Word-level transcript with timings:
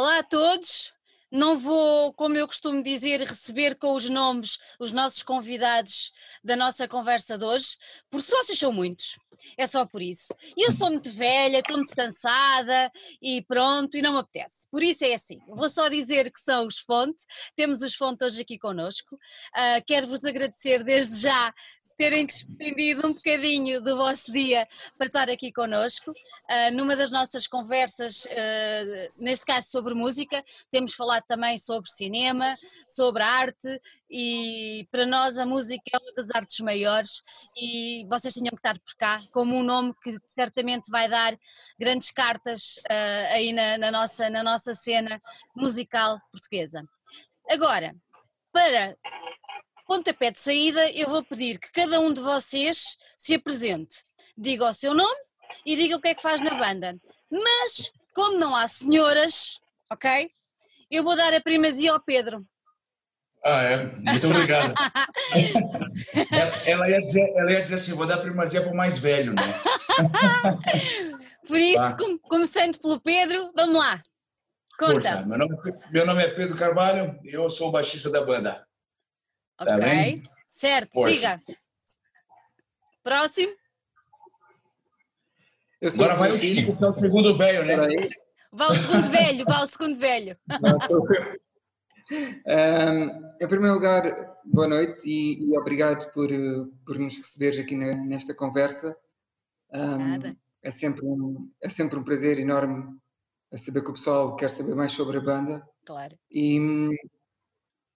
Olá 0.00 0.20
a 0.20 0.22
todos. 0.22 0.94
Não 1.30 1.58
vou, 1.58 2.14
como 2.14 2.34
eu 2.34 2.46
costumo 2.46 2.82
dizer, 2.82 3.20
receber 3.20 3.74
com 3.74 3.92
os 3.92 4.08
nomes 4.08 4.56
os 4.78 4.92
nossos 4.92 5.22
convidados 5.22 6.10
da 6.42 6.56
nossa 6.56 6.88
conversa 6.88 7.36
de 7.36 7.44
hoje, 7.44 7.76
porque 8.08 8.30
sócios 8.30 8.58
são 8.58 8.72
muitos. 8.72 9.18
É 9.56 9.66
só 9.66 9.86
por 9.86 10.02
isso. 10.02 10.34
Eu 10.56 10.70
sou 10.72 10.90
muito 10.90 11.10
velha, 11.12 11.58
estou 11.58 11.76
muito 11.76 11.94
cansada 11.94 12.90
e 13.20 13.42
pronto, 13.42 13.96
e 13.96 14.02
não 14.02 14.14
me 14.14 14.18
apetece. 14.20 14.68
Por 14.70 14.82
isso 14.82 15.04
é 15.04 15.14
assim. 15.14 15.40
Vou 15.48 15.68
só 15.68 15.88
dizer 15.88 16.32
que 16.32 16.40
são 16.40 16.66
os 16.66 16.78
Fonte. 16.78 17.24
Temos 17.54 17.82
os 17.82 17.94
Fonte 17.94 18.24
hoje 18.24 18.42
aqui 18.42 18.58
connosco. 18.58 19.16
Uh, 19.16 19.84
Quero-vos 19.86 20.24
agradecer 20.24 20.82
desde 20.84 21.20
já 21.20 21.54
terem 21.96 22.24
despendido 22.24 23.06
um 23.06 23.12
bocadinho 23.12 23.80
do 23.82 23.94
vosso 23.96 24.32
dia 24.32 24.66
para 24.96 25.06
estar 25.06 25.28
aqui 25.28 25.52
connosco. 25.52 26.10
Uh, 26.10 26.74
numa 26.74 26.96
das 26.96 27.10
nossas 27.10 27.46
conversas, 27.46 28.24
uh, 28.24 29.24
neste 29.24 29.44
caso 29.44 29.68
sobre 29.68 29.92
música, 29.92 30.42
temos 30.70 30.94
falado 30.94 31.24
também 31.26 31.58
sobre 31.58 31.90
cinema, 31.90 32.52
sobre 32.88 33.22
arte 33.22 33.80
e 34.10 34.88
para 34.90 35.06
nós 35.06 35.38
a 35.38 35.46
música 35.46 35.82
é 35.92 35.98
uma 35.98 36.12
das 36.14 36.30
artes 36.34 36.58
maiores 36.60 37.22
e 37.56 38.04
vocês 38.08 38.34
tinham 38.34 38.50
que 38.50 38.56
estar 38.56 38.76
por 38.78 38.94
cá 38.96 39.22
como 39.30 39.56
um 39.56 39.62
nome 39.62 39.94
que 40.02 40.18
certamente 40.26 40.90
vai 40.90 41.08
dar 41.08 41.36
grandes 41.78 42.10
cartas 42.10 42.78
uh, 42.90 43.32
aí 43.32 43.52
na, 43.52 43.78
na, 43.78 43.90
nossa, 43.92 44.28
na 44.28 44.42
nossa 44.42 44.74
cena 44.74 45.22
musical 45.54 46.18
portuguesa. 46.32 46.82
Agora, 47.48 47.94
para 48.52 48.96
pontapé 49.86 50.32
de 50.32 50.40
saída, 50.40 50.90
eu 50.90 51.08
vou 51.08 51.22
pedir 51.22 51.58
que 51.58 51.70
cada 51.70 52.00
um 52.00 52.12
de 52.12 52.20
vocês 52.20 52.96
se 53.16 53.34
apresente, 53.34 53.98
diga 54.36 54.68
o 54.68 54.74
seu 54.74 54.92
nome 54.92 55.20
e 55.64 55.76
diga 55.76 55.96
o 55.96 56.00
que 56.00 56.08
é 56.08 56.14
que 56.14 56.22
faz 56.22 56.40
na 56.40 56.54
banda. 56.54 56.96
Mas, 57.30 57.92
como 58.12 58.38
não 58.38 58.56
há 58.56 58.66
senhoras, 58.66 59.60
ok? 59.90 60.30
Eu 60.90 61.04
vou 61.04 61.16
dar 61.16 61.32
a 61.32 61.40
primazia 61.40 61.92
ao 61.92 62.00
Pedro. 62.00 62.44
Ah, 63.44 63.62
é. 63.62 63.86
Muito 63.86 64.26
obrigado. 64.26 64.74
ela, 66.66 66.90
ia 66.90 67.00
dizer, 67.00 67.32
ela 67.36 67.52
ia 67.52 67.62
dizer 67.62 67.76
assim: 67.76 67.94
vou 67.94 68.06
dar 68.06 68.18
primazia 68.18 68.62
para 68.62 68.72
o 68.72 68.76
mais 68.76 68.98
velho, 68.98 69.32
né? 69.32 69.42
Por 71.46 71.58
isso, 71.58 71.96
tá. 71.96 71.96
começando 72.22 72.78
pelo 72.78 73.00
Pedro, 73.00 73.50
vamos 73.56 73.74
lá. 73.74 73.98
Conta. 74.78 74.92
Força, 74.92 75.26
meu, 75.26 75.38
nome, 75.38 75.56
meu 75.90 76.06
nome 76.06 76.22
é 76.24 76.28
Pedro 76.28 76.56
Carvalho 76.56 77.18
e 77.24 77.34
eu 77.34 77.50
sou 77.50 77.68
o 77.68 77.72
baixista 77.72 78.10
da 78.10 78.24
banda. 78.24 78.64
Tá 79.56 79.76
ok. 79.76 80.22
Tá 80.22 80.30
certo, 80.46 80.92
Força. 80.92 81.14
siga. 81.14 81.38
Próximo. 83.02 83.52
Eu 85.80 85.90
sou 85.90 86.04
Agora 86.04 86.18
vai 86.18 86.30
o 86.30 86.34
Chico, 86.34 86.76
que 86.76 86.84
é 86.84 86.88
o 86.88 86.92
segundo 86.92 87.36
velho, 87.36 87.64
né? 87.64 88.08
Vai 88.52 88.68
o 88.68 88.74
segundo 88.74 89.08
velho, 89.08 89.44
vai 89.44 89.62
o 89.62 89.66
segundo 89.66 89.96
velho. 89.96 90.38
Um, 92.10 93.34
em 93.40 93.48
primeiro 93.48 93.74
lugar, 93.74 94.36
boa 94.44 94.66
noite 94.66 95.08
e, 95.08 95.44
e, 95.44 95.56
obrigado 95.56 96.10
por, 96.12 96.28
por 96.84 96.98
nos 96.98 97.16
receberes 97.16 97.58
aqui 97.58 97.76
na, 97.76 97.94
nesta 98.04 98.34
conversa. 98.34 98.96
Um, 99.72 100.36
é, 100.62 100.70
sempre 100.70 101.06
um, 101.06 101.50
é 101.62 101.68
sempre 101.68 101.98
um 101.98 102.02
prazer 102.02 102.38
enorme 102.38 102.98
saber 103.56 103.82
que 103.82 103.90
o 103.90 103.94
pessoal 103.94 104.36
quer 104.36 104.50
saber 104.50 104.74
mais 104.74 104.92
sobre 104.92 105.18
a 105.18 105.20
banda. 105.20 105.66
Claro. 105.86 106.18
E 106.30 106.58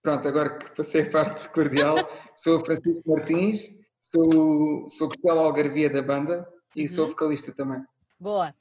pronto, 0.02 0.28
agora 0.28 0.58
que 0.58 0.74
passei 0.76 1.02
a 1.02 1.10
parte 1.10 1.48
cordial, 1.50 1.96
sou 2.36 2.64
Francisco 2.64 3.02
Martins, 3.06 3.64
sou, 4.00 4.88
sou 4.88 5.08
Costela 5.08 5.42
Algarvia 5.42 5.90
da 5.90 6.02
banda 6.02 6.48
e 6.76 6.82
uhum. 6.82 6.88
sou 6.88 7.08
vocalista 7.08 7.52
também. 7.52 7.82
Boa. 8.18 8.54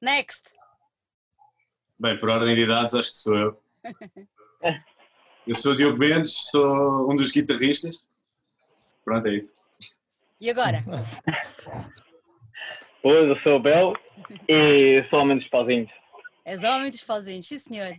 Next. 0.00 0.52
Bem, 1.98 2.18
por 2.18 2.28
ordem 2.28 2.54
de 2.54 2.62
idades, 2.62 2.94
acho 2.94 3.10
que 3.10 3.16
sou 3.16 3.36
eu. 3.36 3.62
Eu 5.46 5.54
sou 5.56 5.72
o 5.72 5.76
Diogo 5.76 5.98
Mendes, 5.98 6.50
sou 6.50 7.10
um 7.10 7.16
dos 7.16 7.32
guitarristas. 7.32 8.06
Pronto, 9.04 9.26
é 9.26 9.34
isso. 9.34 9.54
E 10.40 10.48
agora? 10.48 10.84
Oi, 13.02 13.30
eu 13.30 13.36
sou 13.40 13.56
o 13.56 13.60
Bel 13.60 13.94
e 14.48 15.04
sou 15.10 15.20
homem 15.20 15.38
dos 15.38 15.48
pauzinhos. 15.48 15.90
És 16.44 16.62
homem 16.62 16.90
dos 16.90 17.02
pauzinhos, 17.02 17.46
sim 17.46 17.58
senhor. 17.58 17.96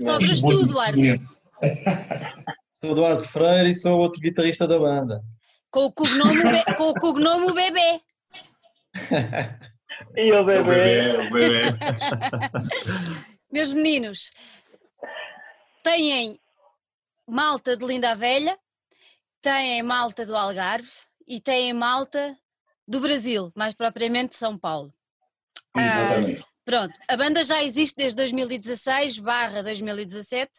Sobras 0.00 0.40
tu, 0.40 0.66
Duarte. 0.66 1.18
Sou 2.80 2.92
Eduardo 2.92 3.28
Freire 3.28 3.68
e 3.68 3.74
sou 3.74 3.98
outro 3.98 4.22
guitarrista 4.22 4.66
da 4.66 4.78
banda. 4.78 5.22
Com 5.70 5.84
o 5.84 5.92
cognome, 5.92 6.64
com 6.78 6.88
o 6.88 6.94
cognome 6.94 7.52
bebê. 7.52 8.00
e 10.16 10.32
o 10.32 10.42
bebê. 10.42 10.60
O 10.60 10.64
bebê, 10.64 11.18
o 11.18 11.30
bebê. 11.30 11.62
Meus 13.52 13.74
meninos, 13.74 14.30
têm 15.82 16.40
malta 17.30 17.76
de 17.76 17.84
Linda 17.84 18.10
a 18.10 18.14
Velha, 18.14 18.58
têm 19.40 19.82
malta 19.82 20.26
do 20.26 20.36
Algarve 20.36 20.90
e 21.26 21.40
têm 21.40 21.72
malta 21.72 22.36
do 22.86 23.00
Brasil, 23.00 23.52
mais 23.54 23.74
propriamente 23.74 24.32
de 24.32 24.36
São 24.36 24.58
Paulo. 24.58 24.92
Exatamente. 25.76 26.42
Ah, 26.42 26.46
pronto, 26.64 26.94
a 27.08 27.16
banda 27.16 27.44
já 27.44 27.62
existe 27.62 27.96
desde 27.96 28.16
2016 28.16 29.18
barra 29.20 29.62
2017 29.62 30.50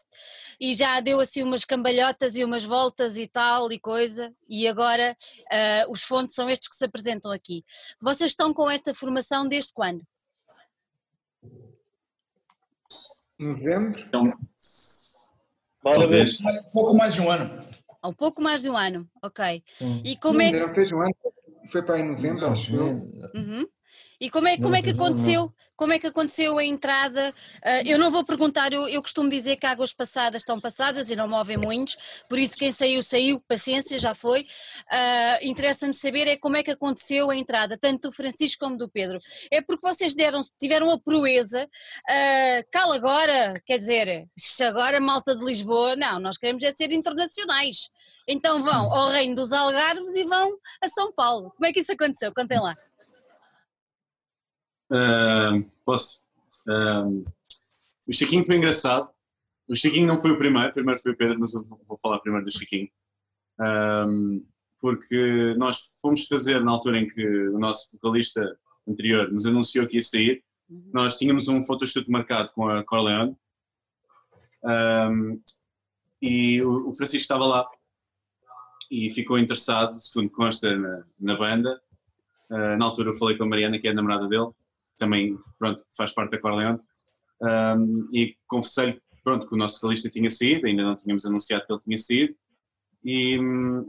e 0.59 0.73
já 0.73 0.99
deu 1.01 1.19
assim 1.19 1.43
umas 1.43 1.65
cambalhotas 1.65 2.35
e 2.35 2.43
umas 2.43 2.63
voltas 2.63 3.17
e 3.17 3.27
tal 3.27 3.71
e 3.71 3.79
coisa 3.79 4.33
e 4.47 4.67
agora 4.67 5.15
uh, 5.51 5.91
os 5.91 6.03
fontes 6.03 6.33
são 6.33 6.49
estes 6.49 6.69
que 6.69 6.75
se 6.75 6.85
apresentam 6.85 7.31
aqui. 7.31 7.63
Vocês 8.01 8.31
estão 8.31 8.53
com 8.53 8.69
esta 8.69 8.93
formação 8.93 9.47
desde 9.47 9.73
quando? 9.73 10.05
Novembro. 13.37 13.99
Então, 14.07 14.37
Talvez. 15.83 16.39
Um 16.41 16.71
pouco 16.71 16.95
mais 16.95 17.13
de 17.13 17.21
um 17.21 17.29
ano. 17.29 17.59
Há 18.01 18.07
um 18.07 18.13
pouco 18.13 18.41
mais 18.41 18.61
de 18.61 18.69
um 18.69 18.77
ano, 18.77 19.07
ok. 19.21 19.63
Hum. 19.81 20.01
E 20.03 20.15
como 20.17 20.41
é 20.41 20.51
que... 20.51 20.59
Não 20.59 20.73
fez 20.73 20.91
um 20.91 21.01
ano, 21.01 21.15
foi 21.71 21.83
para 21.83 21.99
em 21.99 22.09
novembro, 22.09 22.47
acho 22.47 22.75
eu. 22.75 22.87
Uhum. 23.35 23.67
E 24.19 24.29
como 24.29 24.47
é, 24.47 24.57
como 24.57 24.75
é 24.75 24.81
que 24.81 24.91
aconteceu? 24.91 25.51
Como 25.75 25.93
é 25.93 25.97
que 25.97 26.05
aconteceu 26.05 26.59
a 26.59 26.63
entrada? 26.63 27.27
Uh, 27.29 27.87
eu 27.87 27.97
não 27.97 28.11
vou 28.11 28.23
perguntar, 28.23 28.71
eu, 28.71 28.87
eu, 28.87 29.01
costumo 29.01 29.27
dizer 29.27 29.55
que 29.55 29.65
águas 29.65 29.91
passadas 29.91 30.43
estão 30.43 30.59
passadas 30.59 31.09
e 31.09 31.15
não 31.15 31.27
movem 31.27 31.57
muitos, 31.57 31.97
por 32.29 32.37
isso 32.37 32.55
quem 32.55 32.71
saiu, 32.71 33.01
saiu, 33.01 33.41
paciência, 33.47 33.97
já 33.97 34.13
foi. 34.13 34.41
Uh, 34.41 34.45
Interessa-me 35.41 35.93
saber 35.95 36.27
é 36.27 36.37
como 36.37 36.55
é 36.55 36.61
que 36.61 36.69
aconteceu 36.69 37.31
a 37.31 37.35
entrada, 37.35 37.79
tanto 37.79 38.09
do 38.09 38.15
Francisco 38.15 38.63
como 38.63 38.77
do 38.77 38.87
Pedro. 38.87 39.17
É 39.49 39.59
porque 39.59 39.81
vocês 39.81 40.13
deram, 40.13 40.41
tiveram 40.59 40.91
a 40.91 40.99
proeza, 40.99 41.65
uh, 41.65 42.65
cala 42.71 42.93
agora, 42.93 43.51
quer 43.65 43.79
dizer, 43.79 44.27
agora 44.61 44.99
malta 44.99 45.35
de 45.35 45.43
Lisboa, 45.43 45.95
não, 45.95 46.19
nós 46.19 46.37
queremos 46.37 46.61
é 46.61 46.71
ser 46.71 46.91
internacionais. 46.91 47.89
Então 48.27 48.61
vão 48.61 48.93
ao 48.93 49.09
Reino 49.09 49.35
dos 49.35 49.51
Algarves 49.51 50.15
e 50.15 50.25
vão 50.25 50.55
a 50.79 50.87
São 50.87 51.11
Paulo. 51.11 51.49
Como 51.55 51.65
é 51.65 51.73
que 51.73 51.79
isso 51.79 51.91
aconteceu? 51.91 52.31
Contem 52.31 52.59
lá. 52.59 52.75
Uh, 54.91 55.63
posso. 55.85 56.31
Uh, 56.67 57.25
o 58.07 58.13
Chiquinho 58.13 58.43
foi 58.43 58.57
engraçado. 58.57 59.09
O 59.67 59.75
Chiquinho 59.75 60.07
não 60.07 60.17
foi 60.17 60.31
o 60.31 60.37
primeiro, 60.37 60.73
primeiro 60.73 60.99
foi 60.99 61.13
o 61.13 61.17
Pedro, 61.17 61.39
mas 61.39 61.53
eu 61.53 61.63
vou 61.63 61.97
falar 61.97 62.19
primeiro 62.19 62.45
do 62.45 62.51
Chiquinho. 62.51 62.89
Um, 63.59 64.45
porque 64.81 65.55
nós 65.57 65.99
fomos 66.01 66.27
fazer, 66.27 66.63
na 66.63 66.71
altura 66.71 66.99
em 66.99 67.07
que 67.07 67.25
o 67.49 67.59
nosso 67.59 67.95
vocalista 67.95 68.57
anterior 68.87 69.31
nos 69.31 69.45
anunciou 69.45 69.87
que 69.87 69.97
ia 69.97 70.03
sair, 70.03 70.43
uhum. 70.69 70.89
nós 70.93 71.17
tínhamos 71.17 71.47
um 71.47 71.61
photoshoot 71.61 72.09
marcado 72.09 72.51
com 72.53 72.67
a 72.67 72.83
Corleone 72.83 73.37
um, 74.63 75.41
e 76.21 76.61
o, 76.61 76.89
o, 76.89 76.93
Francisco 76.93 77.23
estava 77.23 77.45
lá 77.45 77.67
e 78.91 79.09
ficou 79.09 79.39
interessado, 79.39 79.93
segundo 79.93 80.31
consta, 80.31 80.77
na, 80.77 81.03
na 81.19 81.37
banda. 81.37 81.81
Uh, 82.49 82.77
na 82.77 82.85
altura 82.85 83.09
eu 83.09 83.13
falei 83.13 83.37
com 83.37 83.43
a 83.45 83.47
Mariana, 83.47 83.79
que 83.79 83.87
é 83.87 83.91
a 83.91 83.93
namorada 83.93 84.27
dele, 84.27 84.51
também 85.01 85.35
pronto, 85.57 85.83
faz 85.97 86.13
parte 86.13 86.31
da 86.31 86.39
Corleone, 86.39 86.79
um, 87.41 88.07
e 88.13 88.37
confessei 88.45 89.01
pronto, 89.23 89.47
que 89.47 89.55
o 89.55 89.57
nosso 89.57 89.75
vocalista 89.81 90.09
tinha 90.09 90.29
saído, 90.29 90.67
ainda 90.67 90.83
não 90.83 90.95
tínhamos 90.95 91.25
anunciado 91.25 91.65
que 91.65 91.73
ele 91.73 91.81
tinha 91.81 91.97
saído, 91.97 92.35
e, 93.03 93.39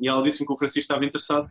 e 0.01 0.09
ela 0.09 0.23
disse-me 0.23 0.47
que 0.47 0.53
o 0.55 0.57
Francisco 0.57 0.81
estava 0.81 1.05
interessado, 1.05 1.51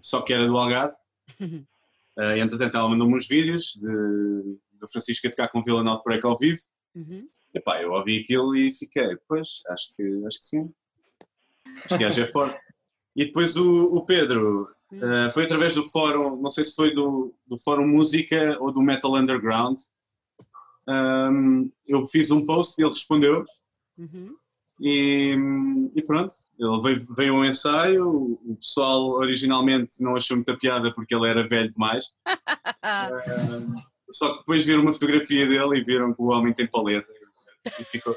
só 0.00 0.22
que 0.22 0.32
era 0.32 0.46
do 0.46 0.56
Algarve. 0.56 0.94
uh, 1.40 2.36
entretanto, 2.38 2.76
ela 2.76 2.88
mandou-me 2.88 3.16
uns 3.16 3.26
vídeos 3.26 3.74
de, 3.74 4.58
do 4.78 4.88
Francisco 4.92 5.26
a 5.26 5.30
tocar 5.30 5.48
com 5.48 5.60
Villain 5.60 5.88
Outbreak 5.88 6.24
ao 6.24 6.38
vivo. 6.38 6.60
Uhum. 6.94 7.28
E 7.52 7.82
eu 7.82 7.90
ouvi 7.90 8.20
aquilo 8.20 8.54
e 8.54 8.72
fiquei, 8.72 9.16
pois, 9.26 9.62
acho 9.68 9.96
que, 9.96 10.02
acho 10.26 10.38
que 10.38 10.44
sim. 10.44 10.72
Este 11.84 11.98
gajo 11.98 12.22
é 12.22 12.26
forte. 12.26 12.60
E 13.16 13.24
depois 13.24 13.56
o, 13.56 13.96
o 13.96 14.04
Pedro 14.04 14.68
Uh, 14.92 15.30
foi 15.32 15.44
através 15.44 15.74
do 15.74 15.82
fórum, 15.82 16.36
não 16.40 16.48
sei 16.48 16.62
se 16.62 16.74
foi 16.74 16.94
do, 16.94 17.34
do 17.46 17.58
fórum 17.58 17.86
Música 17.86 18.56
ou 18.60 18.72
do 18.72 18.82
Metal 18.82 19.14
Underground. 19.14 19.78
Um, 20.88 21.70
eu 21.86 22.06
fiz 22.06 22.30
um 22.30 22.46
post 22.46 22.80
e 22.80 22.84
ele 22.84 22.92
respondeu. 22.92 23.42
Uhum. 23.98 24.34
E, 24.80 25.34
e, 25.94 26.02
pronto, 26.02 26.32
ele 26.58 26.82
veio, 26.82 27.14
veio 27.16 27.34
um 27.34 27.44
ensaio. 27.44 28.06
O 28.06 28.56
pessoal 28.56 29.08
originalmente 29.10 30.02
não 30.02 30.14
achou 30.14 30.36
muita 30.36 30.56
piada 30.56 30.92
porque 30.92 31.14
ele 31.14 31.28
era 31.28 31.48
velho 31.48 31.72
demais. 31.72 32.18
uh, 32.28 33.80
só 34.12 34.32
que 34.32 34.38
depois 34.40 34.64
viram 34.64 34.82
uma 34.82 34.92
fotografia 34.92 35.46
dele 35.46 35.78
e 35.78 35.84
viram 35.84 36.14
que 36.14 36.22
o 36.22 36.26
homem 36.26 36.52
tem 36.52 36.68
paleta 36.68 37.12
e 37.80 37.84
ficou. 37.84 38.14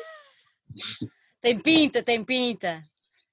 Tem 1.42 1.57
pinta, 1.57 2.04
tem 2.04 2.24
pinta. 2.24 2.81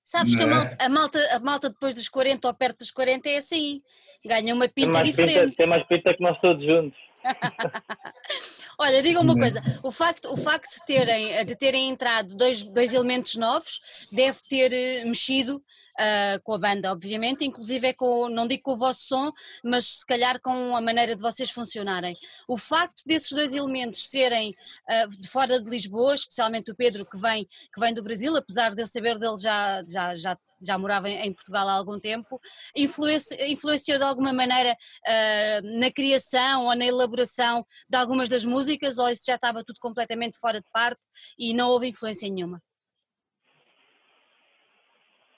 Sabes 0.07 0.37
que 0.37 0.43
a 0.43 0.47
Não 0.47 0.53
é? 0.53 0.57
malta, 0.61 0.77
a, 0.79 0.89
malta, 0.89 1.29
a 1.35 1.39
malta 1.41 1.69
depois 1.69 1.93
dos 1.93 2.09
40 2.09 2.47
ou 2.47 2.55
perto 2.55 2.79
dos 2.79 2.93
40 2.93 3.29
é 3.29 3.39
assim. 3.39 3.83
Ganha 4.25 4.55
uma 4.55 4.69
Tem 4.69 4.87
pinta 4.87 5.03
pinta, 5.03 5.05
diferente. 5.05 5.57
tem 5.57 5.67
mais 5.67 5.85
pinta 5.89 6.15
que 6.15 6.23
nós 6.23 6.41
todos 6.41 6.65
juntos. 6.65 6.97
Olha, 8.79 9.03
diga 9.03 9.19
uma 9.21 9.35
Não. 9.35 9.41
coisa, 9.41 9.61
o 9.83 9.91
facto, 9.91 10.33
o 10.33 10.37
facto 10.37 10.73
de, 10.75 10.87
terem, 10.87 11.45
de 11.45 11.57
terem 11.57 11.89
entrado 11.91 12.37
dois, 12.37 12.63
dois 12.63 12.95
elementos 12.95 13.35
novos 13.35 13.81
deve 14.13 14.39
ter 14.49 14.73
eh, 14.73 15.05
mexido 15.05 15.61
ah, 15.99 16.39
com 16.43 16.55
a 16.55 16.59
banda, 16.59 16.93
obviamente, 16.93 17.45
inclusive 17.45 17.89
é 17.89 17.93
com, 17.93 18.29
não 18.29 18.47
digo 18.47 18.63
com 18.63 18.73
o 18.73 18.77
vosso 18.77 19.03
som, 19.07 19.33
mas 19.65 19.87
se 19.87 20.07
calhar 20.07 20.41
com 20.41 20.77
a 20.77 20.81
maneira 20.81 21.17
de 21.17 21.23
vocês 21.23 21.51
funcionarem. 21.51 22.15
O 22.49 22.59
facto 22.59 23.03
desses 23.07 23.31
dois 23.33 23.55
elementos 23.55 24.09
serem 24.09 24.53
ah, 24.89 25.07
de 25.07 25.29
fora 25.29 25.61
de 25.61 25.69
Lisboa, 25.71 26.15
especialmente 26.15 26.71
o 26.71 26.75
Pedro 26.75 27.05
que 27.09 27.19
vem, 27.19 27.45
que 27.45 27.81
vem 27.81 27.95
do 27.95 28.03
Brasil, 28.03 28.37
apesar 28.37 28.75
de 28.75 28.83
eu 28.83 28.87
saber 28.87 29.19
dele 29.19 29.37
já, 29.39 29.83
já, 29.87 30.17
já, 30.17 30.39
já 30.61 30.79
morava 30.79 31.09
em, 31.09 31.33
Portugal 31.33 31.69
há 31.69 31.73
algum 31.73 31.99
tempo, 31.99 32.41
influenci- 32.77 33.37
influenciou 33.47 33.99
de 33.99 34.05
alguma 34.05 34.33
maneira 34.33 34.77
ah, 35.07 35.61
na 35.63 35.91
criação 35.91 36.67
ou 36.67 36.75
na 36.75 36.85
elaboração 36.85 37.65
de 37.89 37.97
algumas 37.97 38.29
das 38.29 38.45
músicas 38.45 38.99
ou 38.99 39.09
isso 39.09 39.25
já 39.27 39.35
estava 39.35 39.65
tudo 39.65 39.79
completamente 39.81 40.39
fora 40.39 40.61
de 40.61 40.71
parte 40.73 41.01
e 41.39 41.55
não 41.55 41.71
houve 41.71 41.89
influência 41.89 42.29
nenhuma? 42.31 42.63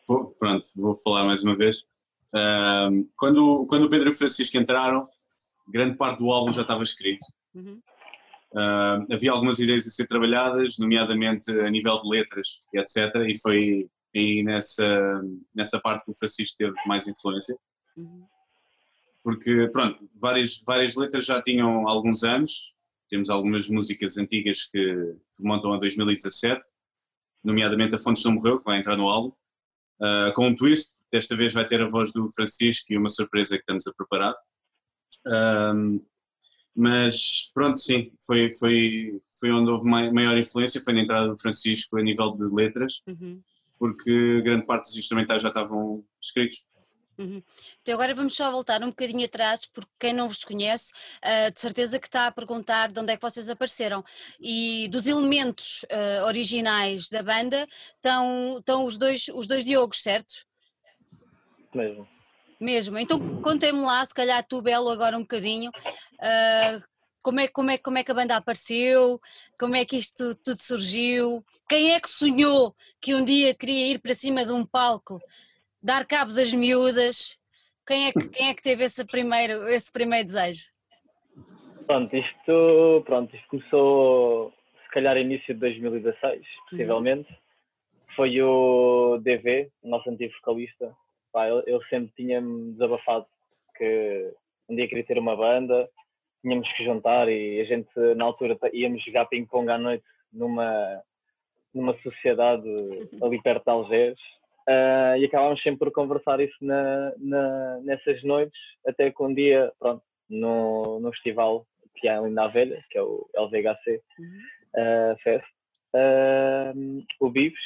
Vou- 0.09 0.35
pronto, 0.39 0.67
vou 0.75 0.95
falar 0.97 1.25
mais 1.25 1.43
uma 1.43 1.55
vez. 1.55 1.85
Quando, 3.17 3.67
quando 3.69 3.85
o 3.85 3.89
Pedro 3.89 4.09
e 4.09 4.13
o 4.13 4.17
Francisco 4.17 4.57
entraram, 4.57 5.07
grande 5.69 5.97
parte 5.97 6.19
do 6.19 6.31
álbum 6.31 6.51
já 6.53 6.63
estava 6.63 6.83
escrito. 6.83 7.25
Uhum. 7.55 7.81
Ah, 8.55 9.05
havia 9.11 9.31
algumas 9.33 9.59
ideias 9.59 9.87
a 9.87 9.91
ser 9.91 10.07
trabalhadas, 10.07 10.79
nomeadamente 10.79 11.51
a 11.51 11.71
nível 11.71 12.01
de 12.01 12.09
letras 12.09 12.61
e 12.73 12.79
etc. 12.79 13.15
E 13.29 13.39
foi 13.39 13.91
aí 14.17 14.43
nessa, 14.43 15.23
nessa 15.55 15.79
parte 15.81 16.05
que 16.05 16.11
o 16.11 16.15
Francisco 16.15 16.57
teve 16.57 16.75
mais 16.87 17.07
influência. 17.07 17.57
Uhum. 17.97 18.25
Porque, 19.23 19.69
pronto, 19.71 20.09
várias, 20.15 20.63
várias 20.65 20.95
letras 20.95 21.27
já 21.27 21.43
tinham 21.43 21.87
alguns 21.89 22.23
anos. 22.25 22.75
Temos 23.11 23.29
algumas 23.31 23.69
músicas 23.69 24.17
antigas 24.17 24.65
que 24.65 25.15
remontam 25.39 25.73
a 25.73 25.79
2017, 25.79 26.61
nomeadamente 27.43 27.95
A 27.95 27.99
Fontes 27.99 28.23
Não 28.25 28.33
Morreu, 28.33 28.59
que 28.59 28.65
vai 28.65 28.79
entrar 28.79 28.97
no 28.97 29.09
álbum. 29.09 29.33
Ah, 30.01 30.33
com 30.35 30.49
um 30.49 30.55
twist, 30.55 30.99
desta 31.11 31.37
vez 31.37 31.53
vai 31.53 31.67
ter 31.67 31.81
a 31.81 31.89
voz 31.89 32.13
do 32.13 32.31
Francisco 32.33 32.93
e 32.93 32.97
uma 32.99 33.09
surpresa 33.09 33.57
que 33.57 33.63
estamos 33.63 33.87
a 33.87 33.93
preparar. 33.95 34.35
Ahm, 35.27 36.01
mas 36.75 37.51
pronto, 37.53 37.79
sim, 37.79 38.13
foi, 38.25 38.51
foi, 38.53 39.19
foi 39.41 39.51
onde 39.51 39.71
houve 39.71 39.89
mai- 39.89 40.13
maior 40.13 40.39
influência, 40.39 40.81
foi 40.81 40.93
na 40.93 41.01
entrada 41.01 41.27
do 41.29 41.37
Francisco 41.39 41.99
a 41.99 42.03
nível 42.03 42.37
de 42.37 42.45
letras, 42.55 43.03
Uhum. 43.09 43.41
porque 43.79 44.41
grande 44.43 44.65
parte 44.67 44.85
dos 44.89 44.97
instrumentais 44.97 45.43
já 45.43 45.49
estavam 45.49 46.05
escritos. 46.23 46.59
Uhum. 47.19 47.43
Então 47.83 47.95
agora 47.95 48.15
vamos 48.15 48.37
só 48.37 48.49
voltar 48.51 48.81
um 48.83 48.91
bocadinho 48.91 49.25
atrás, 49.25 49.67
porque 49.67 49.91
quem 49.99 50.13
não 50.13 50.29
vos 50.29 50.45
conhece, 50.45 50.93
ah, 51.21 51.51
de 51.51 51.61
certeza 51.61 51.99
que 51.99 52.07
está 52.07 52.29
a 52.29 52.33
perguntar 52.33 52.93
de 52.93 53.01
onde 53.01 53.13
é 53.13 53.17
que 53.17 53.23
vocês 53.23 53.51
apareceram. 53.51 54.05
E 54.41 54.87
dos 54.89 55.07
elementos 55.07 55.85
ah, 55.91 56.27
originais 56.27 57.09
da 57.09 57.23
banda 57.23 57.67
estão, 57.97 58.59
estão 58.59 58.85
os, 58.85 58.97
dois, 58.97 59.27
os 59.35 59.49
dois 59.49 59.65
Diogos, 59.65 60.01
certo? 60.01 60.47
Mesmo. 61.75 62.09
Mesmo. 62.61 62.99
Então 62.99 63.43
contem-me 63.43 63.81
lá, 63.81 64.05
se 64.05 64.15
calhar 64.15 64.45
tu, 64.47 64.63
Belo, 64.63 64.89
agora 64.89 65.17
um 65.17 65.23
bocadinho, 65.23 65.73
ah, 66.21 66.81
como, 67.21 67.41
é, 67.41 67.49
como, 67.49 67.71
é, 67.71 67.79
como 67.79 67.99
é 67.99 68.05
que 68.05 68.13
a 68.13 68.15
banda 68.15 68.37
apareceu, 68.37 69.21
como 69.59 69.75
é 69.75 69.85
que 69.85 69.97
isto 69.97 70.37
tudo 70.37 70.63
surgiu, 70.63 71.45
quem 71.69 71.95
é 71.95 72.01
que 72.01 72.09
sonhou 72.09 72.75
que 73.01 73.13
um 73.13 73.25
dia 73.25 73.55
queria 73.55 73.89
ir 73.89 73.99
para 73.99 74.15
cima 74.15 74.45
de 74.45 74.53
um 74.53 74.65
palco, 74.65 75.21
dar 75.83 76.07
cabo 76.07 76.33
das 76.33 76.53
miúdas, 76.53 77.39
quem 77.87 78.07
é 78.07 78.13
que, 78.13 78.29
quem 78.31 78.49
é 78.49 78.55
que 78.55 78.63
teve 78.63 78.85
esse 78.85 79.05
primeiro, 79.07 79.69
esse 79.69 79.91
primeiro 79.91 80.27
desejo? 80.27 80.65
Pronto, 81.87 82.15
isto, 82.15 83.03
pronto, 83.07 83.35
isto 83.35 83.49
começou 83.49 84.53
se 84.85 84.91
calhar 84.91 85.17
início 85.17 85.55
de 85.55 85.61
2016, 85.61 86.47
possivelmente. 86.71 87.29
Foi 88.17 88.43
o 88.43 89.19
DV, 89.19 89.71
o 89.83 89.89
nosso 89.89 90.09
antigo 90.11 90.33
vocalista. 90.41 90.95
Pá, 91.33 91.47
ele, 91.47 91.63
ele 91.67 91.85
sempre 91.89 92.13
tinha-me 92.17 92.73
desabafado 92.73 93.27
que 93.77 94.33
um 94.69 94.75
dia 94.75 94.89
queria 94.89 95.05
ter 95.05 95.19
uma 95.19 95.37
banda, 95.37 95.89
tínhamos 96.43 96.71
que 96.73 96.85
juntar 96.85 97.29
e 97.29 97.61
a 97.61 97.65
gente 97.65 97.89
na 98.17 98.25
altura 98.25 98.59
íamos 98.73 99.03
jogar 99.05 99.27
ping-pong 99.27 99.71
à 99.71 99.79
noite 99.79 100.05
numa, 100.33 101.03
numa 101.75 101.97
sociedade 102.03 102.69
ali 103.23 103.41
perto 103.43 103.65
de 103.65 103.71
Algés. 103.71 104.19
Ah, 104.71 105.17
e 105.17 105.25
acabámos 105.25 105.63
sempre 105.63 105.79
por 105.79 105.91
conversar 105.93 106.41
isso 106.41 106.57
na, 106.61 107.13
na- 107.17 107.81
nessas 107.81 108.23
noites, 108.23 108.61
até 108.87 109.11
que 109.11 109.23
um 109.23 109.33
dia, 109.33 109.73
pronto, 109.79 110.03
no, 110.29 111.01
no 111.01 111.11
festival 111.13 111.67
que 111.97 112.07
há 112.07 112.19
ali 112.19 112.31
na 112.31 112.49
Velha, 112.49 112.85
que 112.91 112.99
é 112.99 113.03
o 113.03 113.27
LVHC 113.35 114.03
Uhum. 114.19 114.41
ah, 114.77 115.17
Fest, 115.23 115.47
ah, 115.95 116.73
o 117.19 117.31
Bives 117.31 117.59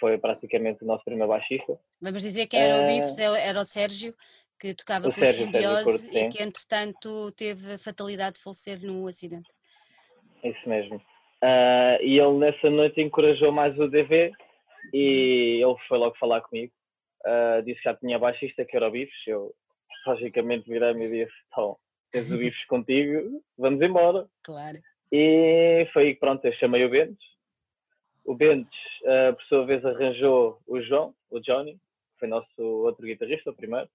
foi 0.00 0.16
praticamente 0.16 0.82
o 0.82 0.86
nosso 0.86 1.04
primeiro 1.04 1.28
baixista. 1.28 1.78
Vamos 2.00 2.22
dizer 2.22 2.46
que 2.46 2.56
era 2.56 2.80
o 2.80 2.86
Bifes, 2.86 3.18
era 3.18 3.60
o 3.60 3.64
Sérgio, 3.64 4.14
que 4.58 4.74
tocava 4.74 5.08
o 5.08 5.12
com 5.12 5.20
Sérgio, 5.20 5.36
Sérgio 5.52 5.60
simbiose 5.60 5.84
Porto, 5.84 6.16
e 6.16 6.28
que 6.30 6.42
entretanto 6.42 7.32
teve 7.32 7.74
a 7.74 7.78
fatalidade 7.78 8.36
de 8.36 8.42
falecer 8.42 8.80
num 8.82 9.06
acidente. 9.06 9.48
Isso 10.42 10.68
mesmo. 10.68 11.00
E 12.00 12.18
ele 12.18 12.38
nessa 12.38 12.70
noite 12.70 13.00
encorajou 13.00 13.52
mais 13.52 13.78
o 13.78 13.86
DV 13.88 14.32
e 14.92 15.60
ele 15.62 15.76
foi 15.88 15.98
logo 15.98 16.16
falar 16.18 16.40
comigo. 16.42 16.72
Ah, 17.24 17.62
disse 17.64 17.78
que 17.78 17.84
já 17.84 17.94
tinha 17.94 18.18
baixista, 18.18 18.64
que 18.64 18.76
era 18.76 18.88
o 18.88 18.90
Bifes. 18.90 19.26
Eu 19.26 19.54
logicamente 20.06 20.68
virei-me 20.68 21.06
e 21.06 21.24
disse: 21.24 21.36
então, 21.48 21.76
tens 22.10 22.30
o 22.30 22.38
Bifes 22.38 22.64
contigo, 22.66 23.42
vamos 23.56 23.80
embora. 23.80 24.26
Claro. 24.42 24.78
E 25.10 25.88
foi 25.92 26.04
aí 26.04 26.14
que 26.14 26.20
pronto, 26.20 26.44
eu 26.44 26.52
chamei 26.54 26.84
o 26.84 26.90
Bentes. 26.90 27.26
O 28.24 28.34
Bentes, 28.34 28.80
ah, 29.06 29.32
por 29.32 29.42
sua 29.44 29.66
vez, 29.66 29.84
arranjou 29.84 30.60
o 30.66 30.80
João, 30.80 31.14
o 31.30 31.40
Johnny, 31.40 31.74
que 31.74 32.18
foi 32.20 32.28
nosso 32.28 32.60
outro 32.60 33.06
guitarrista, 33.06 33.50
o 33.50 33.54
primeiro. 33.54 33.88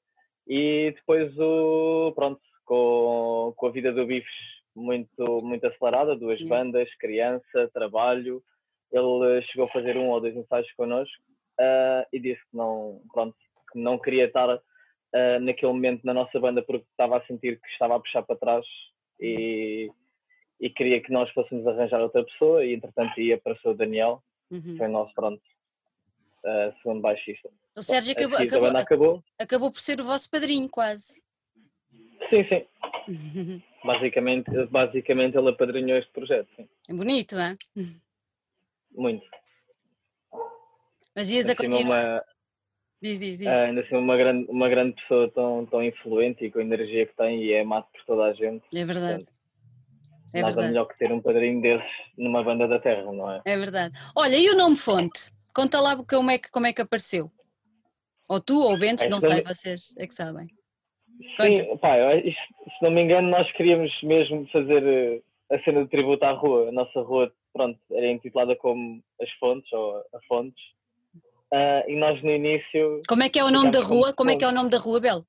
E 0.47 0.91
depois, 0.95 1.38
o, 1.38 2.12
pronto, 2.15 2.41
com, 2.65 3.53
com 3.56 3.68
a 3.68 3.71
vida 3.71 3.91
do 3.91 4.06
Bifes 4.06 4.59
muito, 4.75 5.44
muito 5.44 5.65
acelerada, 5.68 6.15
duas 6.15 6.41
bandas, 6.41 6.94
criança, 6.95 7.69
trabalho, 7.74 8.44
ele 8.91 9.41
chegou 9.43 9.67
a 9.67 9.72
fazer 9.72 9.98
um 9.98 10.10
ou 10.10 10.19
dois 10.22 10.36
ensaios 10.36 10.72
connosco 10.74 11.24
ah, 11.60 12.05
e 12.12 12.19
disse 12.19 12.41
que 12.50 12.58
não, 12.58 13.01
pronto, 13.13 13.36
que 13.72 13.79
não 13.79 13.98
queria 14.00 14.25
estar 14.25 14.50
ah, 14.50 15.39
naquele 15.39 15.72
momento 15.72 16.03
na 16.03 16.13
nossa 16.13 16.39
banda 16.39 16.62
porque 16.62 16.86
estava 16.91 17.17
a 17.17 17.25
sentir 17.25 17.60
que 17.60 17.67
estava 17.69 17.96
a 17.96 18.00
puxar 18.00 18.24
para 18.24 18.36
trás 18.36 18.65
e, 19.19 19.89
e 20.60 20.69
queria 20.69 21.01
que 21.01 21.12
nós 21.12 21.29
fôssemos 21.31 21.65
arranjar 21.67 22.01
outra 22.01 22.24
pessoa 22.24 22.65
e 22.65 22.74
entretanto 22.74 23.19
ia 23.19 23.38
para 23.38 23.58
o 23.65 23.74
Daniel, 23.74 24.24
Uhum. 24.51 24.62
que 24.62 24.77
foi 24.77 24.88
o 24.88 24.91
nosso 24.91 25.13
pronto, 25.13 25.41
ah, 26.46 26.74
segundo 26.81 27.01
baixista. 27.01 27.50
O 27.77 27.81
Sérgio 27.81 28.13
acabou, 28.13 28.38
acabou, 28.38 28.67
acabou. 28.69 29.24
acabou 29.38 29.72
por 29.72 29.79
ser 29.79 30.01
o 30.01 30.03
vosso 30.03 30.29
padrinho, 30.29 30.67
quase. 30.67 31.22
Sim, 32.29 32.43
sim. 32.48 32.65
Basicamente, 33.86 34.51
basicamente 34.69 35.38
ele 35.38 35.50
apadrinhou 35.50 35.98
este 35.98 36.12
projeto, 36.12 36.50
sim. 36.58 36.67
É 36.89 36.93
bonito, 36.93 37.38
é? 37.38 37.55
Muito. 38.91 39.25
Mas 41.15 41.29
ias 41.29 41.50
a 41.50 41.55
continuar. 41.55 42.05
uma, 42.05 42.24
Diz, 43.01 43.19
diz, 43.19 43.39
diz. 43.39 43.48
ah, 43.48 43.65
ainda 43.65 43.81
assim 43.81 43.96
uma 43.96 44.17
grande, 44.17 44.50
uma 44.51 44.67
grande 44.67 44.93
pessoa 45.01 45.29
tão, 45.31 45.65
tão 45.65 45.81
influente 45.81 46.43
e 46.43 46.51
com 46.51 46.60
a 46.60 46.62
energia 46.62 47.05
que 47.05 47.15
tem 47.15 47.43
e 47.43 47.53
é 47.53 47.62
amado 47.62 47.86
por 47.93 48.05
toda 48.05 48.25
a 48.25 48.34
gente. 48.34 48.63
É 48.75 48.86
verdade. 48.86 49.25
É 50.34 50.41
Nada 50.41 50.53
verdade. 50.53 50.67
melhor 50.67 50.86
que 50.86 50.98
ter 50.98 51.12
um 51.12 51.22
padrinho 51.22 51.62
desses 51.62 51.89
numa 52.17 52.43
banda 52.43 52.67
da 52.67 52.77
terra, 52.77 53.12
não 53.12 53.31
é? 53.31 53.41
É 53.46 53.58
verdade. 53.58 53.96
Olha, 54.15 54.36
e 54.36 54.50
o 54.50 54.55
nome 54.58 54.75
Fonte? 54.75 55.31
Conta 55.55 55.79
lá 55.79 55.96
como 56.03 56.29
é 56.29 56.38
que, 56.38 56.51
como 56.51 56.67
é 56.67 56.74
que 56.74 56.81
apareceu. 56.81 57.31
Ou 58.27 58.39
tu 58.39 58.62
ou 58.62 58.74
o 58.74 58.77
Bentes, 58.77 59.05
É, 59.05 59.10
não 59.10 59.19
se 59.19 59.27
não 59.27 59.36
sei, 59.36 59.43
vocês 59.43 59.96
é 59.98 60.05
que 60.05 60.13
sabem. 60.13 60.48
Sim, 61.41 61.77
pá, 61.77 61.96
se 62.22 62.84
não 62.84 62.91
me 62.91 63.01
engano, 63.01 63.29
nós 63.29 63.51
queríamos 63.53 63.91
mesmo 64.03 64.48
fazer 64.51 64.84
eh, 64.84 65.22
a 65.55 65.60
cena 65.63 65.84
de 65.84 65.89
tributo 65.89 66.24
à 66.24 66.31
rua. 66.31 66.69
A 66.69 66.72
nossa 66.72 67.01
rua, 67.01 67.34
pronto, 67.53 67.79
era 67.91 68.08
intitulada 68.12 68.56
como 68.56 69.03
As 69.22 69.32
Fontes, 69.34 69.72
ou 69.74 69.98
A 70.13 70.22
Fontes. 70.27 70.62
Ah, 71.51 71.84
e 71.88 71.96
nós 71.96 72.22
no 72.24 72.29
início, 72.32 73.01
Como 73.08 73.24
é 73.24 73.29
que 73.29 73.39
é 73.39 73.44
o 73.44 73.50
nome 73.51 73.72
da 73.72 73.79
Ficámos 73.79 73.88
como 73.88 74.01
rua? 74.01 74.13
Como 74.13 74.29
é 74.29 74.38
que 74.38 74.44
é 74.44 74.48
o 74.48 74.51
nome 74.51 74.70
da 74.70 74.77
rua, 74.77 75.00
Bel? 75.00 75.25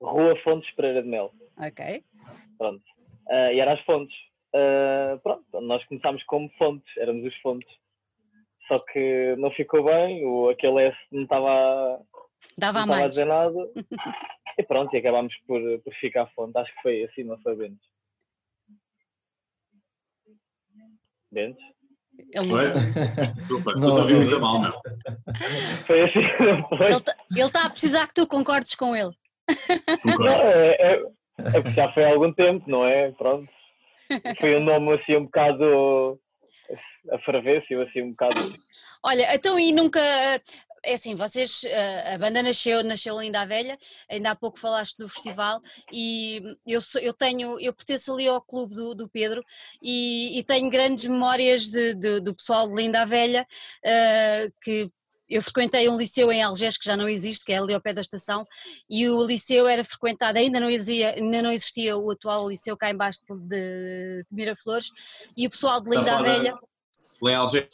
Rua 0.00 0.36
Fontes 0.42 0.70
Pereira 0.74 1.02
de 1.02 1.08
Mel. 1.08 1.30
Ok. 1.58 2.02
Pronto. 2.58 2.82
Ah, 3.28 3.52
e 3.52 3.60
era 3.60 3.74
as 3.74 3.80
fontes. 3.84 4.16
Ah, 4.54 5.18
pronto, 5.22 5.60
nós 5.60 5.84
começámos 5.86 6.22
como 6.24 6.48
fontes, 6.58 6.96
éramos 6.96 7.24
os 7.26 7.36
fontes. 7.40 7.68
Só 8.68 8.78
que 8.78 9.34
não 9.38 9.50
ficou 9.50 9.84
bem, 9.84 10.24
o, 10.24 10.48
aquele 10.48 10.84
S 10.86 10.96
não 11.10 11.24
estava 11.24 12.00
Dava 12.56 12.80
a 12.80 12.86
não 12.86 12.94
estava 12.94 12.94
a 12.94 13.00
mais. 13.00 13.10
dizer 13.12 13.24
nada. 13.26 13.70
e 14.58 14.62
pronto, 14.62 14.94
e 14.94 14.98
acabámos 14.98 15.34
por, 15.46 15.60
por 15.80 15.92
ficar 15.94 16.26
fonte. 16.34 16.56
Acho 16.56 16.74
que 16.74 16.82
foi 16.82 17.04
assim, 17.04 17.24
não 17.24 17.38
foi 17.42 17.56
bem. 17.56 17.78
Bentes? 21.32 21.64
É. 22.34 22.40
Desculpa, 23.32 23.74
não, 23.74 23.88
estou 23.88 23.98
a 23.98 24.18
ouvir 24.18 24.40
mal, 24.40 24.60
não. 24.60 24.72
Foi 25.86 26.02
assim, 26.02 26.20
foi. 26.68 26.86
Ele 26.86 27.46
está 27.46 27.60
tá 27.60 27.66
a 27.66 27.70
precisar 27.70 28.06
que 28.06 28.14
tu 28.14 28.26
concordes 28.26 28.74
com 28.74 28.94
ele. 28.94 29.10
Não, 30.04 30.28
é, 30.28 30.76
é, 30.78 31.02
é 31.38 31.60
porque 31.60 31.74
já 31.74 31.92
foi 31.92 32.04
há 32.04 32.10
algum 32.10 32.32
tempo, 32.32 32.70
não 32.70 32.86
é? 32.86 33.10
Pronto. 33.12 33.50
Foi 34.38 34.56
um 34.56 34.64
nome 34.64 34.94
assim 34.94 35.16
um 35.16 35.24
bocado 35.24 36.20
a 37.10 37.18
ferver, 37.20 37.58
assim 37.58 38.02
um 38.02 38.10
bocado. 38.10 38.54
Olha, 39.02 39.34
então 39.34 39.58
e 39.58 39.72
nunca 39.72 40.00
é 40.84 40.94
assim, 40.94 41.14
vocês, 41.14 41.62
a 42.12 42.18
banda 42.18 42.42
nasceu, 42.42 42.82
nasceu 42.82 43.20
Linda 43.20 43.42
a 43.42 43.44
Velha, 43.44 43.78
ainda 44.08 44.30
há 44.30 44.34
pouco 44.34 44.58
falaste 44.58 44.96
do 44.98 45.08
festival 45.08 45.60
e 45.92 46.42
eu, 46.66 46.80
sou, 46.80 47.00
eu 47.00 47.12
tenho, 47.12 47.58
eu 47.60 47.72
pertenço 47.72 48.12
ali 48.12 48.26
ao 48.26 48.42
clube 48.42 48.74
do, 48.74 48.94
do 48.94 49.08
Pedro 49.08 49.44
e, 49.80 50.38
e, 50.38 50.42
tenho 50.42 50.68
grandes 50.68 51.04
memórias 51.04 51.70
de, 51.70 51.94
de, 51.94 52.20
do 52.20 52.34
pessoal 52.34 52.68
de 52.68 52.74
Linda 52.74 53.02
a 53.02 53.04
Velha, 53.04 53.46
uh, 53.84 54.52
que 54.60 54.90
eu 55.30 55.42
frequentei 55.42 55.88
um 55.88 55.96
liceu 55.96 56.30
em 56.30 56.42
Algés 56.42 56.76
que 56.76 56.84
já 56.84 56.96
não 56.96 57.08
existe, 57.08 57.44
que 57.44 57.52
é 57.52 57.58
ali 57.58 57.72
ao 57.72 57.80
pé 57.80 57.92
da 57.92 58.00
estação, 58.00 58.46
e 58.90 59.08
o 59.08 59.24
liceu 59.24 59.66
era 59.66 59.84
frequentado, 59.84 60.36
ainda 60.36 60.60
não 60.60 60.68
existia, 60.68 61.14
ainda 61.14 61.42
não 61.42 61.52
existia 61.52 61.96
o 61.96 62.10
atual 62.10 62.48
liceu 62.48 62.76
cá 62.76 62.90
embaixo 62.90 63.20
de, 63.28 64.22
de 64.22 64.26
Miraflores, 64.30 64.90
e 65.36 65.46
o 65.46 65.50
pessoal 65.50 65.80
de 65.80 65.88
Linda 65.88 66.20
Velha... 66.20 66.54
Lá 67.22 67.30
em 67.30 67.36
Algés. 67.36 67.68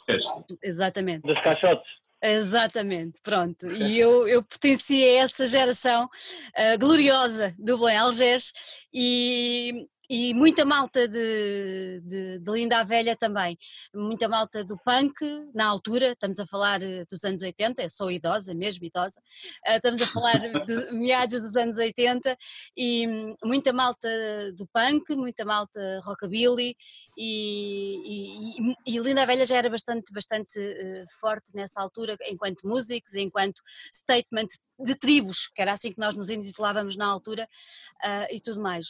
Exatamente. 0.63 1.23
Dos 1.23 1.41
caixotes. 1.41 1.98
Exatamente, 2.21 3.19
pronto. 3.21 3.67
E 3.71 3.97
eu, 3.99 4.27
eu 4.27 4.43
pertencia 4.43 5.05
a 5.05 5.23
essa 5.23 5.45
geração 5.45 6.05
uh, 6.05 6.79
gloriosa 6.79 7.55
do 7.57 7.77
Belém 7.77 7.97
Algés 7.97 8.51
e, 8.93 9.87
e 10.09 10.33
muita 10.33 10.65
malta 10.65 11.07
de, 11.07 12.01
de, 12.03 12.39
de, 12.39 12.51
Linda 12.51 12.79
a 12.79 12.83
Velha 12.83 13.15
também, 13.15 13.55
muita 13.93 14.27
malta 14.27 14.63
do 14.63 14.75
punk 14.79 15.13
na 15.53 15.67
altura, 15.67 16.13
estamos 16.13 16.39
a 16.39 16.47
falar 16.47 16.81
eh, 16.81 17.05
dos 17.07 17.23
anos 17.23 17.43
80, 17.43 17.83
eu 17.83 17.89
sou 17.91 18.09
idosa, 18.09 18.55
mesmo 18.55 18.83
idosa, 18.83 19.21
uh, 19.67 19.73
estamos 19.73 20.01
a 20.01 20.07
falar 20.07 20.39
de 20.65 20.91
meados 20.93 21.39
dos 21.39 21.55
anos 21.55 21.77
80 21.77 22.35
e 22.75 23.35
muita 23.43 23.71
malta 23.71 24.09
do 24.57 24.65
punk, 24.73 25.15
muita 25.15 25.45
malta 25.45 25.99
rockabilly 26.03 26.75
e, 27.15 28.57
e, 28.57 28.75
e 28.87 28.99
Linda 28.99 29.21
a 29.21 29.25
Velha 29.25 29.45
já 29.45 29.57
era 29.57 29.69
bastante, 29.69 30.11
bastante 30.11 30.57
uh, 30.57 31.05
forte 31.19 31.53
nessa 31.53 31.79
altura 31.79 32.17
enquanto 32.27 32.67
músicos, 32.67 33.13
enquanto 33.13 33.61
statement 33.93 34.47
de 34.79 34.95
tribos, 34.95 35.47
que 35.53 35.61
era 35.61 35.73
assim 35.73 35.93
que 35.93 35.99
nós 35.99 36.15
nos 36.15 36.31
intitulávamos 36.31 36.97
na 36.97 37.05
altura 37.05 37.47
e 38.31 38.39
tudo 38.39 38.61
mais. 38.61 38.87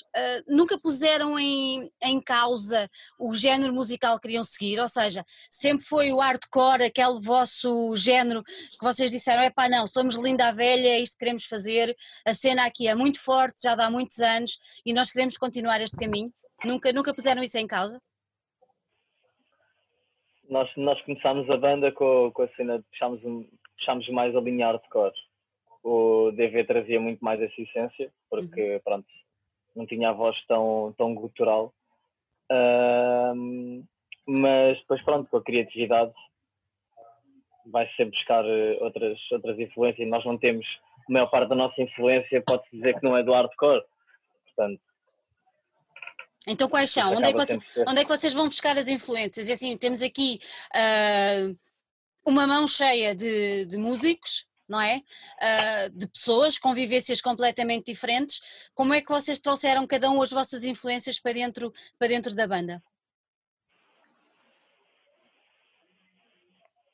nunca 0.47 0.77
puseram 0.77 1.08
puseram 1.09 1.39
em, 1.39 1.89
em 2.03 2.21
causa 2.21 2.87
o 3.19 3.33
género 3.33 3.73
musical 3.73 4.15
que 4.15 4.23
queriam 4.23 4.43
seguir, 4.43 4.79
ou 4.79 4.87
seja, 4.87 5.23
sempre 5.49 5.83
foi 5.83 6.11
o 6.11 6.19
hardcore, 6.19 6.83
aquele 6.83 7.19
vosso 7.19 7.95
género 7.95 8.43
que 8.43 8.83
vocês 8.83 9.09
disseram, 9.09 9.41
é 9.41 9.49
pá 9.49 9.67
não, 9.67 9.87
somos 9.87 10.15
linda 10.15 10.47
a 10.47 10.51
velha, 10.51 10.99
isto 10.99 11.13
que 11.13 11.19
queremos 11.19 11.45
fazer, 11.45 11.95
a 12.25 12.33
cena 12.33 12.65
aqui 12.65 12.87
é 12.87 12.93
muito 12.93 13.23
forte, 13.23 13.63
já 13.63 13.73
dá 13.73 13.89
muitos 13.89 14.19
anos 14.19 14.59
e 14.85 14.93
nós 14.93 15.11
queremos 15.11 15.35
continuar 15.37 15.81
este 15.81 15.97
caminho. 15.97 16.31
Nunca, 16.63 16.93
nunca 16.93 17.13
puseram 17.13 17.41
isso 17.41 17.57
em 17.57 17.65
causa? 17.65 17.99
Nós, 20.47 20.69
nós 20.77 21.01
começámos 21.03 21.49
a 21.49 21.57
banda 21.57 21.91
com, 21.91 22.31
com 22.33 22.43
a 22.43 22.47
cena, 22.49 22.83
puxámos, 22.91 23.21
puxámos 23.77 24.09
mais 24.09 24.35
a 24.35 24.41
linha 24.41 24.67
hardcore. 24.67 25.13
O 25.83 26.31
DV 26.31 26.65
trazia 26.65 26.99
muito 26.99 27.23
mais 27.23 27.41
essa 27.41 27.61
essência, 27.61 28.11
porque 28.29 28.73
uhum. 28.73 28.79
pronto, 28.83 29.07
não 29.79 29.88
tinha 29.88 30.09
a 30.09 30.13
voz 30.13 30.38
tão, 30.45 30.93
tão 30.98 31.15
gutural. 31.15 31.74
Uh, 32.51 33.83
mas 34.27 34.77
depois, 34.79 35.01
pronto, 35.03 35.29
com 35.29 35.38
a 35.38 35.43
criatividade 35.43 36.13
vai 37.65 37.88
sempre 37.95 38.17
buscar 38.17 38.43
eh, 38.45 38.77
outras, 38.81 39.19
outras 39.31 39.59
influências 39.59 40.07
e 40.07 40.09
nós 40.09 40.25
não 40.25 40.38
temos, 40.38 40.65
a 41.07 41.12
maior 41.12 41.27
parte 41.27 41.50
da 41.50 41.55
nossa 41.55 41.79
influência 41.81 42.41
pode-se 42.45 42.75
dizer 42.75 43.00
que 43.00 43.03
não 43.03 43.15
é 43.15 43.24
do 43.24 43.31
hardcore. 43.31 43.83
Portanto, 44.45 44.81
então 46.48 46.67
quais 46.67 46.89
são? 46.91 47.12
Onde 47.12 47.25
é, 47.25 47.31
que 47.31 47.38
vocês, 47.38 47.59
onde 47.88 48.01
é, 48.01 48.03
que 48.03 48.09
vocês, 48.09 48.33
vão 48.33 48.48
buscar 48.48 48.77
as 48.77 48.88
influências? 48.88 49.50
E 49.50 49.51
assim, 49.51 49.77
temos 49.77 50.01
aqui 50.01 50.39
uh, 50.75 51.55
uma 52.25 52.48
mão 52.48 52.67
cheia 52.67 53.13
de, 53.15 53.65
de 53.65 53.77
músicos, 53.77 54.48
não 54.69 54.79
é? 54.79 55.01
Uh, 55.38 55.97
de 55.97 56.07
pessoas 56.07 56.57
com 56.57 56.73
vivências 56.73 57.19
completamente 57.19 57.91
diferentes. 57.91 58.69
Como 58.73 58.93
é 58.93 59.01
que 59.01 59.09
vocês 59.09 59.39
trouxeram 59.39 59.88
cada 59.88 60.09
um 60.09 60.21
as 60.21 60.31
vossas 60.31 60.63
influências 60.63 61.19
para 61.19 61.33
dentro, 61.33 61.73
para 61.97 62.07
dentro 62.07 62.35
da 62.35 62.47
banda? 62.47 62.81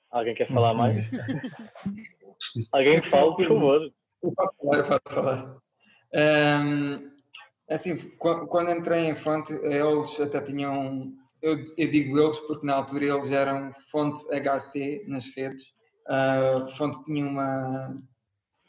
Alguém 0.09 0.33
quer 0.33 0.47
falar 0.47 0.73
mais? 0.73 0.97
Alguém 2.71 3.01
que 3.01 3.09
fale, 3.09 3.35
por 3.35 3.47
favor. 3.47 3.93
Eu 4.23 4.31
posso 4.31 4.53
falar, 4.57 4.77
eu 4.77 4.85
posso 4.85 5.13
falar. 5.13 5.57
Um, 6.15 7.11
assim, 7.69 7.97
quando 8.17 8.71
entrei 8.71 9.09
em 9.09 9.15
fonte, 9.15 9.51
eles 9.51 10.19
até 10.21 10.39
tinham, 10.41 11.13
eu, 11.41 11.57
eu 11.77 11.91
digo 11.91 12.17
eles 12.17 12.39
porque 12.39 12.65
na 12.65 12.75
altura 12.75 13.05
eles 13.05 13.29
eram 13.29 13.73
fonte 13.91 14.23
HC 14.27 15.03
nas 15.07 15.27
redes, 15.35 15.74
a 16.07 16.67
fonte 16.75 17.03
tinha 17.03 17.25
uma. 17.25 17.95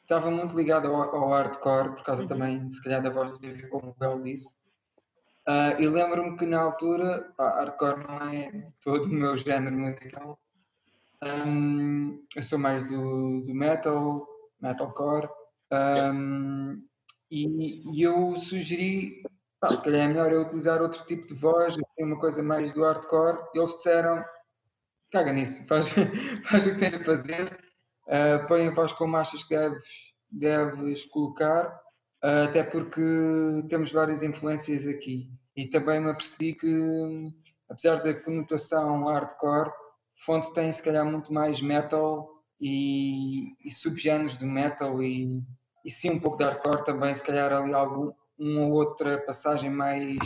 Estava 0.03 0.31
muito 0.31 0.57
ligada 0.57 0.89
ao, 0.89 1.15
ao, 1.15 1.31
hardcore, 1.31 1.97
por 1.97 2.05
causa 2.05 2.23
uhum. 2.23 2.29
também, 2.29 2.71
se 2.71 2.83
calhar, 2.83 3.03
da 3.03 3.11
voz 3.11 3.39
de 3.39 3.67
como 3.69 3.91
o 3.91 3.95
Bel 3.99 4.23
disse. 4.23 4.55
Uh, 5.49 5.81
e 5.81 5.89
lembro-me 5.89 6.37
que 6.37 6.47
na 6.47 6.61
altura, 6.61 7.33
pá, 7.37 7.51
hardcore 7.51 8.05
não 8.07 8.19
é 8.29 8.51
de 8.51 8.75
todo 8.83 9.07
o 9.07 9.13
meu 9.13 9.37
género 9.37 9.77
musical. 9.77 10.39
Um, 11.23 12.25
eu 12.35 12.43
sou 12.43 12.59
mais 12.59 12.85
do, 12.85 13.43
do 13.43 13.55
metal, 13.55 14.27
metalcore. 14.61 15.29
Um, 15.73 16.83
e, 17.31 17.81
e, 17.93 18.03
eu 18.03 18.37
sugeri, 18.37 19.23
pá, 19.61 19.73
se 19.73 19.83
calhar 19.83 20.03
é 20.03 20.09
melhor 20.09 20.33
eu 20.33 20.43
utilizar 20.43 20.81
outro 20.83 21.05
tipo 21.07 21.27
de 21.27 21.35
voz, 21.35 21.75
assim, 21.75 22.05
uma 22.05 22.19
coisa 22.19 22.43
mais 22.43 22.73
do 22.73 22.83
hardcore. 22.83 23.39
Eles 23.55 23.77
disseram, 23.77 24.25
caga 25.17 25.33
nisso, 25.33 25.65
faz, 25.67 25.89
faz 26.45 26.67
o 26.67 26.73
que 26.73 26.79
tens 26.79 26.95
a 26.95 27.05
fazer, 27.05 27.59
uh, 28.09 28.47
põe 28.47 28.69
a 28.69 28.71
voz 28.71 28.93
como 28.93 29.17
achas 29.17 29.43
que 29.43 29.57
deves, 29.57 30.13
deves 30.31 31.05
colocar, 31.07 31.69
uh, 32.23 32.45
até 32.45 32.63
porque 32.63 33.01
temos 33.69 33.93
várias 33.93 34.23
influências 34.23 34.87
aqui. 34.87 35.31
E 35.57 35.67
também 35.69 36.01
me 36.01 36.11
apercebi 36.11 36.55
que, 36.55 36.69
apesar 37.71 38.03
da 38.03 38.13
conotação 38.13 39.05
hardcore, 39.05 39.71
Fonte 40.25 40.53
tem 40.53 40.71
se 40.71 40.83
calhar 40.83 41.05
muito 41.05 41.33
mais 41.33 41.63
metal 41.63 42.29
e, 42.61 43.55
e 43.67 43.71
subgéneros 43.71 44.37
do 44.37 44.47
metal 44.47 45.03
e, 45.03 45.43
e 45.85 45.91
sim 45.91 46.11
um 46.11 46.21
pouco 46.21 46.37
de 46.37 46.45
hardcore 46.45 46.85
também, 46.85 47.15
se 47.15 47.23
calhar 47.23 47.51
ali 47.53 47.73
algum, 47.73 48.13
uma 48.39 48.67
ou 48.67 48.73
outra 48.73 49.19
passagem 49.25 49.71
mais 49.71 50.19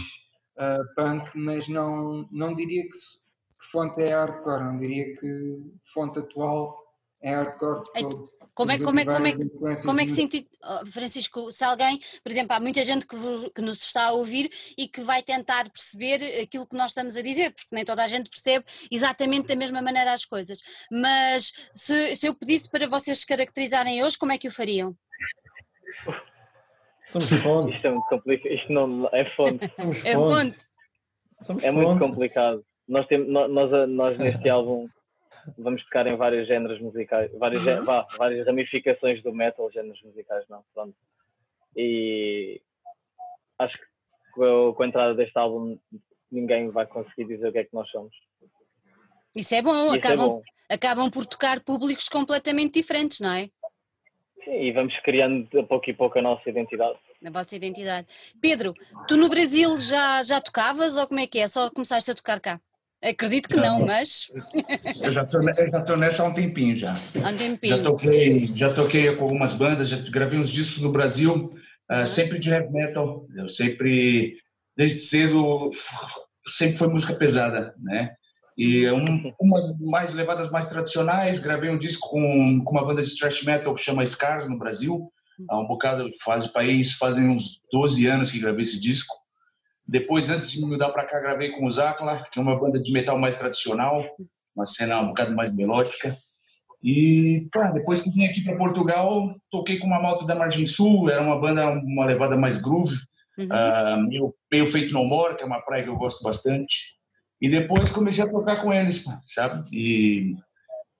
uh, 0.58 0.94
punk, 0.96 1.30
mas 1.36 1.68
não, 1.68 2.28
não 2.32 2.54
diria 2.56 2.82
que 2.82 2.96
que 3.60 3.66
fonte 3.66 4.00
é 4.00 4.14
hardcore, 4.14 4.64
não 4.64 4.78
diria 4.78 5.14
que 5.16 5.58
fonte 5.92 6.18
atual 6.18 6.80
é 7.22 7.34
hardcore 7.34 7.82
de 7.82 7.92
todo. 7.92 8.28
Como 8.54 8.72
é, 8.72 8.78
como 8.78 9.00
é, 9.00 9.04
como 9.04 9.26
é, 9.26 9.82
como 9.82 10.00
é 10.00 10.04
que 10.04 10.10
senti, 10.10 10.48
oh, 10.62 10.86
Francisco, 10.86 11.50
se 11.52 11.64
alguém, 11.64 11.98
por 12.22 12.32
exemplo, 12.32 12.54
há 12.54 12.60
muita 12.60 12.82
gente 12.82 13.06
que, 13.06 13.16
que, 13.54 13.62
nos 13.62 13.78
está 13.78 14.08
a 14.08 14.12
ouvir 14.12 14.50
e 14.76 14.88
que 14.88 15.00
vai 15.00 15.22
tentar 15.22 15.70
perceber 15.70 16.42
aquilo 16.42 16.66
que 16.66 16.76
nós 16.76 16.90
estamos 16.90 17.16
a 17.16 17.22
dizer, 17.22 17.52
porque 17.52 17.74
nem 17.74 17.84
toda 17.84 18.02
a 18.02 18.06
gente 18.06 18.28
percebe 18.28 18.64
exatamente 18.90 19.46
da 19.46 19.56
mesma 19.56 19.80
maneira 19.80 20.12
as 20.12 20.24
coisas, 20.24 20.60
mas 20.90 21.52
se, 21.72 22.16
se 22.16 22.26
eu 22.26 22.34
pedisse 22.34 22.68
para 22.70 22.88
vocês 22.88 23.20
se 23.20 23.26
caracterizarem 23.26 24.02
hoje, 24.02 24.18
como 24.18 24.32
é 24.32 24.38
que 24.38 24.48
o 24.48 24.52
fariam? 24.52 24.94
Somos 27.08 27.28
fonte. 27.28 27.74
Isto 27.74 27.86
é 27.86 27.90
muito 27.90 28.08
complicado, 28.08 28.52
isto 28.52 28.72
não 28.72 29.08
é 29.12 29.24
fonte. 29.24 29.72
Somos 29.76 30.04
é 30.04 30.14
fonte. 30.14 30.58
Somos 31.42 31.64
é 31.64 31.70
muito 31.70 31.98
complicado 31.98 32.64
nós, 32.90 33.06
temos, 33.06 33.28
nós, 33.28 33.88
nós 33.88 34.18
neste 34.18 34.48
álbum 34.48 34.88
vamos 35.56 35.82
tocar 35.84 36.06
em 36.06 36.16
vários 36.16 36.46
géneros 36.46 36.80
musicais, 36.80 37.30
várias, 37.38 37.64
uhum. 37.64 37.84
vá, 37.84 38.06
várias 38.18 38.46
ramificações 38.46 39.22
do 39.22 39.32
metal, 39.32 39.70
géneros 39.72 40.02
musicais, 40.02 40.44
não, 40.48 40.62
pronto. 40.74 40.94
E 41.76 42.60
acho 43.58 43.78
que 43.78 43.84
com 44.34 44.82
a 44.82 44.86
entrada 44.86 45.14
deste 45.14 45.38
álbum 45.38 45.78
ninguém 46.30 46.68
vai 46.70 46.86
conseguir 46.86 47.24
dizer 47.24 47.48
o 47.48 47.52
que 47.52 47.58
é 47.58 47.64
que 47.64 47.74
nós 47.74 47.88
somos. 47.90 48.14
Isso 49.34 49.54
é 49.54 49.62
bom, 49.62 49.86
Isso 49.86 49.94
é 49.94 49.98
acabam, 49.98 50.24
é 50.24 50.28
bom. 50.28 50.42
acabam 50.68 51.10
por 51.10 51.26
tocar 51.26 51.60
públicos 51.60 52.08
completamente 52.08 52.74
diferentes, 52.74 53.20
não 53.20 53.32
é? 53.32 53.48
Sim, 54.44 54.62
e 54.62 54.72
vamos 54.72 54.98
criando 55.00 55.58
a 55.58 55.62
pouco 55.62 55.88
e 55.88 55.94
pouco 55.94 56.18
a 56.18 56.22
nossa 56.22 56.48
identidade. 56.48 56.98
A 57.24 57.30
vossa 57.30 57.54
identidade. 57.54 58.08
Pedro, 58.40 58.74
tu 59.06 59.16
no 59.16 59.28
Brasil 59.28 59.76
já, 59.78 60.22
já 60.22 60.40
tocavas 60.40 60.96
ou 60.96 61.06
como 61.06 61.20
é 61.20 61.26
que 61.26 61.38
é? 61.38 61.46
Só 61.46 61.70
começaste 61.70 62.10
a 62.10 62.14
tocar 62.14 62.40
cá? 62.40 62.60
Acredito 63.02 63.48
que 63.48 63.56
não, 63.56 63.84
mas. 63.86 64.26
Eu 65.02 65.12
já 65.12 65.22
estou 65.22 65.96
nessa 65.96 66.22
há 66.22 66.28
um 66.28 66.34
tempinho 66.34 66.76
já. 66.76 66.94
Há 67.24 67.30
um 67.30 67.36
tempinho. 67.36 67.76
Já 67.76 67.82
toquei, 67.82 68.30
já 68.30 68.74
toquei 68.74 69.16
com 69.16 69.24
algumas 69.24 69.54
bandas, 69.54 69.88
já 69.88 69.96
gravei 70.10 70.38
uns 70.38 70.50
discos 70.50 70.82
no 70.82 70.92
Brasil, 70.92 71.54
uh, 71.90 72.06
sempre 72.06 72.38
de 72.38 72.50
heavy 72.50 72.70
metal. 72.70 73.26
Eu 73.34 73.48
sempre, 73.48 74.34
desde 74.76 75.00
cedo, 75.00 75.70
sempre 76.46 76.76
foi 76.76 76.88
música 76.88 77.14
pesada, 77.14 77.74
né? 77.78 78.12
E 78.56 78.84
é 78.84 78.92
um, 78.92 79.32
umas 79.40 79.78
mais 79.78 80.12
levadas 80.12 80.50
mais 80.50 80.68
tradicionais, 80.68 81.40
gravei 81.40 81.70
um 81.70 81.78
disco 81.78 82.10
com, 82.10 82.62
com 82.62 82.72
uma 82.72 82.84
banda 82.84 83.02
de 83.02 83.16
thrash 83.16 83.42
metal 83.42 83.74
que 83.74 83.82
chama 83.82 84.04
Scars 84.04 84.46
no 84.46 84.58
Brasil. 84.58 85.10
Há 85.48 85.58
um 85.58 85.66
bocado 85.66 86.10
faz 86.22 86.46
país, 86.46 86.92
fazem 86.92 87.28
uns 87.30 87.62
12 87.72 88.06
anos 88.06 88.30
que 88.30 88.40
gravei 88.40 88.62
esse 88.62 88.78
disco. 88.78 89.14
Depois, 89.90 90.30
antes 90.30 90.52
de 90.52 90.60
me 90.60 90.68
mudar 90.68 90.90
para 90.90 91.04
cá, 91.04 91.18
gravei 91.18 91.50
com 91.50 91.66
o 91.66 91.72
Zakla, 91.72 92.24
que 92.30 92.38
é 92.38 92.42
uma 92.42 92.56
banda 92.56 92.80
de 92.80 92.92
metal 92.92 93.18
mais 93.18 93.36
tradicional, 93.36 94.06
uma 94.54 94.64
cena 94.64 95.00
um 95.00 95.08
bocado 95.08 95.34
mais 95.34 95.52
melódica. 95.52 96.16
E 96.80 97.48
pá, 97.52 97.72
depois 97.72 98.02
que 98.02 98.10
vim 98.10 98.24
aqui 98.24 98.40
para 98.44 98.56
Portugal, 98.56 99.26
toquei 99.50 99.80
com 99.80 99.88
uma 99.88 100.00
moto 100.00 100.24
da 100.24 100.36
Margem 100.36 100.64
Sul, 100.64 101.10
era 101.10 101.20
uma 101.20 101.40
banda, 101.40 101.68
uma 101.70 102.06
levada 102.06 102.36
mais 102.36 102.56
groove, 102.56 102.94
uhum. 103.36 103.46
uh, 103.46 104.08
meio, 104.08 104.34
meio 104.52 104.66
feito 104.68 104.94
no 104.94 105.04
More, 105.04 105.34
que 105.34 105.42
é 105.42 105.46
uma 105.46 105.60
praia 105.60 105.82
que 105.82 105.90
eu 105.90 105.96
gosto 105.96 106.22
bastante. 106.22 106.94
E 107.40 107.48
depois 107.48 107.90
comecei 107.90 108.22
a 108.22 108.30
tocar 108.30 108.62
com 108.62 108.72
eles, 108.72 109.04
sabe? 109.26 109.68
E, 109.72 110.36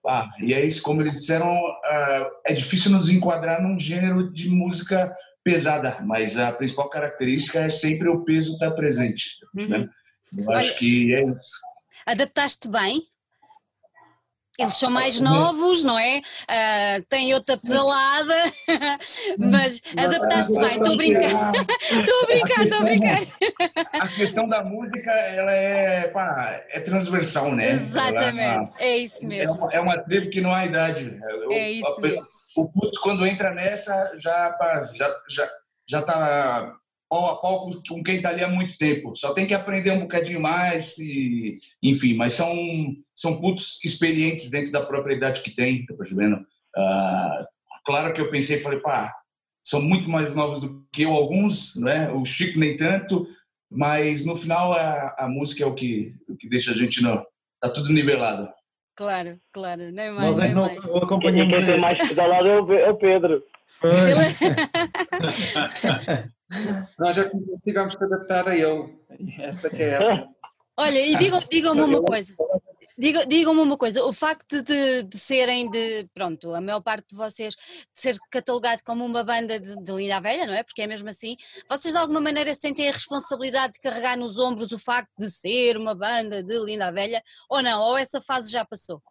pá, 0.03 0.29
e 0.41 0.53
é 0.53 0.65
isso, 0.65 0.83
como 0.83 1.01
eles 1.01 1.13
disseram, 1.13 1.55
uh, 1.55 2.25
é 2.45 2.53
difícil 2.53 2.91
nos 2.91 3.09
enquadrar 3.09 3.63
num 3.63 3.79
gênero 3.79 4.33
de 4.33 4.49
música 4.49 5.15
pesada, 5.43 5.99
mas 6.01 6.37
a 6.37 6.51
principal 6.53 6.89
característica 6.89 7.59
é 7.59 7.69
sempre 7.69 8.09
o 8.09 8.23
peso 8.23 8.53
estar 8.53 8.71
presente. 8.71 9.37
Uhum. 9.55 9.67
Né? 9.67 9.89
Eu 10.37 10.51
acho 10.51 10.77
que 10.77 11.13
é 11.13 11.23
isso. 11.23 11.51
Adaptaste 12.05 12.67
bem 12.67 13.03
eles 14.59 14.77
são 14.77 14.91
mais 14.91 15.21
novos, 15.21 15.83
não 15.83 15.97
é? 15.97 16.19
Uh, 16.19 17.03
têm 17.07 17.33
outra 17.33 17.57
pedalada, 17.57 18.35
mas 19.39 19.81
adaptaste 19.97 20.53
bem, 20.53 20.75
estou 20.77 20.93
a 20.93 20.97
brincar. 20.97 21.51
Estou 21.89 22.21
a 22.21 22.25
brincar, 22.25 22.63
estou 22.63 22.79
a 22.79 22.83
brincar. 22.83 23.19
A 23.93 24.07
questão 24.09 24.47
da 24.47 24.63
música, 24.63 25.09
ela 25.09 25.51
é, 25.51 26.07
pá, 26.09 26.61
é 26.69 26.79
transversal, 26.81 27.55
né? 27.55 27.71
Exatamente, 27.71 28.39
ela, 28.39 28.63
é 28.79 28.97
isso 28.97 29.25
mesmo. 29.25 29.55
É 29.71 29.79
uma, 29.79 29.91
é 29.91 29.95
uma 29.95 30.03
tribo 30.03 30.29
que 30.29 30.41
não 30.41 30.53
há 30.53 30.65
idade. 30.65 31.17
é 31.51 31.71
isso 31.71 31.95
a, 31.97 32.01
mesmo. 32.01 32.25
O 32.57 32.71
puto, 32.71 32.99
quando 33.01 33.25
entra 33.25 33.53
nessa, 33.53 34.13
já, 34.19 34.51
pá, 34.51 34.89
já, 34.93 35.09
já, 35.29 35.49
já 35.87 36.01
tá 36.01 36.75
pau 37.11 37.29
a 37.29 37.41
pau 37.41 37.69
com 37.89 38.01
quem 38.01 38.15
está 38.15 38.29
ali 38.29 38.41
há 38.41 38.47
muito 38.47 38.77
tempo. 38.77 39.13
Só 39.17 39.33
tem 39.33 39.45
que 39.45 39.53
aprender 39.53 39.91
um 39.91 39.99
bocadinho 39.99 40.39
mais, 40.39 40.97
e, 40.97 41.59
enfim, 41.83 42.13
mas 42.13 42.33
são, 42.33 42.55
são 43.13 43.41
putos 43.41 43.83
experientes 43.83 44.49
dentro 44.49 44.71
da 44.71 44.85
própria 44.85 45.15
idade 45.15 45.41
que 45.41 45.53
tem, 45.53 45.85
tá 45.85 45.93
percebendo? 45.93 46.37
Uh, 46.37 47.45
claro 47.83 48.13
que 48.13 48.21
eu 48.21 48.31
pensei, 48.31 48.59
falei, 48.59 48.79
pá, 48.79 49.13
são 49.61 49.81
muito 49.81 50.09
mais 50.09 50.33
novos 50.37 50.61
do 50.61 50.87
que 50.93 51.01
eu, 51.01 51.11
alguns, 51.11 51.75
né? 51.75 52.09
o 52.11 52.23
Chico 52.23 52.57
nem 52.57 52.77
tanto, 52.77 53.27
mas 53.69 54.25
no 54.25 54.37
final 54.37 54.71
a, 54.71 55.13
a 55.19 55.27
música 55.27 55.65
é 55.65 55.67
o 55.67 55.75
que, 55.75 56.15
o 56.29 56.37
que 56.37 56.47
deixa 56.47 56.71
a 56.71 56.75
gente, 56.75 57.03
não, 57.03 57.21
tá 57.59 57.69
tudo 57.69 57.91
nivelado. 57.91 58.47
Claro, 58.95 59.37
claro, 59.51 59.91
não 59.91 60.03
é 60.03 60.11
mais. 60.11 60.37
Nós 60.37 60.39
é 60.39 60.53
não, 60.53 60.65
mais. 60.65 60.85
acompanhamos. 60.85 61.55
Quem 61.55 61.65
tem 61.65 61.79
mais 61.79 62.07
pedalado 62.07 62.47
é 62.47 62.61
o, 62.61 62.73
é 62.73 62.89
o 62.89 62.95
Pedro. 62.95 63.43
Nós 66.99 67.15
já 67.15 67.29
tivemos 67.63 67.95
que 67.95 68.03
adaptar 68.03 68.47
a 68.47 68.55
ele. 68.55 68.95
Essa 69.39 69.69
que 69.69 69.81
é 69.81 69.97
essa. 69.97 70.27
Olha, 70.77 70.99
e 70.99 71.15
digam-me 71.15 71.45
digam 71.49 71.73
uma 71.73 72.01
coisa. 72.01 72.33
Digam-me 72.97 73.27
digam 73.27 73.53
uma 73.53 73.77
coisa, 73.77 74.03
o 74.03 74.13
facto 74.13 74.61
de, 74.63 75.03
de, 75.03 75.17
serem 75.17 75.69
de, 75.69 76.07
pronto, 76.13 76.53
a 76.53 76.61
maior 76.61 76.81
parte 76.81 77.09
de 77.09 77.15
vocês 77.15 77.55
de 77.55 78.01
ser 78.01 78.17
catalogado 78.29 78.81
como 78.83 79.05
uma 79.05 79.23
banda 79.23 79.59
de, 79.59 79.75
de 79.75 79.91
linda 79.91 80.19
velha, 80.19 80.45
não 80.45 80.53
é? 80.53 80.63
Porque 80.63 80.81
é 80.81 80.87
mesmo 80.87 81.07
assim, 81.07 81.35
vocês 81.69 81.93
de 81.93 81.99
alguma 81.99 82.19
maneira 82.19 82.53
sentem 82.53 82.89
a 82.89 82.91
responsabilidade 82.91 83.73
de 83.73 83.79
carregar 83.79 84.17
nos 84.17 84.37
ombros 84.39 84.71
o 84.71 84.79
facto 84.79 85.11
de 85.17 85.29
ser 85.29 85.77
uma 85.77 85.95
banda 85.95 86.43
de 86.43 86.57
linda 86.63 86.91
velha 86.91 87.21
ou 87.49 87.61
não? 87.61 87.81
Ou 87.81 87.97
essa 87.97 88.21
fase 88.21 88.51
já 88.51 88.65
passou? 88.65 89.01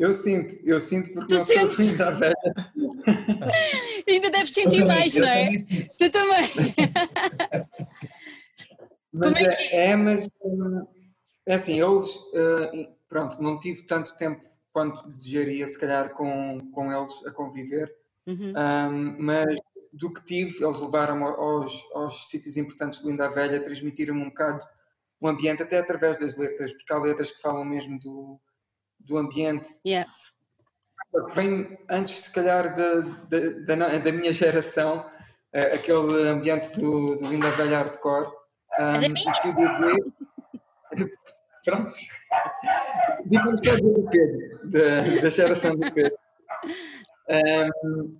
Eu 0.00 0.14
sinto, 0.14 0.56
eu 0.64 0.80
sinto 0.80 1.12
porque 1.12 1.34
tu 1.34 1.38
não 1.38 1.44
sentes? 1.44 1.88
sou 1.88 2.16
velha. 2.16 2.34
Ainda 4.08 4.30
deves 4.30 4.48
sentir 4.48 4.82
mais, 4.86 5.14
não 5.14 5.28
é? 5.28 5.50
Tu 5.58 6.10
também. 6.10 6.74
mas 9.12 9.32
é, 9.34 9.56
que... 9.56 9.62
é, 9.76 9.96
mas 9.96 10.26
é 11.44 11.54
assim, 11.54 11.82
eles, 11.82 12.18
eh, 12.32 12.88
pronto, 13.10 13.42
não 13.42 13.60
tive 13.60 13.84
tanto 13.84 14.16
tempo 14.16 14.40
quanto 14.72 15.06
desejaria, 15.06 15.66
se 15.66 15.78
calhar, 15.78 16.14
com, 16.14 16.58
com 16.72 16.90
eles 16.90 17.12
a 17.26 17.30
conviver, 17.32 17.94
uhum. 18.26 18.54
um, 18.56 19.16
mas 19.18 19.54
do 19.92 20.10
que 20.14 20.24
tive, 20.24 20.64
eles 20.64 20.80
levaram 20.80 21.22
aos, 21.24 21.86
aos 21.92 22.30
sítios 22.30 22.56
importantes 22.56 23.00
de 23.00 23.06
Linda 23.06 23.28
Velha, 23.28 23.62
transmitiram-me 23.62 24.22
um 24.22 24.30
bocado 24.30 24.64
o 25.20 25.28
ambiente, 25.28 25.62
até 25.62 25.78
através 25.78 26.18
das 26.18 26.38
letras, 26.38 26.72
porque 26.72 26.90
há 26.90 26.98
letras 26.98 27.30
que 27.30 27.42
falam 27.42 27.66
mesmo 27.66 27.98
do, 28.00 28.40
do 29.06 29.16
ambiente. 29.18 29.68
Yeah 29.84 30.10
vem 31.34 31.78
antes, 31.88 32.20
se 32.24 32.32
calhar, 32.32 32.74
da, 32.74 33.00
da, 33.76 33.98
da 33.98 34.12
minha 34.12 34.32
geração, 34.32 34.98
uh, 35.54 35.74
aquele 35.74 36.28
ambiente 36.28 36.70
do, 36.78 37.16
do 37.16 37.26
Linda 37.26 37.50
Velha 37.52 37.78
Hardcore. 37.78 38.32
Um, 38.78 39.00
Pronto. 41.64 41.92
Digamos 43.26 43.60
que 43.60 43.68
é 43.68 43.76
do 43.76 44.08
Pedro, 44.10 44.70
da, 44.70 45.20
da 45.22 45.30
geração 45.30 45.76
do 45.76 45.92
Pedro. 45.92 46.18
Um, 47.32 48.18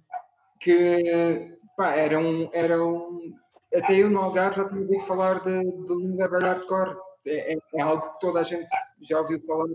que 0.61 1.57
pá, 1.77 1.97
era 1.97 2.17
um, 2.17 2.49
era 2.53 2.81
um. 2.81 3.35
Até 3.75 3.95
eu 3.95 4.09
no 4.09 4.21
Algarve 4.21 4.59
já 4.63 4.69
tinha 4.69 4.83
ouvido 4.83 5.03
falar 5.03 5.41
de, 5.41 5.65
de 5.65 5.95
Linda 5.97 6.29
Velha 6.29 6.53
Hardcore. 6.53 6.97
É, 7.27 7.55
é, 7.55 7.59
é, 7.75 7.83
algo 7.83 8.09
que 8.09 8.21
toda 8.21 8.39
a 8.39 8.45
gente 8.45 8.69
já 9.01 9.19
ouviu 9.19 9.41
falar 9.43 9.67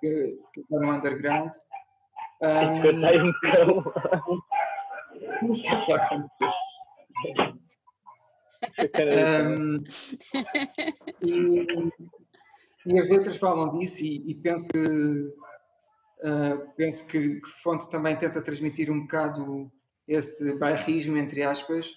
que, 0.00 0.30
que 0.52 0.60
está 0.60 0.78
no 0.78 0.92
underground. 0.92 1.52
Um, 2.40 2.82
que 2.82 2.92
tá 5.86 6.16
então. 6.16 6.30
um, 9.58 9.84
e, 11.26 11.66
e, 12.86 12.98
as 12.98 13.08
letras 13.08 13.36
falam 13.36 13.76
disso 13.78 14.04
e, 14.04 14.30
e 14.30 14.34
penso, 14.36 14.70
uh, 16.22 16.74
penso 16.76 17.06
que, 17.08 17.40
que, 17.40 17.48
Fonte 17.62 17.90
também 17.90 18.16
tenta 18.16 18.42
transmitir 18.42 18.90
um 18.90 19.00
bocado 19.02 19.70
esse 20.06 20.58
bairrismo, 20.58 21.18
entre 21.18 21.42
aspas, 21.42 21.90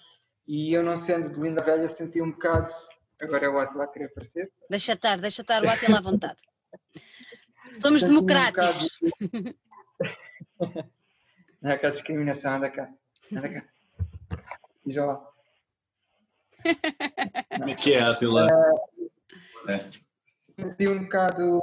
e 0.46 0.72
eu 0.72 0.82
não 0.82 0.96
sendo 0.96 1.30
de 1.30 1.40
Linda 1.40 1.62
Velha 1.62 1.88
senti 1.88 2.20
um 2.20 2.32
bocado, 2.32 2.72
agora 3.20 3.46
é 3.46 3.48
o 3.48 3.58
Atila 3.58 3.84
a 3.84 3.88
querer 3.88 4.06
aparecer. 4.06 4.50
Deixa 4.68 4.92
estar, 4.92 5.18
deixa 5.18 5.42
estar 5.42 5.64
o 5.64 5.70
Atila 5.70 5.98
à 5.98 6.02
vontade. 6.02 6.38
Somos 7.74 8.02
democráticos. 8.02 8.98
Um 10.60 10.66
não 11.62 11.70
é 11.70 11.74
aquela 11.74 11.92
discriminação, 11.92 12.54
anda 12.54 12.70
cá, 12.70 12.92
anda 13.32 13.48
cá. 13.48 13.64
E 14.86 14.92
já 14.92 15.06
lá. 15.06 15.28
Como 17.56 17.70
é 17.70 17.74
que 17.74 17.94
é, 17.94 18.02
Atila? 18.02 18.46
É. 19.68 19.90
Senti 20.60 20.88
um 20.88 21.02
bocado, 21.04 21.60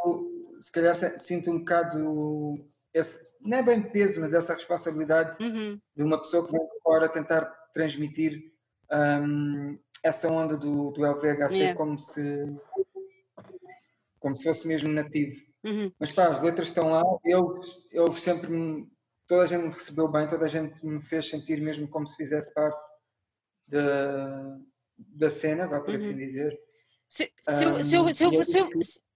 se 0.59 0.71
calhar 0.71 0.95
sinto 0.95 1.51
um 1.51 1.59
bocado 1.59 2.69
esse, 2.93 3.25
não 3.45 3.57
é 3.59 3.63
bem 3.63 3.81
peso, 3.81 4.19
mas 4.19 4.33
essa 4.33 4.53
responsabilidade 4.53 5.41
uhum. 5.43 5.79
de 5.95 6.03
uma 6.03 6.19
pessoa 6.19 6.45
que 6.45 6.51
vem 6.51 6.61
de 6.61 6.81
fora 6.81 7.09
tentar 7.09 7.45
transmitir 7.73 8.51
um, 8.91 9.77
essa 10.03 10.29
onda 10.29 10.57
do, 10.57 10.91
do 10.91 11.05
LVHC 11.05 11.55
yeah. 11.55 11.77
como 11.77 11.97
se 11.97 12.45
como 14.19 14.35
se 14.35 14.43
fosse 14.43 14.67
mesmo 14.67 14.89
nativo. 14.89 15.48
Uhum. 15.63 15.91
Mas 15.99 16.11
pá, 16.11 16.27
as 16.27 16.41
letras 16.41 16.67
estão 16.67 16.89
lá, 16.89 17.03
eles, 17.23 17.77
eles 17.91 18.15
sempre 18.17 18.49
me, 18.49 18.87
toda 19.27 19.43
a 19.43 19.45
gente 19.45 19.63
me 19.63 19.73
recebeu 19.73 20.07
bem, 20.07 20.27
toda 20.27 20.45
a 20.45 20.49
gente 20.49 20.85
me 20.85 21.01
fez 21.01 21.29
sentir 21.29 21.61
mesmo 21.61 21.87
como 21.87 22.07
se 22.07 22.15
fizesse 22.15 22.53
parte 22.53 22.79
da, 23.69 24.57
da 24.97 25.29
cena, 25.29 25.67
vá 25.67 25.81
por 25.81 25.95
assim 25.95 26.09
uhum. 26.09 26.15
assim 26.15 26.25
dizer. 26.25 26.59
Se, 27.07 27.33
se, 27.49 27.65
um, 27.65 27.83
se, 27.83 27.95
eu, 27.95 28.13
se, 28.13 28.23
eu, 28.23 28.45
se, 28.45 28.59
eu, 28.59 28.69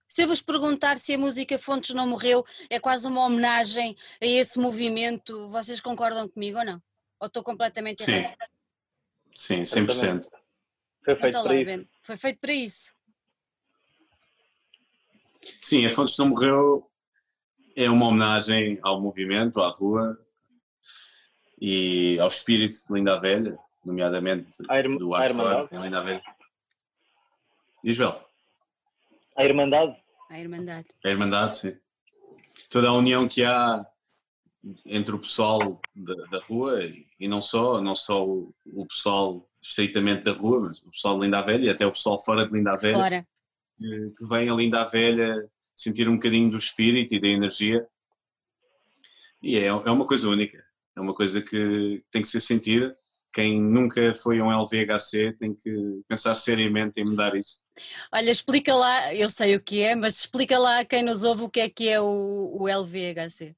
se 0.08 0.24
eu 0.24 0.28
vos 0.28 0.42
perguntar 0.42 0.98
se 0.98 1.14
a 1.14 1.18
música 1.18 1.58
Fontes 1.58 1.96
não 1.96 2.08
morreu 2.08 2.46
é 2.70 2.80
quase 2.80 3.08
uma 3.08 3.26
homenagem 3.26 3.96
a 4.22 4.26
esse 4.26 4.60
movimento, 4.60 5.50
vocês 5.50 5.80
concordam 5.80 6.28
comigo 6.28 6.60
ou 6.60 6.66
não? 6.66 6.82
Ou 7.20 7.28
estou 7.28 7.44
completamente 7.44 8.04
Sim. 8.04 8.16
errado? 8.16 8.38
Sim, 9.36 9.64
100%. 9.64 10.28
Foi 11.04 11.16
feito, 11.16 11.28
então, 11.28 11.44
para 11.44 11.56
isso. 11.56 11.88
Foi 12.02 12.18
feito 12.18 12.40
para 12.40 12.54
isso. 12.54 12.93
Sim, 15.62 15.86
a 15.86 15.90
Fontes 15.90 16.18
não 16.18 16.30
morreu 16.30 16.90
é 17.76 17.90
uma 17.90 18.08
homenagem 18.08 18.80
ao 18.82 19.02
movimento, 19.02 19.62
à 19.62 19.70
rua 19.70 20.18
e 21.60 22.20
ao 22.20 22.28
espírito 22.28 22.76
de 22.86 22.94
Linda 22.94 23.20
Velha, 23.20 23.58
nomeadamente 23.84 24.50
a 24.70 24.78
irma, 24.78 24.98
do 24.98 25.12
Hardcore 25.12 25.70
em 25.72 25.82
Linda 25.82 26.04
Velha. 26.04 26.24
Diz, 27.84 27.98
Bel. 27.98 28.22
A 29.36 29.44
Irmandade. 29.44 29.96
A 30.30 30.40
Irmandade. 30.40 30.88
A 31.04 31.10
Irmandade, 31.10 31.58
sim. 31.58 31.80
Toda 32.70 32.90
a 32.90 32.94
união 32.94 33.28
que 33.28 33.44
há 33.44 33.86
entre 34.86 35.16
o 35.16 35.20
pessoal 35.20 35.82
da, 35.94 36.14
da 36.32 36.40
rua 36.46 36.80
e 37.20 37.28
não 37.28 37.42
só, 37.42 37.82
não 37.82 37.94
só 37.94 38.26
o, 38.26 38.54
o, 38.66 38.86
pessoal 38.86 39.46
estritamente 39.62 40.24
da 40.24 40.32
rua, 40.32 40.62
mas 40.62 40.80
o 40.82 40.92
pessoal 40.92 41.16
de 41.16 41.26
Linda 41.26 41.42
Velha 41.42 41.66
e 41.66 41.70
até 41.70 41.86
o 41.86 41.92
pessoal 41.92 42.24
fora 42.24 42.46
de 42.46 42.54
Linda 42.54 42.78
Velha. 42.78 42.96
Fora 42.96 43.28
que 44.18 44.28
vem 44.28 44.50
a 44.50 44.54
Linda 44.54 44.86
Velha 44.86 45.36
sentir 45.76 46.08
um 46.08 46.14
bocadinho 46.14 46.50
do 46.50 46.58
espírito 46.58 47.14
e 47.14 47.20
da 47.20 47.28
energia. 47.28 47.86
E 49.42 49.58
é, 49.58 49.66
é 49.66 49.92
uma 49.92 50.08
coisa 50.08 50.30
única, 50.30 50.64
é 50.96 51.02
uma 51.02 51.14
coisa 51.14 51.42
que 51.42 52.04
tem 52.10 52.22
que 52.22 52.28
ser 52.28 52.40
sentida. 52.40 52.96
Quem 53.34 53.60
nunca 53.60 54.14
foi 54.14 54.40
a 54.40 54.44
um 54.44 54.52
LVHC 54.52 55.34
tem 55.38 55.56
que 55.56 56.02
pensar 56.08 56.36
seriamente 56.36 57.02
em 57.02 57.06
mudar 57.06 57.36
isso. 57.36 57.64
Olha, 58.14 58.30
explica 58.30 58.76
lá, 58.76 59.14
eu 59.14 59.30
sei 59.30 59.56
o 59.56 59.64
que 59.64 59.82
é, 59.82 59.96
mas 59.96 60.20
explica 60.20 60.58
lá 60.60 60.80
a 60.80 60.86
quem 60.86 61.04
nos 61.04 61.24
ouve 61.24 61.42
o 61.44 61.50
que 61.50 61.60
é 61.60 61.70
que 61.70 61.90
é 61.90 62.00
o, 62.00 62.06
o 62.06 62.68
LVHC. 62.68 63.56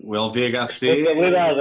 O 0.00 0.14
LVHC. 0.14 0.86
Responsabilidade, 0.86 1.60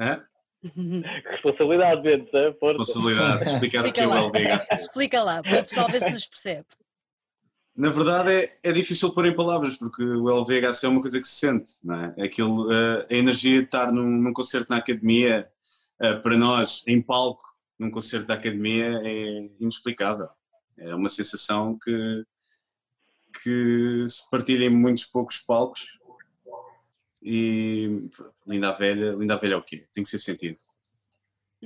é? 0.00 0.33
Responsabilidade, 1.30 2.02
Bento, 2.02 2.36
é? 2.36 2.48
Responsabilidade, 2.48 3.44
explicar 3.44 3.86
o 3.86 3.92
que 3.92 4.00
Explica 4.00 4.06
o 4.06 4.08
lá. 4.08 4.20
LVHC. 4.22 4.74
Explica 4.74 5.22
lá, 5.22 5.42
para 5.42 5.60
o 5.60 5.64
pessoal 5.64 5.88
ver 5.90 6.00
se 6.00 6.10
nos 6.10 6.26
percebe. 6.26 6.66
Na 7.76 7.90
verdade 7.90 8.30
é, 8.30 8.58
é 8.62 8.72
difícil 8.72 9.12
pôr 9.12 9.26
em 9.26 9.34
palavras, 9.34 9.76
porque 9.76 10.02
o 10.02 10.28
LVHC 10.28 10.86
é 10.86 10.88
uma 10.88 11.00
coisa 11.00 11.20
que 11.20 11.26
se 11.26 11.34
sente, 11.34 11.74
não 11.82 11.94
é? 11.96 12.24
Aquilo, 12.24 12.72
eh, 12.72 13.06
a 13.10 13.14
energia 13.14 13.58
de 13.58 13.64
estar 13.64 13.92
num, 13.92 14.08
num 14.08 14.32
concerto 14.32 14.70
na 14.70 14.76
academia, 14.76 15.48
eh, 16.00 16.14
para 16.14 16.36
nós, 16.36 16.84
em 16.86 17.02
palco, 17.02 17.42
num 17.78 17.90
concerto 17.90 18.28
da 18.28 18.34
academia, 18.34 19.00
é 19.02 19.48
inexplicável. 19.58 20.28
É 20.78 20.94
uma 20.94 21.08
sensação 21.08 21.76
que, 21.82 22.24
que 23.42 24.04
se 24.06 24.30
partilha 24.30 24.66
em 24.66 24.70
muitos 24.70 25.06
poucos 25.06 25.38
palcos. 25.38 25.98
E 27.24 28.06
linda 28.46 28.68
a 28.68 28.72
velha, 28.72 29.12
linda 29.12 29.34
a 29.34 29.36
velha 29.38 29.54
é 29.54 29.56
o 29.56 29.62
quê? 29.62 29.82
Tem 29.94 30.02
que 30.04 30.10
ser 30.10 30.18
sentido. 30.18 30.58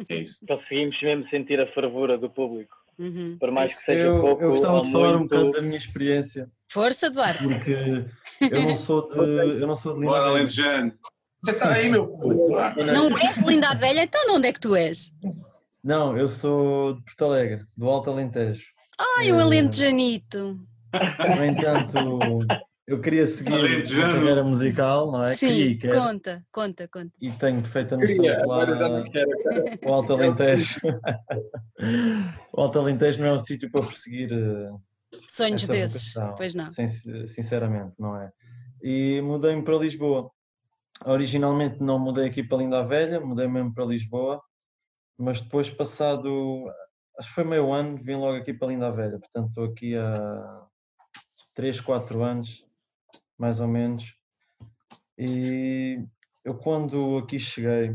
É 0.09 0.17
isso. 0.17 0.47
Conseguimos 0.49 1.01
mesmo 1.03 1.29
sentir 1.29 1.61
a 1.61 1.67
fervura 1.73 2.17
do 2.17 2.31
público. 2.31 2.77
Uhum. 2.99 3.37
Por 3.39 3.51
mais 3.51 3.77
que 3.79 3.85
seja 3.85 4.01
Eu, 4.05 4.21
pouco 4.21 4.43
eu 4.43 4.51
gostava 4.51 4.81
de 4.83 4.91
falar 4.93 5.15
um 5.15 5.19
muito, 5.21 5.31
bocado 5.31 5.51
da 5.53 5.63
minha 5.63 5.77
experiência, 5.77 6.51
Força, 6.69 7.07
Eduardo. 7.07 7.49
porque 7.49 8.05
eu 8.41 8.63
não 8.63 8.75
sou 8.77 9.07
de, 9.09 9.17
eu 9.61 9.67
não 9.67 9.77
sou 9.77 9.95
de 9.99 10.05
Bora, 10.05 10.19
Linda 10.25 10.31
Alentejano! 10.31 10.93
Você 11.41 11.53
está 11.53 11.73
aí, 11.73 11.89
meu 11.89 12.09
puto? 12.09 12.51
Não 12.93 13.17
és 13.17 13.39
linda 13.39 13.69
a 13.71 13.75
velha, 13.75 14.03
então 14.03 14.21
de 14.27 14.33
onde 14.33 14.49
é 14.49 14.53
que 14.53 14.59
tu 14.61 14.75
és? 14.75 15.13
Não, 15.85 16.17
eu 16.17 16.27
sou 16.27 16.95
de 16.95 17.03
Porto 17.05 17.25
Alegre, 17.25 17.65
do 17.77 17.89
Alto 17.89 18.11
Alentejo. 18.11 18.73
Ai, 19.17 19.31
o 19.31 19.37
Eh, 19.37 19.43
Alentejanito. 19.43 20.59
No 21.39 21.45
entanto, 21.45 21.99
eu 22.89 23.01
queria 23.03 23.27
seguir 23.27 23.53
a 23.53 24.13
carreira 24.13 24.43
musical, 24.43 25.13
não 25.13 25.23
é? 25.23 25.35
Sim, 25.35 25.77
Queria 25.77 25.95
conta, 26.01 26.47
conta, 26.51 26.89
conta. 26.89 27.13
e 27.21 27.31
tenho 27.33 27.61
perfeita 27.61 27.97
noção 27.99 28.15
Queria, 28.17 29.05
quero. 29.13 29.31
o 29.85 29.93
Alto 29.93 30.13
Alentejo, 30.15 30.81
o 32.53 32.61
Alto 32.63 32.79
Alentejo 32.79 33.21
não 33.21 33.27
é 33.29 33.33
um 33.35 33.39
sítio 33.39 33.71
para 33.71 33.83
perseguir 33.87 34.33
eh, 34.33 34.71
Sonhos 35.31 35.67
desses, 35.69 36.15
vocação, 36.15 36.35
pois 36.37 36.55
não. 36.55 36.71
sin- 36.71 37.27
sinceramente, 37.27 37.93
não 37.99 38.17
é? 38.21 38.33
E 38.83 39.21
mudei-me 39.23 39.63
para 39.63 39.77
Lisboa. 39.77 40.31
Originalmente 41.05 41.81
não 41.83 41.99
mudei 41.99 42.27
aqui 42.27 42.43
para 42.43 42.59
Linda 42.59 42.81
a 42.81 42.83
Velha, 42.83 43.21
mudei 43.21 43.47
mesmo 43.47 43.73
para 43.73 43.85
Lisboa, 43.85 44.43
mas 45.19 45.41
depois 45.43 45.69
passado, 45.71 46.65
acho 47.19 47.29
que 47.29 47.35
foi 47.35 47.45
meio 47.45 47.71
ano, 47.73 47.97
vim 47.99 48.17
logo 48.17 48.37
aqui 48.39 48.53
para 48.55 48.69
Linda 48.69 48.89
a 48.89 48.91
Velha, 48.91 49.19
portanto 49.19 49.49
estou 49.49 49.65
aqui 49.67 49.95
há 49.95 50.63
3, 51.55 51.81
4 51.81 52.23
anos, 52.25 52.65
mais 53.39 53.61
ou 53.61 53.69
menos, 53.69 54.15
e 55.17 56.05
eu 56.45 56.55
quando 56.55 57.19
aqui 57.19 57.39
cheguei 57.39 57.95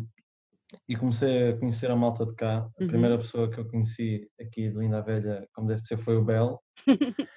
e 0.88 0.96
comecei 0.96 1.50
a 1.50 1.58
conhecer 1.58 1.92
a 1.92 1.96
malta 1.96 2.26
de 2.26 2.34
cá, 2.36 2.58
a 2.60 2.82
Uhum. 2.82 2.88
primeira 2.88 3.18
pessoa 3.18 3.50
que 3.50 3.60
eu 3.60 3.68
conheci 3.68 4.30
aqui 4.40 4.70
de 4.70 4.78
Linda 4.78 5.00
a 5.00 5.02
Velha, 5.02 5.48
como 5.54 5.68
deve 5.68 5.82
ser, 5.86 5.98
foi 5.98 6.16
o 6.18 6.24
Bel, 6.24 6.60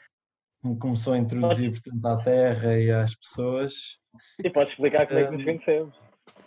me 0.65 0.79
começou 0.79 1.13
a 1.13 1.19
introduzir 1.19 1.71
portanto, 1.71 2.07
à 2.07 2.17
terra 2.23 2.79
e 2.79 2.91
às 2.91 3.15
pessoas. 3.15 3.73
E 4.43 4.51
podes 4.51 4.73
explicar 4.73 5.07
como 5.07 5.19
é 5.21 5.25
que 5.27 5.33
nos 5.33 5.45
conhecemos. 5.45 5.97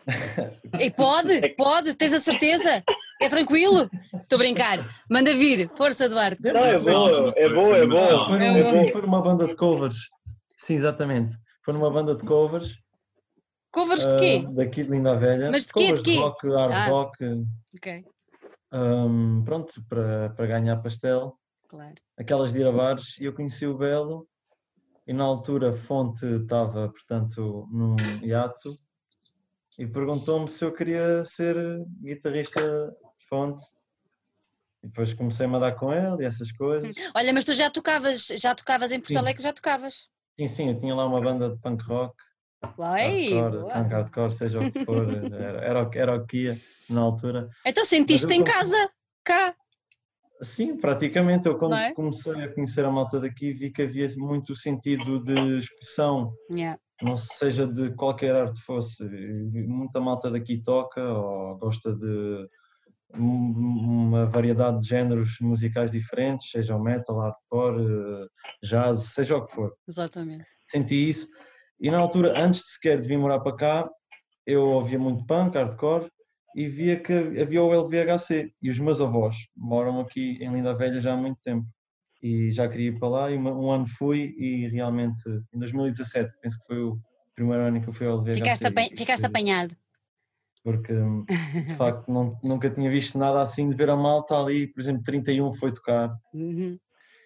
E 0.80 0.90
pode, 0.92 1.50
pode, 1.56 1.94
tens 1.94 2.14
a 2.14 2.20
certeza? 2.20 2.84
É 3.22 3.28
tranquilo? 3.30 3.90
Estou 4.14 4.38
a 4.38 4.40
brincar. 4.40 4.78
Manda 5.10 5.36
vir, 5.36 5.70
força, 5.76 6.06
Eduardo. 6.06 6.38
Não, 6.42 6.64
é 6.64 6.78
bom, 6.78 7.34
é 7.36 7.50
bom, 7.50 7.76
é 7.76 7.86
bom. 7.86 8.26
Foi, 8.26 8.44
É 8.46 8.64
bom. 8.64 8.92
foi 8.92 9.02
numa 9.02 9.22
banda 9.22 9.48
de 9.48 9.56
covers. 9.56 10.10
Sim, 10.58 10.76
exatamente. 10.76 11.36
Foi 11.70 11.74
numa 11.78 11.92
banda 11.92 12.16
de 12.16 12.26
covers. 12.26 12.80
Covers 13.72 14.08
de 14.08 14.16
quê? 14.16 14.44
ah, 14.44 14.52
daqui 14.54 14.84
de 14.84 14.90
Linda 14.90 15.16
Velha. 15.16 15.52
Mas 15.52 15.68
de 15.68 15.74
quê, 15.74 15.82
de 15.82 15.86
Covers 15.90 16.02
quê? 16.04 16.16
rock, 16.18 16.48
hard 16.50 16.72
Ah. 16.74 16.88
rock. 16.90 17.26
Ok, 17.76 18.06
ahm, 18.72 19.44
pronto, 19.44 19.86
para, 19.88 20.32
para 20.32 20.48
ganhar 20.48 20.78
pastel. 20.82 21.38
claro. 21.68 21.94
Aquelas 22.18 22.52
de 22.52 22.62
ir 22.62 22.66
a 22.66 22.72
bares. 22.72 23.20
E 23.20 23.26
eu 23.26 23.36
conheci 23.36 23.68
o 23.68 23.78
Belo. 23.78 24.28
E 25.06 25.14
na 25.14 25.24
altura 25.24 25.72
fonte 25.76 26.26
estava, 26.26 26.90
portanto, 26.90 27.68
num 27.72 27.96
hiato. 28.24 28.76
E 29.78 29.86
perguntou-me 29.86 30.48
se 30.48 30.66
eu 30.66 30.74
queria 30.74 31.24
ser 31.24 31.56
guitarrista 32.02 32.60
de 32.66 33.26
fonte. 33.30 33.64
E 34.82 34.88
depois 34.88 35.14
comecei-me 35.14 35.56
a 35.58 35.60
dar 35.60 35.76
com 35.76 35.94
ele 35.94 36.24
e 36.24 36.26
essas 36.26 36.52
coisas. 36.52 36.96
Olha, 37.14 37.32
mas 37.32 37.46
tu 37.46 37.54
já 37.54 37.70
tocavas, 37.70 38.26
já 38.26 38.56
tocavas 38.56 38.92
em 38.92 39.00
Porto. 39.00 39.16
Alegre, 39.18 39.44
já 39.44 39.54
tocavas. 39.54 40.10
Sim, 40.40 40.48
sim, 40.48 40.70
eu 40.70 40.78
tinha 40.78 40.96
lá 40.96 41.06
uma 41.06 41.20
banda 41.20 41.50
de 41.50 41.58
punk 41.60 41.84
rock, 41.84 42.16
Uai, 42.78 43.30
hardcore, 43.30 43.60
boa. 43.62 43.74
punk 43.74 43.92
hardcore, 43.92 44.32
seja 44.32 44.62
o 44.62 44.72
que 44.72 44.86
for, 44.86 45.06
era, 45.34 45.60
era, 45.66 45.82
o 45.84 45.90
que- 45.90 46.00
era 46.00 46.16
o 46.16 46.26
que 46.26 46.44
ia 46.46 46.58
na 46.90 47.02
altura. 47.02 47.50
Então 47.66 47.84
sentiste 47.84 48.34
em 48.34 48.42
casa, 48.42 48.90
cá. 49.22 49.54
Sim, 50.42 50.78
praticamente, 50.78 51.46
eu 51.50 51.58
quando 51.58 51.76
é? 51.76 51.94
comecei 51.94 52.42
a 52.42 52.54
conhecer 52.54 52.86
a 52.86 52.90
malta 52.90 53.20
daqui 53.20 53.52
vi 53.52 53.70
que 53.70 53.82
havia 53.82 54.08
muito 54.18 54.56
sentido 54.56 55.22
de 55.22 55.60
expressão, 55.60 56.34
Yeah. 56.50 56.80
não 57.02 57.18
seja 57.18 57.68
de 57.68 57.94
qualquer 57.96 58.34
arte 58.34 58.62
fosse. 58.62 59.04
Muita 59.68 60.00
malta 60.00 60.32
daqui 60.32 60.64
toca 60.64 61.02
ou 61.04 61.58
gosta 61.58 61.94
de 61.94 62.48
uma 63.16 64.26
variedade 64.26 64.80
de 64.82 64.88
géneros 64.88 65.38
musicais 65.42 65.92
diferentes, 65.92 66.52
seja 66.52 66.76
o 66.76 66.82
metal, 66.82 67.18
hardcore, 67.18 67.82
eh, 67.82 68.28
jazz, 68.64 69.14
seja 69.14 69.38
o 69.38 69.46
que 69.46 69.52
for. 69.52 69.74
Exatamente. 69.88 70.46
senti 70.68 71.10
isso. 71.10 71.28
E 71.80 71.90
na 71.90 71.98
altura, 71.98 72.40
antes 72.40 72.62
de 72.62 72.68
sequer 72.74 73.00
de 73.00 73.08
vir 73.08 73.18
morar 73.18 73.40
para 73.40 73.56
cá, 73.56 73.90
eu 74.46 74.64
ouvia 74.64 75.00
muito 75.00 75.26
punk, 75.26 75.56
hardcore, 75.56 76.10
e 76.56 76.68
via 76.68 77.00
que 77.00 77.14
havia 77.14 77.64
o 77.64 77.74
LVHC. 77.74 78.52
E 78.62 78.70
os 78.70 78.80
meus 78.80 79.00
avós 79.00 79.36
moram 79.56 80.00
aqui 80.00 80.38
em 80.42 80.52
Linda 80.52 80.76
Velha 80.76 81.00
já 81.00 81.14
há 81.14 81.18
muito 81.18 81.40
tempo. 81.42 81.66
E 82.22 82.52
já 82.52 82.68
queria 82.68 82.90
ir 82.90 83.00
para 83.00 83.08
lá, 83.08 83.32
e 83.32 83.38
um 83.38 83.72
ano 83.72 83.86
fui, 83.86 84.36
e 84.38 84.68
realmente, 84.68 85.24
em 85.54 85.60
2017, 85.60 86.36
penso 86.42 86.60
que 86.60 86.66
foi 86.66 86.84
o 86.84 87.00
primeiro 87.34 87.64
ano 87.64 87.82
que 87.82 87.88
eu 87.88 87.94
fui 87.94 88.08
ao 88.08 88.18
LVHC. 88.18 88.40
Ficaste, 88.98 89.26
apanhado. 89.26 89.74
Porque, 90.64 90.94
de 90.94 91.28
facto, 91.78 92.12
não, 92.12 92.38
nunca 92.44 92.70
tinha 92.70 92.90
visto 92.90 93.18
nada 93.18 93.42
assim 93.42 93.70
de 93.70 93.76
ver 93.76 93.90
a 93.90 93.96
malta 93.96 94.38
ali, 94.38 94.68
por 94.68 94.80
exemplo, 94.82 95.04
31 95.04 95.52
foi 95.52 95.72
tocar, 95.72 96.16
Uhum. 96.34 96.78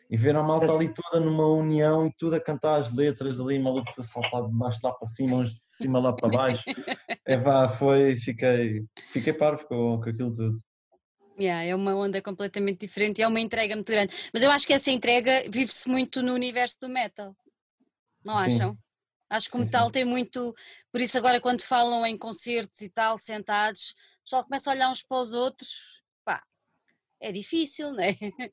e 0.10 0.18
ver 0.18 0.36
a 0.36 0.44
malta 0.44 0.72
ali 0.72 0.94
toda 0.94 1.24
numa 1.24 1.48
união 1.48 2.06
e 2.06 2.14
tudo 2.16 2.36
a 2.36 2.40
cantar 2.40 2.80
as 2.80 2.94
letras 2.94 3.40
ali, 3.40 3.58
malucos 3.58 3.98
a 3.98 4.04
saltar 4.04 4.46
de 4.46 4.54
baixo 4.54 4.80
lá 4.84 4.94
para 4.94 5.08
cima, 5.08 5.38
uns 5.38 5.56
de 5.56 5.64
cima 5.64 6.00
lá 6.00 6.14
para 6.14 6.30
baixo. 6.30 6.64
É 7.26 7.38
vá, 7.38 7.70
foi, 7.70 8.18
fiquei, 8.18 8.84
fiquei 9.14 9.32
parvo 9.32 9.66
com, 9.66 9.98
com 9.98 10.10
aquilo 10.10 10.34
tudo. 10.34 10.60
Yeah, 11.40 11.64
é 11.64 11.74
uma 11.74 11.96
onda 11.96 12.22
completamente 12.22 12.82
diferente 12.86 13.20
e 13.20 13.22
é 13.24 13.28
uma 13.28 13.40
entrega 13.40 13.76
muito 13.76 13.92
grande. 13.92 14.14
Mas 14.34 14.44
eu 14.44 14.52
acho 14.52 14.68
que 14.68 14.74
essa 14.74 14.92
entrega 14.92 15.46
vive-se 15.50 15.88
muito 15.90 16.22
no 16.22 16.34
universo 16.34 16.78
do 16.82 16.90
metal. 16.90 17.34
Não 18.26 18.38
Sim. 18.38 18.44
acham? 18.44 18.78
Acho 19.34 19.48
que 19.48 19.52
como 19.54 19.66
Sim, 19.66 19.72
tal 19.72 19.86
sim. 19.88 19.92
tem 19.94 20.06
muito. 20.06 20.54
Por 20.92 21.02
isso, 21.02 21.18
agora, 21.18 21.42
quando 21.42 21.64
falam 21.64 22.06
em 22.06 22.16
concertos 22.16 22.82
e 22.84 22.90
tal, 22.90 23.18
sentados, 23.18 23.96
o 24.20 24.24
pessoal 24.24 24.44
começa 24.44 24.70
a 24.70 24.74
olhar 24.76 24.90
uns 24.92 25.02
para 25.02 25.18
os 25.18 25.34
outros. 25.34 26.04
Pá, 26.24 26.44
é 27.20 27.32
difícil, 27.32 27.92
não 27.94 28.04
é? 28.04 28.12
Não 28.22 28.50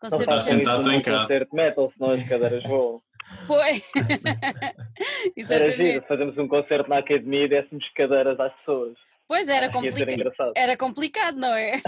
Concerto 0.00 0.22
Está 0.22 0.32
façam 0.32 0.48
sempre- 0.58 0.64
sentado 0.66 0.90
em 0.92 1.00
casa. 1.02 1.22
concerto 1.22 1.50
de 1.50 1.56
metal, 1.56 1.92
senão 1.96 2.10
as 2.10 2.28
cadeiras 2.28 2.62
voam. 2.64 3.02
Foi. 3.46 3.82
Era 3.94 5.30
Exatamente. 5.36 5.76
giro, 5.76 6.06
fazemos 6.08 6.36
um 6.38 6.48
concerto 6.48 6.90
na 6.90 6.98
academia 6.98 7.44
e 7.44 7.48
dessemos 7.48 7.88
cadeiras 7.94 8.40
às 8.40 8.52
pessoas. 8.56 8.98
Pois 9.30 9.48
era 9.48 9.70
complicado. 9.70 10.52
Era 10.56 10.76
complicado, 10.76 11.36
não 11.36 11.54
é? 11.54 11.80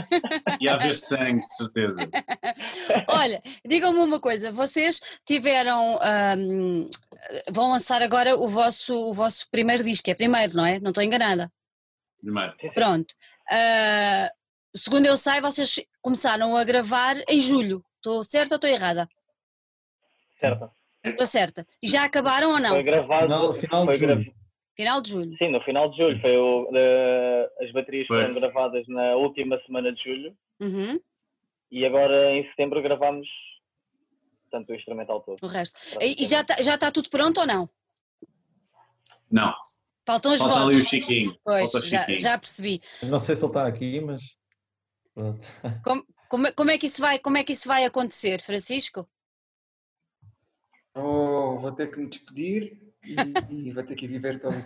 E 0.61 0.69
a 0.69 0.77
haver 0.77 0.95
sangue, 0.95 1.45
de 1.45 1.57
certeza. 1.57 1.99
Olha, 3.11 3.43
digam-me 3.67 3.99
uma 3.99 4.21
coisa, 4.21 4.53
vocês 4.53 5.01
tiveram, 5.27 5.99
ahm, 6.01 6.89
vão 7.51 7.73
lançar 7.73 8.01
agora 8.01 8.37
o 8.37 8.47
vosso, 8.47 8.95
o 8.95 9.13
vosso 9.13 9.49
primeiro 9.51 9.83
disco, 9.83 10.09
é 10.09 10.15
primeiro, 10.15 10.55
não 10.55 10.65
é? 10.65 10.79
Não 10.79 10.91
estou 10.91 11.03
enganada. 11.03 11.51
Primeiro. 12.21 12.55
Pronto. 12.75 13.13
Ah, 13.51 14.31
segundo 14.77 15.07
eu 15.07 15.17
sei, 15.17 15.41
vocês 15.41 15.81
começaram 16.01 16.57
a 16.57 16.63
gravar 16.63 17.17
em 17.29 17.41
julho. 17.41 17.85
Estou 17.97 18.23
certa 18.23 18.55
ou 18.55 18.57
estou 18.59 18.71
errada? 18.71 19.09
Certo. 20.37 20.71
Estou 21.05 21.27
certa. 21.27 21.67
E 21.83 21.89
já 21.89 22.05
acabaram 22.05 22.53
ou 22.53 22.61
não? 22.61 22.71
Foi 22.71 22.85
gravado. 22.85 23.25
Final, 23.25 23.55
final 23.55 23.85
foi 23.85 23.95
de 23.95 23.99
julho. 23.99 24.42
Final 24.83 25.01
de 25.01 25.11
julho. 25.11 25.37
Sim, 25.39 25.49
no 25.51 25.61
final 25.63 25.89
de 25.91 25.97
julho. 25.97 26.21
Foi 26.21 26.37
o, 26.37 26.69
eh, 26.75 27.51
as 27.61 27.73
baterias 27.73 28.07
Foi. 28.09 28.21
foram 28.21 28.35
gravadas 28.35 28.85
na 28.89 29.15
última 29.15 29.61
semana 29.65 29.93
de 29.93 30.03
julho 30.03 30.37
Uhum. 30.61 31.01
e 31.71 31.87
agora 31.87 32.33
em 32.33 32.45
setembro 32.51 32.83
gravámos 32.83 33.29
portanto 34.51 34.71
o 34.71 34.75
instrumental 34.75 35.21
todo. 35.23 35.39
O 35.43 35.47
resto. 35.47 35.79
E 36.01 36.27
já 36.27 36.41
está 36.41 36.61
já 36.63 36.77
tá 36.77 36.91
tudo 36.91 37.09
pronto 37.11 37.39
ou 37.41 37.47
não? 37.47 37.71
Não. 39.31 39.55
Faltam 40.05 40.33
as 40.33 40.41
Falta 40.41 40.55
vozes. 40.61 40.77
ali 40.77 40.85
o 40.85 40.89
Chiquinho. 40.91 41.39
Pois, 41.45 41.71
Falta 41.71 41.87
o 41.87 41.89
já, 41.91 42.01
Chiquinho. 42.01 42.19
já 42.19 42.39
percebi. 42.39 42.81
Não 43.05 43.19
sei 43.19 43.35
se 43.37 43.41
ele 43.43 43.51
está 43.51 43.67
aqui, 43.69 44.01
mas. 44.01 44.37
Pronto. 45.15 45.45
Como, 45.85 46.05
como, 46.29 46.47
é- 46.49 46.53
como 46.53 46.71
é 46.73 46.79
que 46.79 46.87
isso 46.87 47.01
vai, 47.01 47.19
como 47.21 47.37
é 47.39 47.45
que 47.45 47.53
isso 47.53 47.69
vai 47.69 47.85
acontecer, 47.85 48.41
Francisco? 48.43 49.09
Vou, 50.95 51.57
vou 51.59 51.73
ter 51.73 51.91
que 51.91 51.99
me 52.01 52.09
despedir 52.09 52.82
e, 53.05 53.69
e 53.69 53.73
vou 53.73 53.83
ter 53.85 53.95
que 53.95 54.07
viver 54.07 54.41
pelo. 54.41 54.53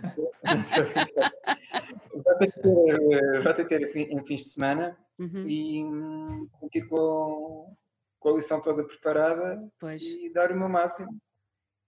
vai 2.23 2.37
ter 2.37 2.51
que 2.51 2.59
ter, 2.61 3.13
eh, 3.13 3.39
vai 3.41 3.53
ter 3.53 3.63
que 3.63 3.69
ter 3.69 3.81
em 3.81 3.87
fim- 3.87 4.07
em 4.17 4.25
fins 4.25 4.41
de 4.43 4.49
semana 4.51 4.97
Uhum, 5.19 5.47
e 5.47 5.83
hum, 5.83 6.47
ir 6.73 6.85
com, 6.87 7.75
com 8.19 8.29
a 8.29 8.33
lição 8.33 8.61
toda 8.61 8.85
preparada 8.85 9.59
pois. 9.79 10.03
e 10.03 10.31
dar 10.31 10.51
o 10.51 10.55
meu 10.57 10.69
máximo. 10.69 11.09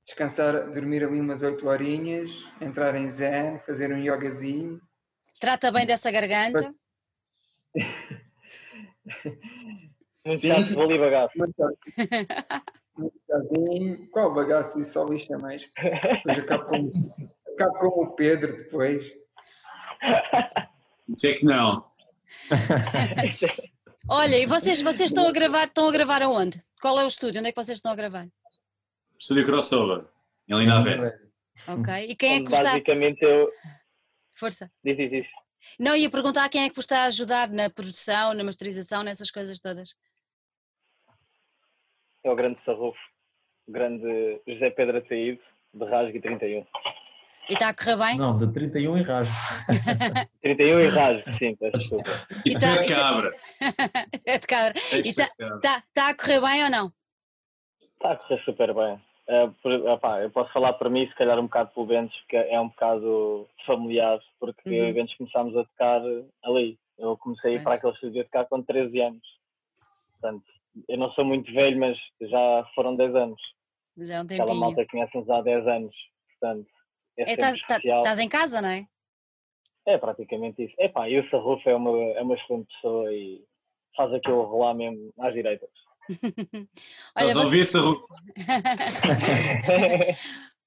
Descansar, 0.06 0.72
dormir 0.72 1.04
ali 1.04 1.20
umas 1.22 1.44
8 1.44 1.68
horinhas, 1.68 2.52
entrar 2.60 2.96
em 2.96 3.08
zen, 3.10 3.60
fazer 3.60 3.92
um 3.94 4.00
yogazinho. 4.00 4.82
Trata 5.40 5.72
bem 5.72 5.86
dessa 5.86 6.10
garganta. 6.10 6.74
Muito 10.26 10.42
Sim. 10.42 10.48
chato, 10.50 10.74
vou 10.74 10.84
ali 10.86 10.98
bagaço. 10.98 11.34
Chazinho. 13.28 14.10
Qual 14.12 14.34
bagaço 14.34 14.80
isso 14.80 14.94
só 14.94 15.06
lixa 15.06 15.38
mais? 15.38 15.70
Depois 15.76 16.40
acabo 16.40 16.66
com, 16.66 16.92
acabo 17.54 17.92
com 17.92 18.04
o 18.04 18.16
Pedro 18.16 18.58
depois. 18.58 19.14
Dizer 21.08 21.40
que 21.40 21.46
não. 21.46 21.90
Olha, 24.10 24.38
e 24.38 24.46
vocês, 24.46 24.82
vocês 24.82 25.12
estão 25.12 25.28
a 25.28 25.32
gravar, 25.32 25.66
estão 25.66 25.88
a 25.88 25.92
gravar 25.92 26.22
aonde? 26.22 26.64
Qual 26.82 27.00
é 27.00 27.04
o 27.04 27.08
estúdio? 27.08 27.40
Onde 27.40 27.50
é 27.50 27.52
que 27.52 27.62
vocês 27.62 27.78
estão 27.78 27.92
a 27.92 27.96
gravar? 27.96 28.28
Estúdio 29.20 29.46
Crossover. 29.46 30.08
Em 30.48 30.84
Velha. 30.84 31.20
Ok. 31.68 31.94
E 32.10 32.16
quem 32.16 32.36
é 32.36 32.38
que 32.40 32.50
vos 32.50 32.54
está. 32.54 32.72
Basicamente 32.72 33.22
eu. 33.22 33.48
Força. 34.36 34.72
Diz, 34.84 34.98
diz, 34.98 35.12
diz. 35.12 35.28
Não, 35.78 35.96
ia 35.96 36.10
perguntar 36.10 36.48
quem 36.50 36.64
é 36.64 36.70
que 36.70 36.76
vos 36.76 36.86
está 36.86 37.04
a 37.04 37.06
ajudar 37.06 37.50
na 37.50 37.70
produção, 37.70 38.34
na 38.34 38.44
masterização, 38.44 39.04
nessas 39.04 39.30
coisas 39.30 39.60
todas. 39.60 39.94
É 42.30 42.32
o 42.32 42.36
grande 42.36 42.60
sarrufo. 42.64 43.00
O 43.68 43.72
grande 43.72 44.42
José 44.48 44.70
Pedro 44.70 44.98
Ataíde, 45.00 45.40
de 45.74 45.86
Rasgue 45.86 46.22
31. 46.22 46.66
E 47.50 47.54
está 47.54 47.70
a 47.70 47.74
correr 47.74 47.98
bem? 47.98 48.18
Não, 48.20 48.38
de 48.38 48.52
31 48.54 48.98
e 49.00 49.02
rasgo. 49.02 49.34
31 50.42 50.80
e 50.82 50.88
Rasgue, 50.88 51.34
sim, 51.40 51.56
peço 51.56 51.80
desculpa. 51.80 52.10
E 52.46 52.50
E 52.52 52.60
tá- 52.60 52.78
de 52.78 52.84
e 52.84 52.88
tá- 52.88 52.96
cabra. 52.96 53.32
É 54.26 54.38
de 54.38 54.48
cabra. 54.48 54.74
E 55.04 55.14
tá- 55.14 55.24
Pé 55.26 55.32
de 55.32 55.38
cabra. 55.38 55.56
Está 55.56 55.84
tá 55.94 56.10
a 56.10 56.14
correr 56.16 56.42
bem 56.42 56.64
ou 56.66 56.70
não? 56.70 56.94
Está 57.94 58.12
a 58.12 58.16
correr 58.18 58.44
super 58.44 58.74
bem. 58.76 59.02
É, 59.28 59.48
por- 59.64 59.72
eu 59.72 60.30
posso 60.32 60.54
falar 60.54 60.74
para 60.74 60.90
mim, 60.92 61.08
se 61.08 61.16
calhar 61.16 61.40
um 61.40 61.44
bocado 61.44 61.72
pelo 61.74 61.88
Bentes, 61.88 62.20
que 62.28 62.36
é 62.38 62.60
um 62.62 62.68
bocado 62.70 63.48
familiar, 63.66 64.20
porque 64.40 64.82
Uhum. 64.82 64.94
Bentes 64.94 65.18
começámos 65.18 65.58
a 65.58 65.64
tocar 65.64 66.02
ali. 66.44 66.78
Eu 67.00 67.18
comecei 67.18 67.54
a 67.54 67.56
ir 67.56 67.64
para 67.64 67.74
aquele 67.76 67.94
estúdio 67.94 68.22
a 68.22 68.26
tocar 68.26 68.46
com 68.46 68.62
13 68.62 69.02
anos. 69.02 69.28
Portanto, 70.12 70.46
eu 70.88 70.98
não 70.98 71.12
sou 71.14 71.26
muito 71.26 71.52
velho, 71.54 71.80
mas 71.80 71.98
já 72.22 72.66
foram 72.76 72.96
10 72.96 73.16
anos. 73.16 73.42
Já 73.98 74.16
é 74.16 74.20
um 74.20 74.24
Aquela 74.24 74.46
tempinho. 74.46 74.60
malta 74.60 74.86
conhece-nos 74.90 75.30
há 75.30 75.42
10 75.42 75.68
anos. 75.68 75.96
Portanto, 76.40 76.68
é, 77.18 77.24
É, 77.24 77.32
Estás 77.34 77.56
tá- 77.56 77.62
especial. 77.76 77.98
estás 78.00 78.20
em 78.20 78.30
casa, 78.30 78.62
não 78.62 78.70
é? 78.70 78.86
É 79.88 79.98
praticamente 79.98 80.64
isso. 80.64 80.74
Epá, 80.78 81.10
e 81.10 81.20
o 81.20 81.30
Sarrufo 81.30 81.68
é 81.70 81.76
uma, 81.76 81.90
é 82.14 82.22
uma 82.22 82.36
excelente 82.36 82.68
pessoa 82.76 83.12
e 83.14 83.44
faz 83.98 84.14
aquilo 84.14 84.44
rolar 84.44 84.74
mesmo 84.74 85.12
às 85.20 85.34
direitas. 85.34 85.70
Olha, 87.16 87.26
Estás 87.26 87.32
a 87.32 87.34
você- 87.34 87.46
ouvir, 87.46 87.64
Sarru? 87.66 88.08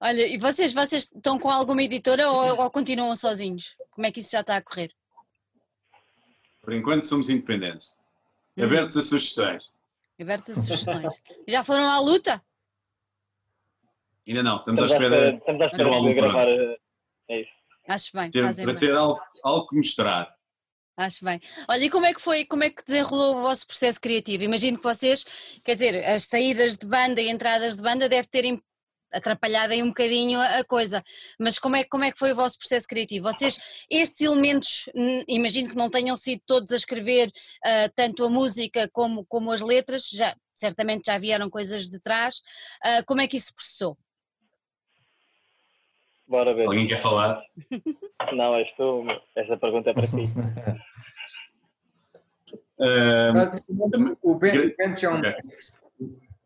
olha, 0.00 0.26
e 0.26 0.38
vocês, 0.38 0.72
vocês 0.72 1.04
estão 1.04 1.38
com 1.38 1.50
alguma 1.50 1.82
editora 1.82 2.30
ou, 2.30 2.60
ou 2.62 2.70
continuam 2.70 3.14
sozinhos? 3.16 3.76
Como 3.90 4.06
é 4.06 4.12
que 4.12 4.20
isso 4.20 4.30
já 4.32 4.40
está 4.40 4.56
a 4.56 4.62
correr? 4.62 4.90
Por 6.60 6.72
enquanto 6.72 7.02
somos 7.04 7.28
independentes. 7.28 7.94
Hum. 8.56 8.64
Abertos 8.64 8.96
a 8.96 9.02
sugestões. 9.02 9.72
Abertas 10.20 10.56
sugestões. 10.56 11.20
Já 11.48 11.64
foram 11.64 11.88
à 11.90 11.98
luta? 11.98 12.42
Ainda 14.26 14.42
não, 14.42 14.56
estamos 14.58 14.82
à 14.82 14.84
Estamos 14.86 15.12
à 15.12 15.16
espera. 15.16 15.36
estamos 15.36 15.62
à 15.62 15.66
espera 15.66 15.84
do 15.84 15.90
de 15.90 15.96
álbum 15.96 16.14
gravar. 16.14 16.48
eh, 16.48 16.76
É 17.28 17.40
isso. 17.40 17.50
Acho 17.88 18.10
bem, 18.16 18.30
ter- 18.30 18.44
fazem 18.44 18.64
para 18.64 18.74
bem. 18.74 18.80
ter 18.88 18.94
algo, 18.94 19.20
algo 19.42 19.66
que 19.66 19.76
mostrar. 19.76 20.32
Acho 20.96 21.24
bem. 21.24 21.40
Olha, 21.68 21.84
e 21.84 21.90
como 21.90 22.06
é 22.06 22.14
que 22.14 22.20
foi, 22.20 22.44
como 22.44 22.62
é 22.62 22.70
que 22.70 22.84
desenrolou 22.84 23.38
o 23.38 23.42
vosso 23.42 23.66
processo 23.66 24.00
criativo? 24.00 24.44
Imagino 24.44 24.76
que 24.78 24.84
vocês, 24.84 25.24
quer 25.64 25.74
dizer, 25.74 26.04
as 26.04 26.24
saídas 26.24 26.76
de 26.76 26.86
banda 26.86 27.20
e 27.20 27.28
entradas 27.30 27.76
de 27.76 27.82
banda 27.82 28.08
deve 28.08 28.28
terem 28.28 28.62
atrapalhado 29.12 29.72
aí 29.72 29.82
um 29.82 29.88
bocadinho 29.88 30.40
a 30.40 30.64
coisa, 30.64 31.02
mas 31.38 31.58
como 31.58 31.76
é, 31.76 31.84
como 31.84 32.04
é 32.04 32.12
que 32.12 32.18
foi 32.18 32.32
o 32.32 32.36
vosso 32.36 32.58
processo 32.58 32.86
criativo? 32.86 33.24
Vocês, 33.32 33.58
estes 33.90 34.20
elementos, 34.26 34.88
imagino 35.28 35.68
que 35.68 35.76
não 35.76 35.90
tenham 35.90 36.16
sido 36.16 36.40
todos 36.46 36.72
a 36.72 36.76
escrever 36.76 37.30
ah, 37.64 37.88
tanto 37.94 38.24
a 38.24 38.30
música 38.30 38.88
como, 38.92 39.24
como 39.26 39.50
as 39.52 39.60
letras, 39.60 40.08
já, 40.10 40.34
certamente 40.54 41.06
já 41.06 41.18
vieram 41.18 41.48
coisas 41.50 41.88
de 41.90 42.00
trás, 42.00 42.40
Ah, 42.82 43.02
como 43.04 43.20
é 43.20 43.26
que 43.28 43.36
isso 43.36 43.46
se 43.46 43.54
processou? 43.54 43.96
Bora 46.26 46.54
ver. 46.54 46.66
Alguém 46.66 46.86
quer 46.86 46.96
falar? 47.00 47.42
Não, 48.32 48.54
és 48.56 48.68
tu. 48.76 49.04
Essa 49.36 49.56
pergunta 49.58 49.90
é 49.90 49.92
para 49.94 50.06
ti. 50.06 50.24
O 54.22 54.34
Ben- 54.34 54.52
Gra- 54.52 54.66
o 54.72 54.76
Bentes 54.76 55.02
é 55.04 55.08
um. 55.08 55.20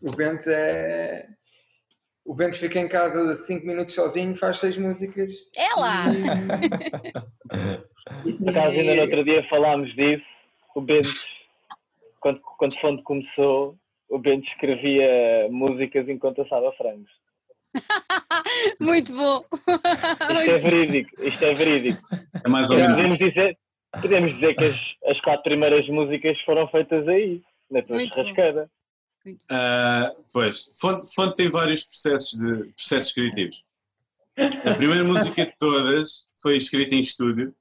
O 0.03 0.13
Bentes 0.13 0.47
é. 0.49 1.29
O 2.27 2.35
Bentes 2.35 2.59
fica 2.59 2.81
em 2.81 2.89
casa 2.89 3.37
5 3.37 3.65
minutos 3.65 3.95
sozinho, 3.95 4.35
faz 4.35 4.59
6 4.59 4.79
músicas. 4.79 5.33
É 5.57 5.81
lá! 5.81 6.05
E, 8.25 8.33
Por 8.33 8.51
acaso, 8.51 8.79
ainda 8.81 8.95
no 8.97 9.03
outro 9.03 9.25
dia 9.25 9.49
falámos 9.49 9.95
disso. 9.95 10.25
O 10.75 10.81
Bentes, 10.81 11.25
quando, 12.21 12.41
quando 12.59 12.81
Fonte 12.81 13.03
começou, 13.05 13.77
o 14.09 14.19
Bentes 14.19 14.51
escrevia 14.53 15.49
músicas 15.51 16.09
enquanto 16.09 16.43
assava 16.43 16.73
frangos. 16.73 17.11
Muito 18.81 19.15
bom! 19.15 19.45
Isto 20.39 20.51
é 20.51 20.59
verídico, 20.59 21.23
isto 21.23 21.45
é 21.45 21.55
verídico. 21.55 22.03
é 22.45 22.49
mais 22.49 22.71
ou 22.71 22.77
menos 22.77 22.97
podemos 22.97 23.21
isso. 23.21 23.29
dizer, 23.29 23.59
podemos 24.03 24.35
dizer 24.35 24.55
que 24.57 24.65
as, 24.65 24.77
as 25.07 25.21
quatro 25.21 25.43
primeiras 25.45 25.89
músicas 25.89 26.41
foram 26.43 26.67
feitas 26.69 27.07
aí, 27.07 27.41
na 27.71 27.83
tua 27.83 28.01
churrasqueira. 28.01 28.69
Ah, 29.51 30.15
pois, 30.33 30.73
Fonte, 30.79 31.07
Fonte 31.15 31.37
tem 31.37 31.51
vários 31.51 31.85
processos, 31.85 32.39
de, 32.39 32.73
processos 32.73 33.13
criativos. 33.13 33.65
A 34.65 34.75
primeira 34.75 35.03
música 35.05 35.47
de 35.47 35.57
todas 35.59 36.31
foi 36.41 36.57
escrita 36.57 36.95
em 36.95 37.01
estúdio. 37.01 37.55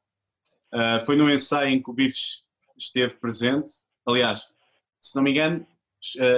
Ah, 0.71 0.99
foi 0.99 1.15
num 1.15 1.29
ensaio 1.29 1.73
em 1.73 1.81
que 1.81 1.89
o 1.89 1.93
Bifes 1.93 2.45
esteve 2.77 3.15
presente. 3.15 3.69
Aliás, 4.05 4.53
se 4.99 5.15
não 5.15 5.23
me 5.23 5.31
engano, 5.31 5.65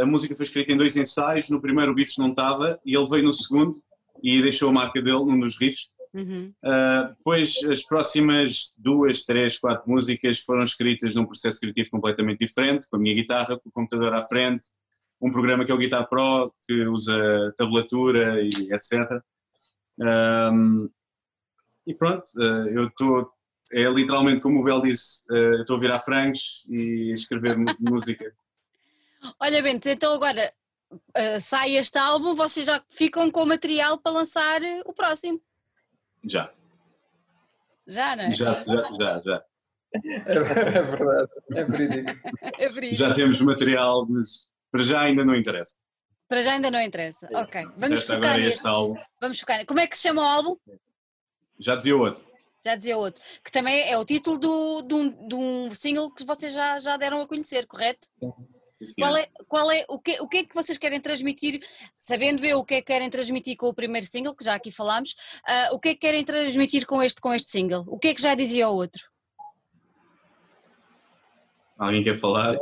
a 0.01 0.05
música 0.05 0.35
foi 0.35 0.45
escrita 0.45 0.71
em 0.71 0.77
dois 0.77 0.95
ensaios. 0.95 1.49
No 1.49 1.61
primeiro 1.61 1.91
o 1.91 1.95
Bifes 1.95 2.17
não 2.17 2.29
estava 2.29 2.79
e 2.85 2.95
ele 2.95 3.09
veio 3.09 3.23
no 3.23 3.33
segundo 3.33 3.81
e 4.23 4.41
deixou 4.41 4.69
a 4.69 4.73
marca 4.73 5.01
dele 5.01 5.25
num 5.25 5.39
dos 5.39 5.59
riffs. 5.59 5.95
Uhum. 6.13 6.53
Uh, 6.63 7.09
depois, 7.15 7.63
as 7.69 7.83
próximas 7.83 8.73
duas, 8.77 9.23
três, 9.23 9.57
quatro 9.57 9.89
músicas 9.89 10.39
foram 10.39 10.63
escritas 10.63 11.15
num 11.15 11.25
processo 11.25 11.59
criativo 11.59 11.89
completamente 11.91 12.39
diferente, 12.39 12.89
com 12.89 12.95
a 12.95 12.99
minha 12.99 13.13
guitarra, 13.13 13.57
com 13.57 13.69
o 13.69 13.71
computador 13.71 14.13
à 14.13 14.21
frente, 14.21 14.65
um 15.21 15.31
programa 15.31 15.65
que 15.65 15.71
é 15.71 15.75
o 15.75 15.77
Guitar 15.77 16.07
Pro, 16.07 16.53
que 16.65 16.85
usa 16.87 17.53
tablatura 17.57 18.41
e 18.41 18.73
etc. 18.73 19.21
Um, 19.99 20.89
e 21.85 21.93
pronto, 21.93 22.23
uh, 22.35 22.67
eu 22.67 22.87
estou, 22.87 23.31
é 23.71 23.83
literalmente 23.89 24.41
como 24.41 24.59
o 24.59 24.63
Bel 24.63 24.81
disse, 24.81 25.23
uh, 25.31 25.55
eu 25.55 25.61
estou 25.61 25.77
a 25.77 25.79
virar 25.79 25.99
frangos 25.99 26.67
e 26.69 27.11
a 27.11 27.15
escrever 27.15 27.57
música. 27.79 28.31
Olha, 29.39 29.61
Bento, 29.63 29.87
então 29.89 30.13
agora 30.13 30.53
ah, 31.15 31.39
sai 31.39 31.75
este 31.75 31.97
álbum, 31.97 32.33
vocês 32.33 32.65
já 32.65 32.81
ficam 32.89 33.29
com 33.31 33.45
material 33.45 33.97
para 33.97 34.11
lançar 34.11 34.61
o 34.85 34.93
próximo. 34.93 35.41
Já, 36.25 36.53
Já, 37.87 38.15
não 38.15 38.23
é? 38.23 38.31
já, 38.31 38.53
já, 38.63 38.89
já, 38.99 39.19
já. 39.25 39.43
é 39.95 40.81
verdade, 40.81 41.31
é 41.53 41.63
verídico. 41.63 42.29
É. 42.51 42.93
Já 42.93 43.13
temos 43.13 43.39
material, 43.41 44.05
mas 44.07 44.51
para 44.77 44.83
já 44.83 45.01
ainda 45.01 45.25
não 45.25 45.35
interessa. 45.35 45.81
Para 46.29 46.41
já 46.43 46.53
ainda 46.53 46.69
não 46.69 46.79
interessa. 46.79 47.27
Ok, 47.33 47.65
vamos 47.77 48.01
focar 48.01 48.17
agora 48.17 48.35
neste. 48.35 48.49
este 48.51 48.67
álbum. 48.67 48.95
Vamos 49.19 49.39
focar. 49.39 49.65
Como 49.65 49.79
é 49.79 49.87
que 49.87 49.97
se 49.97 50.03
chama 50.07 50.21
o 50.21 50.25
álbum? 50.25 50.55
Já 51.59 51.75
dizia 51.75 51.97
outro. 51.97 52.23
Já 52.63 52.75
dizia 52.75 52.95
outro. 52.95 53.23
Que 53.43 53.51
também 53.51 53.89
é 53.89 53.97
o 53.97 54.05
título 54.05 54.37
do, 54.37 54.81
de, 54.83 54.93
um, 54.93 55.27
de 55.27 55.35
um 55.35 55.71
single 55.71 56.13
que 56.13 56.23
vocês 56.23 56.53
já, 56.53 56.77
já 56.77 56.95
deram 56.95 57.21
a 57.21 57.27
conhecer, 57.27 57.65
correto? 57.65 58.07
Sim, 58.75 58.85
senhor. 58.85 59.07
Qual 59.07 59.17
é, 59.17 59.29
qual 59.47 59.71
é, 59.71 59.85
o, 59.87 59.97
que, 59.97 60.21
o 60.21 60.27
que 60.27 60.37
é 60.37 60.43
que 60.43 60.53
vocês 60.53 60.77
querem 60.77 61.01
transmitir, 61.01 61.59
sabendo 61.91 62.45
eu 62.45 62.59
o 62.59 62.65
que 62.65 62.75
é 62.75 62.81
que 62.81 62.87
querem 62.87 63.09
transmitir 63.09 63.57
com 63.57 63.69
o 63.69 63.73
primeiro 63.73 64.05
single, 64.05 64.35
que 64.35 64.45
já 64.45 64.53
aqui 64.53 64.69
falámos, 64.69 65.15
ah, 65.47 65.69
o 65.71 65.79
que 65.79 65.89
é 65.89 65.93
que 65.93 66.01
querem 66.01 66.23
transmitir 66.23 66.85
com 66.85 67.01
este, 67.01 67.19
com 67.19 67.33
este 67.33 67.49
single? 67.49 67.83
O 67.87 67.97
que 67.97 68.09
é 68.09 68.13
que 68.13 68.21
já 68.21 68.35
dizia 68.35 68.69
o 68.69 68.75
outro? 68.75 69.01
Alguém 71.79 72.03
quer 72.03 72.15
falar? 72.15 72.55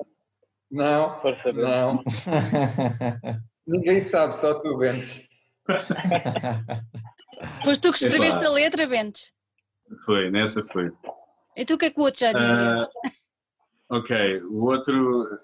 Não, 0.76 1.22
Força, 1.22 1.54
Bento. 1.54 1.62
não. 1.62 2.04
Ninguém 3.66 4.02
sabe, 4.02 4.36
só 4.36 4.60
tu, 4.60 4.78
Bentes. 4.78 5.26
Pois 7.64 7.80
tu 7.80 7.94
que 7.94 7.98
escreveste 7.98 8.42
Epá. 8.42 8.50
a 8.50 8.54
letra, 8.54 8.86
Bentes. 8.86 9.32
Foi, 10.06 10.30
nessa 10.30 10.62
foi. 10.64 10.92
E 11.56 11.64
tu 11.64 11.76
o 11.76 11.78
que 11.78 11.86
é 11.86 11.90
que 11.92 12.00
o 12.00 12.04
outro 12.04 12.20
já 12.20 12.34
dizia? 12.34 12.84
Uh, 12.84 13.98
ok, 13.98 14.42
o 14.44 14.66
outro. 14.66 15.40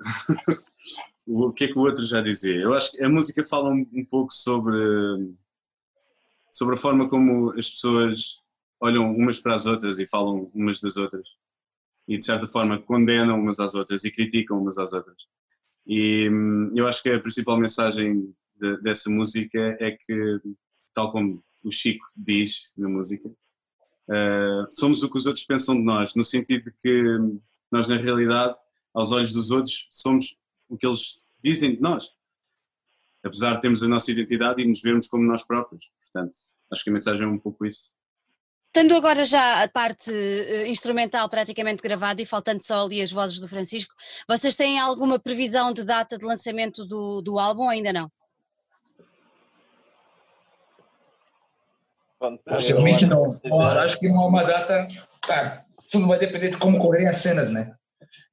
o 1.25 1.53
que 1.53 1.63
é 1.63 1.67
que 1.67 1.79
o 1.79 1.83
outro 1.83 2.05
já 2.05 2.19
dizia? 2.19 2.59
Eu 2.61 2.73
acho 2.73 2.91
que 2.91 3.01
a 3.01 3.07
música 3.07 3.41
fala 3.45 3.69
um, 3.69 3.87
um 3.93 4.05
pouco 4.05 4.33
sobre. 4.33 4.75
sobre 6.51 6.75
a 6.75 6.77
forma 6.77 7.07
como 7.07 7.51
as 7.51 7.69
pessoas 7.69 8.41
olham 8.81 9.15
umas 9.15 9.39
para 9.39 9.55
as 9.55 9.65
outras 9.65 9.97
e 9.97 10.05
falam 10.05 10.51
umas 10.53 10.81
das 10.81 10.97
outras. 10.97 11.29
E 12.07 12.17
de 12.17 12.25
certa 12.25 12.47
forma 12.47 12.81
condenam 12.81 13.39
umas 13.39 13.59
às 13.59 13.75
outras 13.75 14.03
e 14.03 14.11
criticam 14.11 14.59
umas 14.59 14.77
às 14.77 14.93
outras. 14.93 15.23
E 15.85 16.29
hum, 16.29 16.71
eu 16.75 16.87
acho 16.87 17.01
que 17.01 17.09
a 17.09 17.19
principal 17.19 17.59
mensagem 17.59 18.33
de, 18.59 18.81
dessa 18.81 19.09
música 19.09 19.77
é 19.79 19.91
que, 19.91 20.41
tal 20.93 21.11
como 21.11 21.43
o 21.63 21.71
Chico 21.71 22.05
diz 22.15 22.73
na 22.77 22.89
música, 22.89 23.29
uh, 23.29 24.65
somos 24.69 25.03
o 25.03 25.11
que 25.11 25.17
os 25.17 25.25
outros 25.25 25.45
pensam 25.45 25.75
de 25.75 25.83
nós, 25.83 26.15
no 26.15 26.23
sentido 26.23 26.65
de 26.65 26.71
que 26.81 27.03
nós, 27.71 27.87
na 27.87 27.97
realidade, 27.97 28.55
aos 28.93 29.11
olhos 29.11 29.31
dos 29.31 29.51
outros, 29.51 29.87
somos 29.89 30.37
o 30.69 30.77
que 30.77 30.85
eles 30.85 31.23
dizem 31.41 31.75
de 31.75 31.81
nós. 31.81 32.09
Apesar 33.23 33.53
de 33.53 33.61
termos 33.61 33.83
a 33.83 33.87
nossa 33.87 34.11
identidade 34.11 34.61
e 34.61 34.67
nos 34.67 34.81
vermos 34.81 35.07
como 35.07 35.23
nós 35.23 35.43
próprios. 35.43 35.91
Portanto, 36.01 36.35
acho 36.71 36.83
que 36.83 36.89
a 36.89 36.93
mensagem 36.93 37.23
é 37.23 37.29
um 37.29 37.37
pouco 37.37 37.65
isso. 37.65 37.93
Tendo 38.73 38.95
agora 38.95 39.25
já 39.25 39.63
a 39.63 39.67
parte 39.67 40.11
uh, 40.11 40.65
instrumental 40.65 41.29
praticamente 41.29 41.81
gravada 41.81 42.21
e 42.21 42.25
faltando 42.25 42.63
só 42.63 42.81
ali 42.81 43.01
as 43.01 43.11
vozes 43.11 43.39
do 43.39 43.47
Francisco, 43.47 43.93
vocês 44.27 44.55
têm 44.55 44.79
alguma 44.79 45.19
previsão 45.19 45.73
de 45.73 45.83
data 45.83 46.17
de 46.17 46.25
lançamento 46.25 46.85
do, 46.85 47.21
do 47.21 47.37
álbum? 47.37 47.67
Ainda 47.67 47.91
não? 47.91 48.09
Possivelmente 52.45 53.05
não. 53.05 53.25
acho 53.79 53.99
que 53.99 54.07
não 54.07 54.21
há 54.21 54.27
uma 54.27 54.43
data. 54.43 54.87
Tá, 55.27 55.65
tudo 55.91 56.07
vai 56.07 56.19
depender 56.19 56.51
de 56.51 56.57
como 56.57 56.79
correm 56.79 57.07
as 57.07 57.17
cenas, 57.17 57.49
né? 57.49 57.73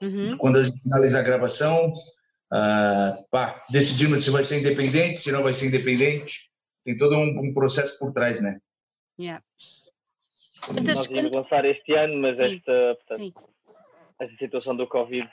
Uhum. 0.03 0.37
Quando 0.37 0.59
a 0.59 0.65
gente 0.65 0.81
finaliza 0.83 1.19
a 1.19 1.23
gravação, 1.23 1.89
uh, 1.89 3.25
pá, 3.31 3.65
decidimos 3.71 4.23
se 4.23 4.31
vai 4.31 4.45
ser 4.45 4.61
independente, 4.61 5.21
se 5.21 5.33
não 5.33 5.43
vai 5.43 5.53
ser 5.53 5.67
independente. 5.67 6.51
Tem 6.85 6.97
todo 6.97 7.17
um, 7.17 7.41
um 7.41 7.53
processo 7.53 7.99
por 7.99 8.13
trás, 8.13 8.41
né? 8.41 8.59
Yeah. 9.19 9.43
Nós 10.85 11.07
íamos 11.07 11.33
lançar 11.35 11.65
este 11.65 11.95
ano, 11.95 12.17
mas 12.21 12.39
Sim. 12.39 12.57
esta, 12.57 12.99
portanto, 13.07 13.51
esta 14.21 14.37
situação 14.37 14.77
do 14.77 14.87
Covid 14.87 15.29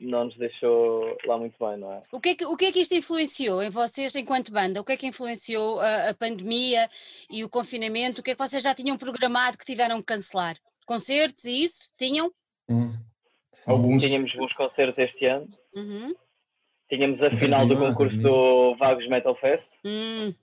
não 0.00 0.24
nos 0.24 0.36
deixou 0.36 1.16
lá 1.26 1.36
muito 1.36 1.56
bem, 1.58 1.76
não 1.76 1.92
é? 1.92 2.02
O 2.10 2.20
que 2.20 2.30
é 2.30 2.34
que, 2.34 2.46
o 2.46 2.56
que, 2.56 2.66
é 2.66 2.72
que 2.72 2.80
isto 2.80 2.94
influenciou 2.94 3.62
em 3.62 3.70
vocês 3.70 4.14
enquanto 4.14 4.52
banda? 4.52 4.80
O 4.80 4.84
que 4.84 4.92
é 4.92 4.96
que 4.96 5.06
influenciou 5.06 5.78
a, 5.80 6.10
a, 6.10 6.14
pandemia 6.14 6.88
e 7.30 7.44
o 7.44 7.48
confinamento? 7.48 8.20
O 8.20 8.24
que 8.24 8.30
é 8.30 8.34
que 8.34 8.42
vocês 8.42 8.62
já 8.62 8.74
tinham 8.74 8.96
programado 8.96 9.58
que 9.58 9.64
tiveram 9.64 9.98
que 9.98 10.06
cancelar? 10.06 10.56
Concertos 10.86 11.44
e 11.44 11.64
isso? 11.64 11.90
Tinham? 11.98 12.32
Hum. 12.68 12.92
Alguns. 13.66 14.02
Tínhamos 14.02 14.32
bons 14.34 14.56
concertos 14.56 14.98
este 14.98 15.26
ano. 15.26 15.46
Uhum. 15.76 16.14
Tínhamos 16.88 17.22
a 17.22 17.30
final 17.38 17.66
do 17.66 17.76
concurso 17.76 18.16
do 18.16 18.74
Vagos 18.76 19.06
Metal 19.08 19.36
Fest. 19.36 19.64
Hum. 19.84 20.34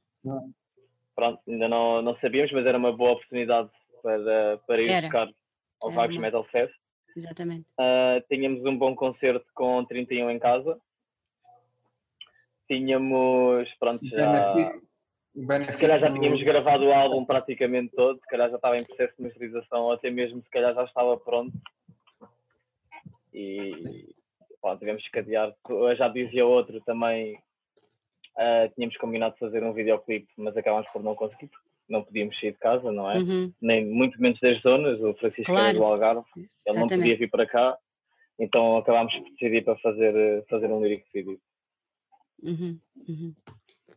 Pronto, 1.15 1.41
ainda 1.47 1.67
não, 1.67 2.01
não 2.01 2.15
sabíamos, 2.19 2.51
mas 2.51 2.65
era 2.65 2.77
uma 2.77 2.95
boa 2.95 3.13
oportunidade 3.13 3.69
para, 4.01 4.57
para 4.65 4.81
ir 4.81 4.89
era. 4.89 5.07
tocar 5.07 5.27
ao 5.81 5.91
Vagos 5.91 6.15
uma... 6.15 6.21
Metal 6.21 6.43
Fest. 6.45 6.73
Exatamente. 7.15 7.65
Uh, 7.79 8.21
tínhamos 8.29 8.63
um 8.63 8.77
bom 8.77 8.95
concerto 8.95 9.45
com 9.53 9.83
31 9.85 10.29
em 10.29 10.39
casa. 10.39 10.79
Tínhamos, 12.67 13.67
pronto, 13.79 14.05
já. 14.05 14.73
Se 15.71 15.81
calhar 15.81 15.99
já 15.99 16.11
tínhamos 16.11 16.41
gravado 16.43 16.85
o 16.85 16.93
álbum 16.93 17.23
praticamente 17.23 17.95
todo, 17.95 18.19
se 18.19 18.27
calhar 18.27 18.49
já 18.49 18.55
estava 18.55 18.75
em 18.75 18.83
processo 18.83 19.15
de 19.17 19.23
masterização, 19.23 19.83
ou 19.83 19.91
até 19.93 20.09
mesmo 20.09 20.41
se 20.41 20.49
calhar 20.49 20.73
já 20.73 20.83
estava 20.83 21.15
pronto. 21.17 21.53
E 23.33 24.15
pronto, 24.59 24.79
tivemos 24.79 25.07
que 25.07 25.19
adiar. 25.19 25.53
Já 25.95 26.07
dizia 26.07 26.45
outro 26.45 26.81
também, 26.81 27.35
uh, 27.35 28.73
tínhamos 28.75 28.97
combinado 28.97 29.33
de 29.33 29.39
fazer 29.39 29.63
um 29.63 29.73
videoclipe, 29.73 30.27
mas 30.37 30.57
acabámos 30.57 30.89
por 30.91 31.03
não 31.03 31.15
conseguir, 31.15 31.49
não 31.89 32.03
podíamos 32.03 32.39
sair 32.39 32.51
de 32.51 32.59
casa, 32.59 32.91
não 32.91 33.09
é? 33.09 33.17
Uhum. 33.17 33.53
Nem 33.61 33.85
muito 33.85 34.19
menos 34.21 34.39
das 34.39 34.61
zonas, 34.61 34.99
o 35.01 35.13
Francisco 35.15 35.51
claro. 35.51 35.67
era 35.67 35.77
do 35.77 35.83
Algarve, 35.83 36.23
ele 36.35 36.47
Exatamente. 36.65 36.91
não 36.91 36.99
podia 36.99 37.17
vir 37.17 37.29
para 37.29 37.47
cá, 37.47 37.77
então 38.39 38.77
acabámos 38.77 39.13
por 39.13 39.29
decidir 39.31 39.63
para 39.63 39.77
fazer, 39.77 40.45
fazer 40.49 40.67
um 40.67 40.81
lyric 40.81 41.05
video. 41.13 41.39
Uhum. 42.43 42.79
Uhum. 43.07 43.33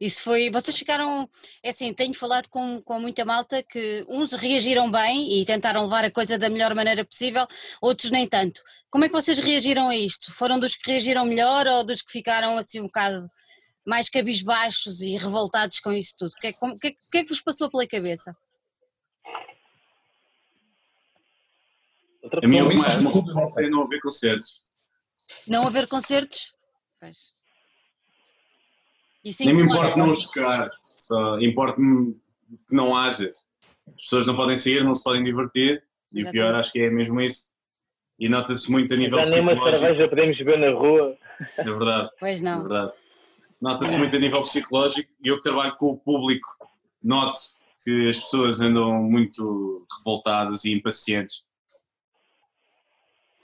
Isso 0.00 0.22
foi. 0.22 0.50
Vocês 0.50 0.78
ficaram. 0.78 1.28
É 1.62 1.68
assim, 1.68 1.92
tenho 1.92 2.14
falado 2.14 2.48
com, 2.48 2.80
com 2.80 2.98
muita 2.98 3.22
malta 3.22 3.62
que 3.62 4.02
uns 4.08 4.32
reagiram 4.32 4.90
bem 4.90 5.38
e 5.38 5.44
tentaram 5.44 5.82
levar 5.82 6.04
a 6.04 6.10
coisa 6.10 6.38
da 6.38 6.48
melhor 6.48 6.74
maneira 6.74 7.04
possível, 7.04 7.46
outros 7.82 8.10
nem 8.10 8.26
tanto. 8.26 8.62
Como 8.88 9.04
é 9.04 9.08
que 9.08 9.12
vocês 9.12 9.38
reagiram 9.38 9.90
a 9.90 9.96
isto? 9.96 10.32
Foram 10.32 10.58
dos 10.58 10.74
que 10.74 10.90
reagiram 10.90 11.26
melhor 11.26 11.66
ou 11.66 11.84
dos 11.84 12.00
que 12.00 12.12
ficaram 12.12 12.56
assim 12.56 12.80
um 12.80 12.84
bocado 12.84 13.28
mais 13.90 14.08
cabisbaixos 14.08 15.00
e 15.00 15.16
revoltados 15.16 15.80
com 15.80 15.92
isso 15.92 16.14
tudo? 16.16 16.30
O 16.30 16.40
que, 16.40 16.46
é, 16.46 16.52
que, 16.52 16.86
é, 16.86 16.90
que, 17.10 17.18
é 17.18 17.22
que 17.24 17.28
vos 17.28 17.42
passou 17.42 17.68
pela 17.68 17.86
cabeça? 17.88 18.32
a 22.32 22.46
minha 22.46 22.64
opinião 22.64 22.86
é 23.58 23.68
não 23.68 23.82
haver 23.82 24.00
concertos. 24.00 24.62
Não 25.46 25.66
haver 25.66 25.88
concertos? 25.88 26.54
Pois. 27.00 27.16
Nem 29.40 29.54
me 29.54 29.62
importa 29.64 29.96
não 29.96 30.14
tocar, 30.14 30.66
só 30.96 31.40
importa-me 31.40 32.14
que 32.68 32.76
não 32.76 32.94
haja. 32.94 33.32
As 33.88 34.04
pessoas 34.04 34.26
não 34.26 34.36
podem 34.36 34.54
sair, 34.54 34.84
não 34.84 34.94
se 34.94 35.02
podem 35.02 35.24
divertir, 35.24 35.82
Exatamente. 36.12 36.14
e 36.14 36.24
o 36.24 36.30
pior 36.30 36.54
acho 36.54 36.70
que 36.70 36.80
é 36.80 36.90
mesmo 36.90 37.20
isso. 37.20 37.54
E 38.18 38.28
nota-se 38.28 38.70
muito 38.70 38.94
a 38.94 38.96
nível 38.96 39.18
Já 39.18 39.24
psicológico. 39.24 39.56
Já 39.56 39.64
nem 39.64 39.72
uma 39.72 39.78
cerveja 39.78 40.08
podemos 40.08 40.38
beber 40.38 40.58
na 40.58 40.78
rua. 40.78 41.18
É 41.58 41.64
verdade. 41.64 42.10
Pois 42.20 42.42
não. 42.42 42.58
É 42.58 42.60
verdade 42.60 42.92
nota-se 43.60 43.96
muito 43.96 44.16
a 44.16 44.18
nível 44.18 44.42
psicológico 44.42 45.10
e 45.22 45.28
eu 45.28 45.36
que 45.36 45.42
trabalho 45.42 45.76
com 45.76 45.90
o 45.90 45.98
público 45.98 46.48
noto 47.02 47.38
que 47.82 48.08
as 48.08 48.18
pessoas 48.18 48.60
andam 48.60 49.02
muito 49.02 49.86
revoltadas 49.98 50.64
e 50.64 50.72
impacientes. 50.72 51.44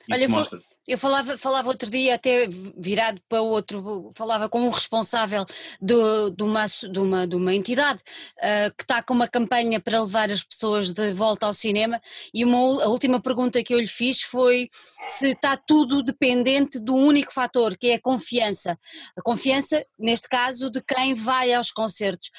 Isso 0.08 0.24
Olha, 0.24 0.28
mostra. 0.28 0.62
Eu 0.86 0.96
falava, 0.96 1.36
falava 1.36 1.68
outro 1.68 1.90
dia, 1.90 2.14
até 2.14 2.46
virado 2.76 3.20
para 3.28 3.42
outro, 3.42 4.12
falava 4.14 4.48
com 4.48 4.60
um 4.60 4.70
responsável 4.70 5.44
de, 5.82 5.94
de, 6.36 6.44
uma, 6.44 6.66
de, 6.66 6.98
uma, 7.00 7.26
de 7.26 7.34
uma 7.34 7.52
entidade 7.52 8.00
uh, 8.38 8.72
que 8.76 8.84
está 8.84 9.02
com 9.02 9.12
uma 9.12 9.26
campanha 9.26 9.80
para 9.80 10.00
levar 10.00 10.30
as 10.30 10.44
pessoas 10.44 10.92
de 10.92 11.12
volta 11.12 11.44
ao 11.44 11.52
cinema 11.52 12.00
e 12.32 12.44
uma, 12.44 12.84
a 12.84 12.88
última 12.88 13.20
pergunta 13.20 13.64
que 13.64 13.74
eu 13.74 13.80
lhe 13.80 13.88
fiz 13.88 14.22
foi 14.22 14.70
se 15.06 15.28
está 15.28 15.56
tudo 15.56 16.02
dependente 16.02 16.80
do 16.80 16.94
único 16.94 17.32
fator, 17.32 17.76
que 17.76 17.88
é 17.88 17.94
a 17.94 18.00
confiança. 18.00 18.78
A 19.16 19.22
confiança, 19.22 19.84
neste 19.98 20.28
caso, 20.28 20.70
de 20.70 20.82
quem 20.82 21.14
vai 21.14 21.52
aos 21.54 21.70
concertos. 21.70 22.30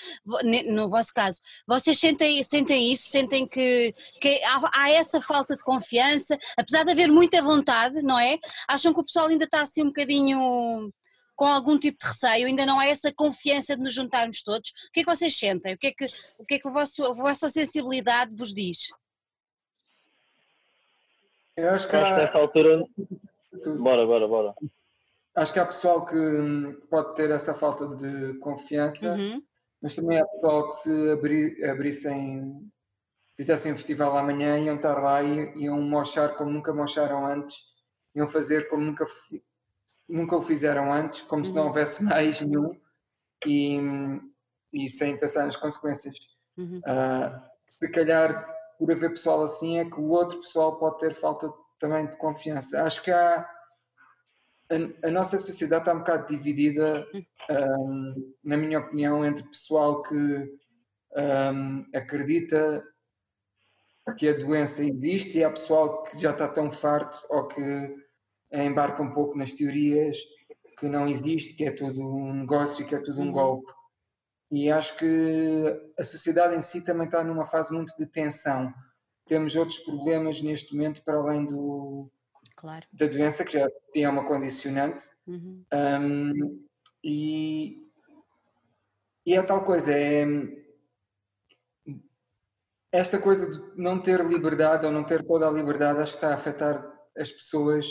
No 0.68 0.90
vosso 0.90 1.14
caso, 1.14 1.42
vocês 1.66 1.98
sentem, 1.98 2.44
sentem 2.44 2.92
isso? 2.92 3.10
Sentem 3.10 3.48
que, 3.48 3.94
que 4.22 4.44
há, 4.44 4.70
há 4.74 4.92
essa 4.92 5.22
falta 5.22 5.56
de 5.56 5.64
confiança, 5.64 6.38
apesar 6.58 6.84
de 6.84 6.92
haver 6.92 7.10
muita 7.10 7.42
vontade, 7.42 8.02
não 8.02 8.20
é? 8.20 8.38
Acham 8.68 8.94
que 8.94 9.00
o 9.00 9.06
pessoal 9.06 9.28
ainda 9.28 9.46
está 9.46 9.62
assim 9.62 9.82
um 9.82 9.88
bocadinho 9.88 10.92
com 11.38 11.46
algum 11.46 11.78
tipo 11.78 12.00
de 12.00 12.08
receio, 12.08 12.48
ainda 12.48 12.66
não 12.66 12.80
há 12.80 12.88
essa 12.88 13.14
confiança 13.14 13.76
de 13.78 13.84
nos 13.84 13.94
juntarmos 13.94 14.42
todos. 14.42 14.72
O 14.72 14.92
que 14.92 15.02
é 15.02 15.04
que 15.04 15.16
vocês 15.16 15.38
sentem? 15.38 15.76
O 15.76 15.78
que 15.78 15.88
é 15.88 15.92
que, 15.92 16.06
o 16.40 16.46
que, 16.46 16.56
é 16.56 16.60
que 16.60 16.68
o 16.68 16.72
vosso, 16.72 17.06
a 17.06 17.14
vossa 17.14 17.48
sensibilidade 17.48 18.36
vos 18.36 18.56
diz? 18.56 18.88
Eu 21.58 21.70
acho 21.72 21.88
que 21.88 21.96
há... 21.96 22.18
nessa 22.18 22.38
altura. 22.38 22.86
Bora, 23.80 24.06
bora, 24.06 24.28
bora. 24.28 24.54
Acho 25.36 25.54
que 25.54 25.60
há 25.60 25.66
pessoal 25.66 26.06
que 26.06 26.16
pode 26.90 27.16
ter 27.16 27.30
essa 27.30 27.54
falta 27.54 27.88
de 27.96 28.38
confiança, 28.40 29.14
uhum. 29.14 29.42
mas 29.82 29.96
também 29.96 30.20
há 30.20 30.26
pessoal 30.26 30.68
que 30.68 30.74
se 30.74 31.12
abri, 31.12 31.64
abrissem, 31.66 32.72
fizessem 33.36 33.74
um 33.74 33.76
festival 33.76 34.16
amanhã, 34.18 34.58
iam 34.60 34.78
estar 34.78 35.00
lá 35.00 35.22
e 35.22 35.54
iam 35.64 35.82
mochar 35.82 36.36
como 36.36 36.52
nunca 36.52 36.74
mocharam 36.74 37.26
antes 37.26 37.58
iam 38.18 38.28
fazer 38.28 38.68
como 38.68 38.84
nunca, 38.84 39.06
nunca 40.10 40.36
o 40.36 40.42
fizeram 40.42 40.92
antes, 40.92 41.22
como 41.22 41.46
se 41.46 41.54
não 41.54 41.62
uhum. 41.62 41.68
houvesse 41.68 42.04
mais 42.04 42.42
nenhum 42.42 42.76
e, 43.46 43.80
e 44.74 44.90
sem 44.90 45.16
pensar 45.18 45.46
nas 45.46 45.56
consequências. 45.56 46.16
Uhum. 46.58 46.80
Uh, 46.80 47.42
se 47.62 47.88
calhar, 47.92 48.57
por 48.78 48.92
haver 48.92 49.12
pessoal 49.12 49.44
assim, 49.44 49.80
é 49.80 49.86
que 49.86 50.00
o 50.00 50.10
outro 50.10 50.40
pessoal 50.40 50.78
pode 50.78 51.00
ter 51.00 51.14
falta 51.14 51.52
também 51.80 52.08
de 52.08 52.18
confiança. 52.18 52.84
Acho 52.84 53.04
que 53.04 53.12
há. 53.12 53.48
A, 54.70 55.08
a 55.08 55.12
nossa 55.12 55.38
sociedade 55.38 55.84
está 55.84 55.94
um 55.94 56.00
bocado 56.00 56.28
dividida, 56.28 57.08
um, 57.50 58.34
na 58.44 58.58
minha 58.58 58.80
opinião, 58.80 59.24
entre 59.26 59.48
pessoal 59.48 60.02
que 60.02 60.16
um, 61.16 61.86
acredita 61.96 62.84
que 64.18 64.28
a 64.28 64.38
doença 64.38 64.84
existe 64.84 65.38
e 65.38 65.44
há 65.44 65.50
pessoal 65.50 66.04
que 66.04 66.20
já 66.20 66.32
está 66.32 66.48
tão 66.48 66.70
farto 66.70 67.26
ou 67.30 67.48
que 67.48 67.96
embarca 68.52 69.02
um 69.02 69.14
pouco 69.14 69.38
nas 69.38 69.54
teorias 69.54 70.18
que 70.80 70.88
não 70.88 71.08
existe, 71.08 71.56
que 71.56 71.66
é 71.66 71.72
tudo 71.72 72.02
um 72.02 72.34
negócio, 72.34 72.86
que 72.86 72.96
é 72.96 73.02
tudo 73.02 73.22
um 73.22 73.26
uhum. 73.26 73.32
golpe. 73.32 73.72
E 74.52 74.72
acho 74.72 74.96
que 74.96 75.82
a 75.98 76.04
sociedade 76.04 76.56
em 76.56 76.62
si 76.62 76.84
também 76.84 77.06
está 77.06 77.24
numa 77.24 77.46
fase 77.46 77.74
muito 77.74 77.96
de 77.98 78.06
tensão. 78.06 78.74
Temos 79.26 79.56
outros 79.56 79.80
problemas 79.80 80.42
neste 80.42 80.74
momento 80.74 81.04
para 81.04 81.18
além 81.18 81.46
do, 81.46 82.10
claro. 82.56 82.86
da 82.94 83.08
doença, 83.08 83.44
que 83.44 83.54
já 83.60 83.70
é 83.96 84.10
uma 84.10 84.26
condicionante. 84.26 85.06
Uhum. 85.26 85.66
Um, 85.74 86.66
e, 87.04 87.78
e 89.26 89.34
é 89.34 89.44
tal 89.44 89.64
coisa, 89.64 89.92
é 89.94 90.26
esta 92.92 93.20
coisa 93.20 93.50
de 93.50 93.62
não 93.76 94.02
ter 94.02 94.24
liberdade 94.26 94.86
ou 94.86 94.92
não 94.92 95.04
ter 95.04 95.24
toda 95.24 95.48
a 95.48 95.52
liberdade, 95.52 96.00
acho 96.00 96.14
que 96.14 96.18
está 96.18 96.30
a 96.30 96.36
afetar 96.36 96.84
as 97.18 97.32
pessoas 97.32 97.86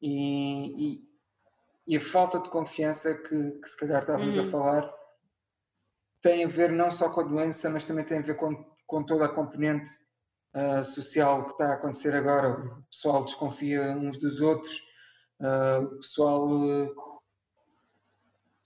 e, 0.00 0.94
e, 0.94 1.08
e 1.86 1.96
a 1.96 2.00
falta 2.00 2.38
de 2.40 2.48
confiança 2.48 3.14
que, 3.14 3.52
que 3.52 3.68
se 3.68 3.76
calhar 3.76 4.00
estávamos 4.00 4.36
uhum. 4.36 4.44
a 4.44 4.46
falar 4.46 4.97
tem 6.20 6.44
a 6.44 6.48
ver 6.48 6.70
não 6.70 6.90
só 6.90 7.10
com 7.10 7.20
a 7.20 7.24
doença, 7.24 7.70
mas 7.70 7.84
também 7.84 8.04
tem 8.04 8.18
a 8.18 8.22
ver 8.22 8.34
com, 8.34 8.64
com 8.86 9.04
toda 9.04 9.26
a 9.26 9.28
componente 9.28 9.90
uh, 10.54 10.82
social 10.82 11.44
que 11.44 11.52
está 11.52 11.70
a 11.70 11.74
acontecer 11.74 12.14
agora. 12.14 12.50
O 12.50 12.82
pessoal 12.84 13.24
desconfia 13.24 13.92
uns 13.96 14.16
dos 14.16 14.40
outros, 14.40 14.82
uh, 15.40 15.84
o 15.84 15.96
pessoal 15.96 16.48
uh, 16.48 16.94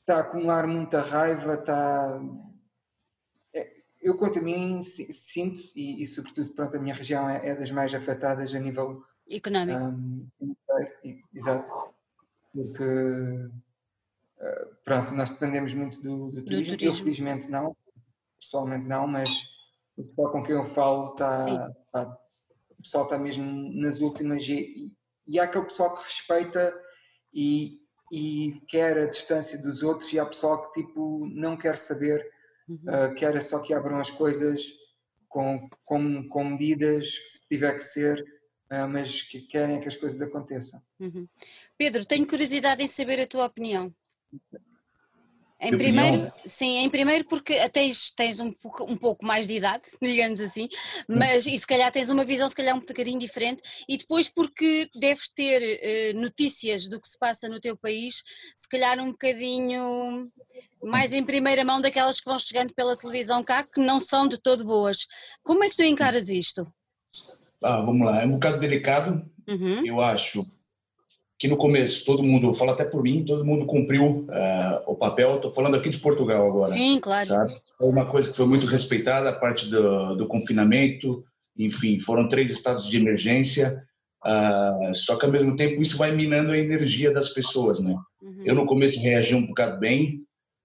está 0.01 0.17
a 0.17 0.21
acumular 0.21 0.67
muita 0.67 1.01
raiva, 1.01 1.55
está. 1.55 2.21
É, 3.55 3.71
eu, 4.01 4.17
quanto 4.17 4.39
a 4.39 4.43
mim, 4.43 4.83
sinto, 4.83 5.61
e, 5.77 6.03
e, 6.03 6.07
sobretudo, 6.07 6.53
pronto, 6.55 6.77
a 6.77 6.81
minha 6.81 6.95
região 6.95 7.29
é, 7.29 7.51
é 7.51 7.55
das 7.55 7.71
mais 7.71 7.95
afetadas 7.95 8.55
a 8.55 8.59
nível 8.59 9.05
económico. 9.31 9.79
Um, 9.79 10.29
exato. 11.35 11.73
Porque 12.53 13.51
pronto, 14.85 15.15
nós 15.15 15.31
dependemos 15.31 15.75
muito 15.75 16.03
do, 16.03 16.31
do, 16.31 16.43
turismo. 16.43 16.75
do, 16.75 16.79
turismo. 16.79 16.87
Eu, 16.87 16.93
felizmente, 16.95 17.51
não, 17.51 17.77
pessoalmente 18.41 18.87
não, 18.87 19.07
mas 19.07 19.29
o 19.97 20.03
pessoal 20.03 20.33
com 20.33 20.43
quem 20.43 20.55
eu 20.57 20.65
falo 20.65 21.13
está. 21.13 21.73
Tá, 21.93 22.19
o 22.79 22.83
pessoal 22.83 23.05
está 23.05 23.17
mesmo 23.17 23.73
nas 23.81 24.01
últimas. 24.01 24.49
E, 24.49 24.93
e 25.27 25.39
há 25.39 25.45
aquele 25.45 25.65
pessoal 25.65 25.95
que 25.95 26.03
respeita 26.03 26.75
e, 27.33 27.79
e 28.11 28.61
quer 28.67 28.99
a 28.99 29.07
distância 29.07 29.57
dos 29.57 29.83
outros, 29.83 30.13
e 30.13 30.19
há 30.19 30.27
pessoal 30.27 30.71
que 30.71 30.83
tipo 30.83 31.27
não 31.33 31.57
quer 31.57 31.77
saber, 31.77 32.29
uhum. 32.69 32.77
uh, 32.89 33.15
quer 33.15 33.41
só 33.41 33.61
que 33.61 33.73
abram 33.73 33.99
as 33.99 34.11
coisas 34.11 34.73
com, 35.29 35.69
com, 35.85 36.29
com 36.29 36.45
medidas, 36.45 37.21
se 37.29 37.47
tiver 37.47 37.75
que 37.75 37.85
ser. 37.85 38.25
Uh, 38.71 38.89
mas 38.89 39.21
que 39.21 39.43
querem 39.43 39.79
que 39.81 39.89
as 39.89 39.97
coisas 39.97 40.23
aconteçam. 40.23 40.83
Uhum. 40.99 41.29
Pedro, 41.77 42.07
tenho 42.07 42.27
curiosidade 42.27 42.83
em 42.83 42.89
saber 42.89 43.21
a 43.21 43.27
tua 43.27 43.45
opinião. 43.45 43.95
Em 45.65 45.79
primeiro, 45.79 46.27
sim, 46.29 46.79
em 46.79 46.91
primeiro 46.91 47.25
porque 47.25 47.55
tens, 47.69 48.11
tens 48.11 48.41
um, 48.41 48.51
pouco, 48.53 48.83
um 48.83 48.97
pouco 48.97 49.25
mais 49.25 49.47
de 49.47 49.55
idade, 49.55 49.85
digamos 50.03 50.41
assim, 50.41 50.69
mas 51.07 51.47
e 51.47 51.57
se 51.57 51.65
calhar 51.65 51.93
tens 51.93 52.11
uma 52.11 52.25
visão 52.25 52.49
se 52.49 52.57
calhar 52.57 52.75
um 52.75 52.81
bocadinho 52.81 53.19
diferente, 53.19 53.63
e 53.89 53.97
depois 53.97 54.29
porque 54.29 54.91
deves 54.93 55.29
ter 55.29 55.63
uh, 55.63 56.21
notícias 56.21 56.89
do 56.89 57.01
que 57.01 57.09
se 57.09 57.17
passa 57.17 57.49
no 57.49 57.61
teu 57.61 57.77
país, 57.77 58.25
se 58.57 58.69
calhar 58.69 58.99
um 58.99 59.13
bocadinho 59.13 60.29
mais 60.83 61.15
em 61.15 61.23
primeira 61.23 61.65
mão 61.65 61.81
daquelas 61.81 62.19
que 62.19 62.29
vão 62.29 62.41
chegando 62.41 62.75
pela 62.75 62.97
televisão 62.97 63.45
cá, 63.45 63.63
que 63.63 63.81
não 63.81 64.01
são 64.01 64.27
de 64.27 64.43
todo 64.43 64.65
boas. 64.65 65.07
Como 65.45 65.63
é 65.63 65.69
que 65.69 65.77
tu 65.77 65.85
encaras 65.85 66.29
isto? 66.29 66.67
Ah, 67.63 67.83
vamos 67.83 68.05
lá, 68.05 68.21
é 68.21 68.27
um 68.27 68.33
bocado 68.33 68.59
delicado, 68.59 69.25
uhum. 69.47 69.87
eu 69.87 70.01
acho, 70.01 70.41
que 71.43 71.49
no 71.49 71.57
começo 71.57 72.05
todo 72.05 72.23
mundo, 72.23 72.53
fala 72.53 72.71
até 72.71 72.85
por 72.85 73.03
mim, 73.03 73.25
todo 73.25 73.45
mundo 73.45 73.67
cumpriu 73.67 74.29
uh, 74.29 74.83
o 74.87 74.95
papel. 74.95 75.35
Estou 75.35 75.51
falando 75.51 75.75
aqui 75.75 75.91
de 75.91 75.99
Portugal 75.99 76.47
agora. 76.47 76.71
Sim, 76.71 77.01
claro. 77.01 77.27
Sabe? 77.27 77.51
Foi 77.77 77.89
uma 77.89 78.07
coisa 78.07 78.31
que 78.31 78.37
foi 78.37 78.47
muito 78.47 78.65
respeitada, 78.65 79.29
a 79.29 79.33
parte 79.33 79.69
do, 79.69 80.15
do 80.15 80.29
confinamento. 80.29 81.25
Enfim, 81.59 81.99
foram 81.99 82.29
três 82.29 82.53
estados 82.53 82.87
de 82.87 82.97
emergência. 82.97 83.83
Uh, 84.25 84.95
só 84.95 85.17
que 85.17 85.27
ao 85.27 85.33
mesmo 85.33 85.57
tempo 85.57 85.83
isso 85.83 85.99
vai 85.99 86.15
minando 86.15 86.53
a 86.53 86.57
energia 86.57 87.13
das 87.13 87.31
pessoas, 87.31 87.81
né? 87.81 87.97
Uhum. 88.23 88.43
Eu 88.45 88.55
no 88.55 88.65
começo 88.65 89.03
reagi 89.03 89.35
um 89.35 89.45
bocado 89.45 89.81
bem. 89.81 90.21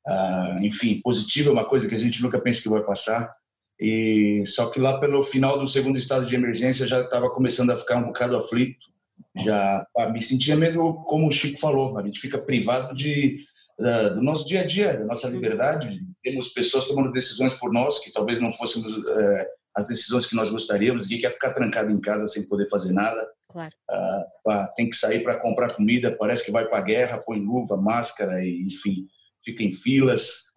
Uh, 0.07 0.63
enfim, 0.63 1.01
positivo 1.03 1.49
é 1.49 1.53
uma 1.53 1.65
coisa 1.65 1.89
que 1.89 1.95
a 1.95 1.99
gente 1.99 2.21
nunca 2.21 2.39
pensa 2.39 2.61
que 2.61 2.69
vai 2.69 2.83
passar. 2.83 3.33
E 3.79 4.43
só 4.45 4.69
que 4.69 4.79
lá 4.79 4.99
pelo 4.99 5.23
final 5.23 5.57
do 5.57 5.65
segundo 5.65 5.97
estado 5.97 6.27
de 6.27 6.35
emergência 6.35 6.85
já 6.85 7.01
estava 7.01 7.31
começando 7.31 7.71
a 7.71 7.77
ficar 7.77 7.97
um 7.97 8.05
bocado 8.05 8.37
aflito 8.37 8.95
já 9.35 9.85
me 10.11 10.21
sentia 10.21 10.55
mesmo 10.55 11.03
como 11.05 11.27
o 11.27 11.31
Chico 11.31 11.59
falou, 11.59 11.97
a 11.97 12.05
gente 12.05 12.19
fica 12.19 12.37
privado 12.37 12.95
de 12.95 13.37
uh, 13.79 14.15
do 14.15 14.21
nosso 14.21 14.47
dia 14.47 14.61
a 14.61 14.65
dia, 14.65 14.97
da 14.97 15.05
nossa 15.05 15.29
liberdade. 15.29 15.99
Temos 16.23 16.49
pessoas 16.49 16.87
tomando 16.87 17.11
decisões 17.11 17.53
por 17.55 17.71
nós 17.71 17.99
que 17.99 18.11
talvez 18.11 18.39
não 18.39 18.53
fôssemos 18.53 18.97
uh, 18.97 19.45
as 19.75 19.87
decisões 19.87 20.25
que 20.25 20.35
nós 20.35 20.49
gostaríamos. 20.49 21.03
Ninguém 21.03 21.21
quer 21.21 21.33
ficar 21.33 21.53
trancado 21.53 21.91
em 21.91 21.99
casa 21.99 22.25
sem 22.27 22.47
poder 22.47 22.67
fazer 22.69 22.93
nada. 22.93 23.27
Claro. 23.49 23.73
Uh, 23.89 24.75
tem 24.75 24.89
que 24.89 24.95
sair 24.95 25.23
para 25.23 25.39
comprar 25.39 25.73
comida, 25.73 26.15
parece 26.17 26.45
que 26.45 26.51
vai 26.51 26.65
para 26.67 26.79
a 26.79 26.81
guerra, 26.81 27.23
põe 27.25 27.39
luva, 27.39 27.77
máscara, 27.77 28.43
e, 28.43 28.63
enfim, 28.63 29.07
fica 29.43 29.63
em 29.63 29.73
filas. 29.73 30.51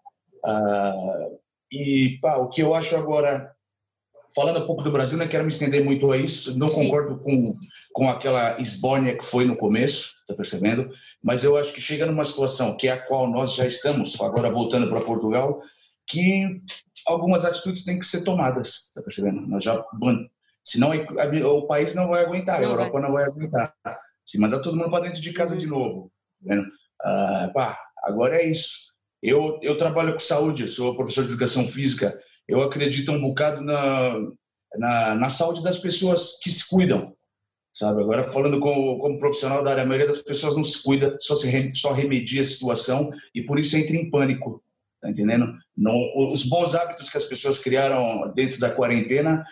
e 1.71 2.19
pá, 2.21 2.37
o 2.37 2.49
que 2.49 2.63
eu 2.63 2.75
acho 2.75 2.97
agora 2.97 3.53
falando 4.35 4.61
um 4.61 4.67
pouco 4.67 4.83
do 4.83 4.93
Brasil, 4.93 5.19
não 5.19 5.29
quero 5.29 5.45
me 5.45 5.51
estender 5.51 5.85
muito 5.85 6.11
a 6.11 6.17
isso, 6.17 6.57
não 6.59 6.69
Sim. 6.69 6.85
concordo 6.85 7.19
com 7.19 7.33
com 7.93 8.09
aquela 8.09 8.61
esbórnia 8.61 9.17
que 9.17 9.25
foi 9.25 9.45
no 9.45 9.57
começo, 9.57 10.15
tá 10.27 10.35
percebendo? 10.35 10.91
Mas 11.23 11.43
eu 11.43 11.57
acho 11.57 11.73
que 11.73 11.81
chega 11.81 12.07
numa 12.07 12.25
situação 12.25 12.77
que 12.77 12.89
é 12.89 12.93
a 12.93 13.01
qual 13.01 13.29
nós 13.29 13.55
já 13.55 13.67
estamos, 13.67 14.21
agora 14.21 14.51
voltando 14.51 14.89
para 14.89 15.05
Portugal, 15.05 15.61
que 16.07 16.61
algumas 17.07 17.45
atitudes 17.45 17.85
têm 17.85 17.99
que 17.99 18.07
ser 18.07 18.25
tomadas, 18.25 18.93
tá 18.95 19.03
percebendo? 19.03 19.47
Nós 19.47 19.65
já 19.65 19.85
senão 20.63 20.91
o 20.93 21.67
país 21.67 21.95
não 21.95 22.09
vai 22.09 22.25
aguentar, 22.25 22.61
a 22.61 22.63
Europa 22.63 23.01
não 23.01 23.13
vai 23.13 23.25
aguentar. 23.25 23.75
Se 24.25 24.39
mandar 24.39 24.61
todo 24.61 24.77
mundo 24.77 24.91
para 24.91 25.05
dentro 25.05 25.21
de 25.21 25.33
casa 25.33 25.57
de 25.57 25.67
novo, 25.67 26.13
tá 26.47 26.55
ah, 27.03 27.51
pá, 27.55 27.79
agora 28.05 28.37
é 28.37 28.47
isso. 28.47 28.91
Eu 29.23 29.59
eu 29.63 29.77
trabalho 29.77 30.13
com 30.13 30.19
saúde, 30.19 30.69
sou 30.69 30.97
professor 30.97 31.25
de 31.25 31.31
educação 31.31 31.67
física. 31.67 32.19
Eu 32.47 32.63
acredito 32.63 33.13
um 33.13 33.21
bocado 33.21 33.63
na 33.63 34.15
na, 34.77 35.15
na 35.15 35.29
saúde 35.29 35.63
das 35.63 35.79
pessoas 35.79 36.39
que 36.43 36.51
se 36.51 36.69
cuidam, 36.69 37.15
sabe? 37.73 38.03
Agora 38.03 38.25
falando 38.25 38.61
como, 38.61 38.99
como 38.99 39.19
profissional 39.19 39.63
da 39.63 39.73
área, 39.73 39.83
a 39.83 39.87
maioria 39.87 40.09
das 40.09 40.23
pessoas 40.23 40.57
não 40.57 40.63
se 40.63 40.83
cuida, 40.83 41.17
só 41.19 41.35
se 41.35 41.73
só 41.75 41.93
remedia 41.93 42.43
a 42.43 42.45
situação 42.45 43.11
e 43.35 43.43
por 43.43 43.59
isso 43.59 43.77
entra 43.77 43.97
em 43.97 44.11
pânico, 44.11 44.63
tá 45.01 45.11
entendendo? 45.11 45.55
Não, 45.77 45.95
os 46.31 46.45
bons 46.45 46.75
hábitos 46.75 47.11
que 47.11 47.19
as 47.19 47.25
pessoas 47.25 47.59
criaram 47.59 48.33
dentro 48.35 48.59
da 48.61 48.71
quarentena 48.71 49.45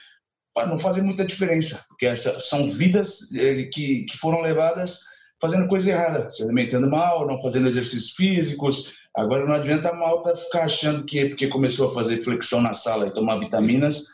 não 0.66 0.78
fazem 0.78 1.04
muita 1.04 1.24
diferença, 1.24 1.84
porque 1.88 2.06
essa, 2.06 2.40
são 2.40 2.68
vidas 2.68 3.32
eh, 3.34 3.68
que, 3.72 4.04
que 4.04 4.18
foram 4.18 4.40
levadas 4.40 4.98
fazendo 5.40 5.68
coisa 5.68 5.90
errada, 5.90 6.28
se 6.30 6.42
alimentando 6.42 6.90
mal, 6.90 7.26
não 7.26 7.40
fazendo 7.40 7.68
exercícios 7.68 8.12
físicos. 8.12 8.94
Agora 9.16 9.46
não 9.46 9.54
adianta 9.54 9.90
a 9.90 9.94
malta 9.94 10.34
ficar 10.34 10.64
achando 10.64 11.04
que 11.04 11.28
porque 11.28 11.48
começou 11.48 11.88
a 11.88 11.94
fazer 11.94 12.22
flexão 12.22 12.60
na 12.60 12.74
sala 12.74 13.06
e 13.06 13.14
tomar 13.14 13.38
vitaminas, 13.38 14.04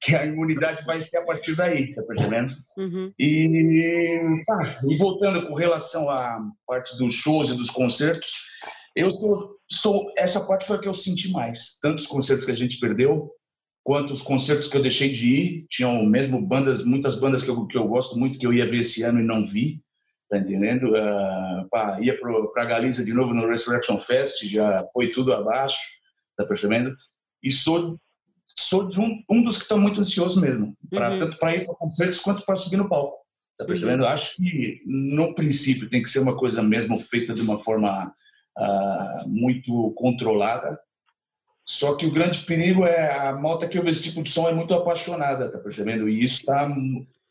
que 0.00 0.16
a 0.16 0.26
imunidade 0.26 0.84
vai 0.84 1.00
ser 1.00 1.18
a 1.18 1.26
partir 1.26 1.54
daí, 1.54 1.94
tá 1.94 2.02
percebendo? 2.02 2.54
Uhum. 2.76 3.12
E, 3.18 4.42
tá, 4.46 4.78
e 4.88 4.96
voltando 4.96 5.46
com 5.46 5.54
relação 5.54 6.10
à 6.10 6.40
parte 6.66 6.96
dos 6.98 7.14
shows 7.14 7.50
e 7.50 7.56
dos 7.56 7.70
concertos, 7.70 8.32
eu 8.96 9.10
sou, 9.10 9.56
sou 9.70 10.12
essa 10.16 10.46
parte 10.46 10.66
foi 10.66 10.76
a 10.76 10.80
que 10.80 10.88
eu 10.88 10.94
senti 10.94 11.30
mais, 11.30 11.78
tanto 11.80 12.00
os 12.00 12.06
concertos 12.06 12.44
que 12.44 12.52
a 12.52 12.56
gente 12.56 12.78
perdeu, 12.78 13.30
quanto 13.84 14.12
os 14.12 14.22
concertos 14.22 14.68
que 14.68 14.76
eu 14.76 14.82
deixei 14.82 15.10
de 15.10 15.26
ir, 15.26 15.66
tinham 15.68 16.04
mesmo 16.04 16.40
bandas, 16.40 16.84
muitas 16.84 17.18
bandas 17.18 17.42
que 17.42 17.50
eu, 17.50 17.66
que 17.66 17.76
eu 17.76 17.86
gosto 17.86 18.18
muito 18.18 18.38
que 18.38 18.46
eu 18.46 18.52
ia 18.52 18.68
ver 18.68 18.78
esse 18.78 19.02
ano 19.02 19.20
e 19.20 19.24
não 19.24 19.44
vi, 19.44 19.80
tá 20.28 20.38
entendendo? 20.38 20.90
Uh, 20.90 21.68
pá, 21.70 21.98
ia 22.00 22.18
para 22.18 22.64
Galiza 22.64 23.04
de 23.04 23.12
novo 23.12 23.34
no 23.34 23.46
Resurrection 23.46 23.98
Fest, 23.98 24.44
já 24.46 24.86
foi 24.92 25.10
tudo 25.10 25.32
abaixo, 25.32 25.78
tá 26.36 26.44
percebendo? 26.44 26.94
E 27.42 27.50
sou 27.50 27.98
sou 28.56 28.88
de 28.88 29.00
um, 29.00 29.22
um 29.30 29.42
dos 29.42 29.56
que 29.56 29.62
estão 29.62 29.78
muito 29.78 30.00
ansioso 30.00 30.40
mesmo, 30.40 30.76
pra, 30.90 31.10
uhum. 31.10 31.18
tanto 31.18 31.38
para 31.38 31.56
ir 31.56 31.64
para 31.64 31.74
concertos 31.74 32.20
quanto 32.20 32.44
para 32.44 32.56
subir 32.56 32.76
no 32.76 32.88
palco. 32.88 33.18
Tá 33.58 33.64
percebendo? 33.64 34.02
Uhum. 34.02 34.08
Acho 34.08 34.36
que 34.36 34.80
no 34.86 35.34
princípio 35.34 35.88
tem 35.88 36.02
que 36.02 36.08
ser 36.08 36.20
uma 36.20 36.36
coisa 36.36 36.62
mesmo 36.62 36.98
feita 37.00 37.34
de 37.34 37.42
uma 37.42 37.58
forma 37.58 38.12
uh, 38.58 39.28
muito 39.28 39.92
controlada. 39.96 40.78
Só 41.64 41.94
que 41.94 42.06
o 42.06 42.12
grande 42.12 42.40
perigo 42.40 42.84
é 42.84 43.16
a 43.16 43.32
malta 43.32 43.68
que 43.68 43.78
ouve 43.78 43.90
esse 43.90 44.02
tipo 44.02 44.22
de 44.22 44.30
som 44.30 44.48
é 44.48 44.52
muito 44.52 44.74
apaixonada, 44.74 45.50
tá 45.50 45.58
percebendo? 45.58 46.08
E 46.08 46.24
isso 46.24 46.40
está 46.40 46.68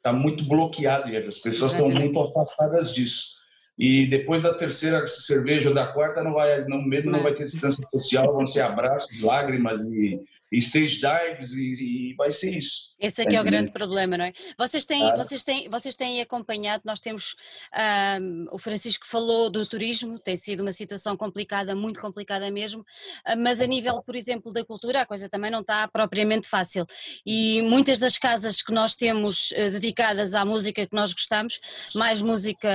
tá 0.01 0.13
muito 0.13 0.47
bloqueado 0.47 1.09
e 1.09 1.17
as 1.17 1.39
pessoas 1.39 1.73
estão 1.73 1.89
muito 1.89 2.19
afastadas 2.19 2.93
disso. 2.93 3.41
e 3.77 4.07
depois 4.07 4.41
da 4.41 4.53
terceira 4.53 5.05
cerveja 5.05 5.69
ou 5.69 5.75
da 5.75 5.87
quarta 5.87 6.23
não 6.23 6.33
vai 6.33 6.65
não 6.65 6.81
mesmo 6.81 7.11
não 7.11 7.21
vai 7.21 7.33
ter 7.33 7.45
distância 7.45 7.85
social 7.87 8.33
vão 8.33 8.45
ser 8.45 8.61
abraços 8.61 9.21
lágrimas 9.21 9.79
e, 9.79 10.19
e 10.51 10.57
stage 10.57 10.99
dives 10.99 11.53
e, 11.53 11.71
e, 12.11 12.13
vai 12.15 12.29
ser 12.31 12.57
isso. 12.57 12.93
Esse 12.99 13.21
aqui 13.21 13.35
é, 13.35 13.37
é 13.37 13.41
o 13.41 13.45
grande 13.45 13.71
problema 13.71 14.17
não 14.17 14.25
é? 14.25 14.33
Vocês 14.57 14.85
têm 14.85 15.03
ah. 15.03 15.15
vocês 15.15 15.43
têm 15.43 15.69
vocês 15.69 15.95
têm 15.95 16.21
acompanhado 16.21 16.83
nós 16.85 16.99
temos 16.99 17.35
um, 18.19 18.45
o 18.51 18.59
Francisco 18.59 19.07
falou 19.07 19.49
do 19.49 19.65
turismo 19.65 20.19
tem 20.19 20.35
sido 20.35 20.61
uma 20.61 20.71
situação 20.71 21.15
complicada 21.15 21.75
muito 21.75 21.99
complicada 22.01 22.51
mesmo 22.51 22.85
ah, 23.25 23.35
mas 23.35 23.61
a 23.61 23.65
nível 23.65 24.01
por 24.03 24.15
exemplo 24.15 24.51
da 24.51 24.65
cultura 24.65 25.01
a 25.01 25.05
coisa 25.05 25.29
também 25.29 25.49
não 25.49 25.61
está 25.61 25.87
propriamente 25.87 26.47
fácil. 26.47 26.85
E 27.25 27.61
muitas 27.63 27.99
das 27.99 28.17
casas 28.17 28.61
que 28.61 28.73
nós 28.73 28.95
temos 28.95 29.51
uh, 29.51 29.71
dedicadas 29.71 30.33
à 30.33 30.43
música 30.43 30.85
que 30.85 30.95
nós 30.95 31.13
gostamos 31.13 31.59
mais 31.95 32.21
música 32.21 32.69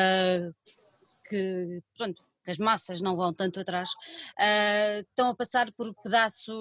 que, 1.28 1.82
pronto, 1.96 2.14
que 2.14 2.35
as 2.46 2.58
massas 2.58 3.00
não 3.00 3.16
vão 3.16 3.32
tanto 3.32 3.60
atrás, 3.60 3.90
uh, 3.90 5.00
estão 5.00 5.30
a 5.30 5.34
passar 5.34 5.70
por 5.72 5.88
um 5.88 5.94
pedaço, 6.02 6.52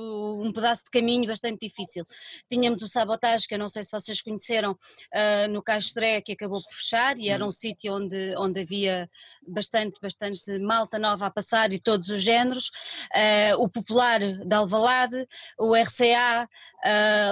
um 0.42 0.52
pedaço 0.52 0.86
de 0.86 0.90
caminho 0.90 1.28
bastante 1.28 1.68
difícil. 1.68 2.04
Tínhamos 2.50 2.82
o 2.82 2.88
Sabotage, 2.88 3.48
que 3.48 3.56
eu 3.56 3.60
não 3.60 3.70
sei 3.70 3.84
se 3.84 3.92
vocês 3.92 4.22
conheceram, 4.22 4.72
uh, 4.72 5.50
no 5.50 5.62
Castré, 5.62 6.22
que 6.22 6.34
acabou 6.34 6.62
por 6.62 6.74
fechar, 6.74 7.18
e 7.20 7.30
era 7.30 7.44
um 7.44 7.48
uhum. 7.48 7.52
sítio 7.52 7.94
onde, 7.94 8.36
onde 8.38 8.62
havia 8.62 9.10
bastante, 9.48 10.00
bastante 10.02 10.58
malta 10.60 10.98
nova 10.98 11.28
a 11.28 11.32
passar 11.32 11.72
e 11.72 11.80
todos 11.80 12.10
os 12.10 12.22
géneros. 12.22 12.68
Uh, 13.16 13.62
o 13.62 13.70
Popular 13.70 14.20
da 14.46 14.58
Alvalade, 14.58 15.28
o 15.60 15.76
RCA, 15.76 16.48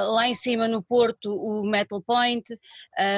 lá 0.10 0.28
em 0.28 0.34
cima 0.34 0.68
no 0.68 0.82
Porto, 0.84 1.30
o 1.30 1.64
Metal 1.66 2.02
Point, 2.02 2.44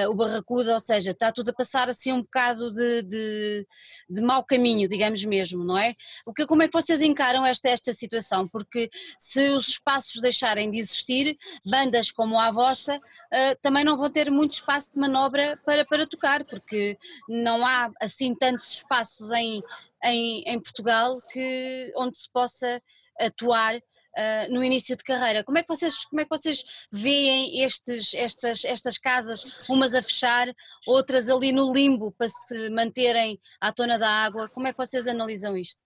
o 0.09 0.15
Barracuda, 0.15 0.73
ou 0.73 0.79
seja, 0.79 1.11
está 1.11 1.31
tudo 1.31 1.49
a 1.49 1.53
passar 1.53 1.89
assim 1.89 2.11
um 2.11 2.21
bocado 2.21 2.71
de, 2.71 3.03
de, 3.03 3.67
de 4.09 4.21
mau 4.21 4.43
caminho, 4.43 4.87
digamos 4.87 5.24
mesmo, 5.25 5.63
não 5.63 5.77
é? 5.77 5.95
O 6.25 6.33
que, 6.33 6.45
como 6.45 6.63
é 6.63 6.67
que 6.67 6.73
vocês 6.73 7.01
encaram 7.01 7.45
esta, 7.45 7.69
esta 7.69 7.93
situação? 7.93 8.47
Porque 8.47 8.89
se 9.19 9.49
os 9.49 9.67
espaços 9.69 10.21
deixarem 10.21 10.71
de 10.71 10.77
existir, 10.77 11.37
bandas 11.65 12.11
como 12.11 12.39
a 12.39 12.51
vossa 12.51 12.95
uh, 12.95 13.59
também 13.61 13.83
não 13.83 13.97
vão 13.97 14.11
ter 14.11 14.29
muito 14.31 14.53
espaço 14.53 14.93
de 14.93 14.99
manobra 14.99 15.55
para, 15.65 15.85
para 15.85 16.07
tocar, 16.07 16.43
porque 16.45 16.95
não 17.27 17.65
há 17.65 17.91
assim 18.01 18.33
tantos 18.35 18.75
espaços 18.75 19.31
em, 19.31 19.61
em, 20.03 20.43
em 20.45 20.59
Portugal 20.59 21.15
que, 21.31 21.91
onde 21.97 22.17
se 22.17 22.31
possa 22.31 22.81
atuar 23.19 23.79
Uh, 24.17 24.53
no 24.53 24.63
início 24.63 24.95
de 24.95 25.03
carreira. 25.03 25.43
Como 25.43 25.57
é 25.57 25.61
que 25.61 25.67
vocês, 25.67 26.05
como 26.05 26.21
é 26.21 26.23
que 26.23 26.29
vocês 26.29 26.87
veem 26.89 27.61
estes, 27.63 28.13
estas, 28.13 28.63
estas 28.63 28.97
casas, 28.97 29.67
umas 29.69 29.93
a 29.93 30.01
fechar, 30.01 30.47
outras 30.87 31.29
ali 31.29 31.51
no 31.51 31.73
limbo 31.73 32.13
para 32.13 32.29
se 32.29 32.69
manterem 32.69 33.37
à 33.59 33.73
tona 33.73 33.99
da 33.99 34.09
água? 34.09 34.47
Como 34.53 34.67
é 34.67 34.71
que 34.71 34.77
vocês 34.77 35.05
analisam 35.09 35.57
isto? 35.57 35.83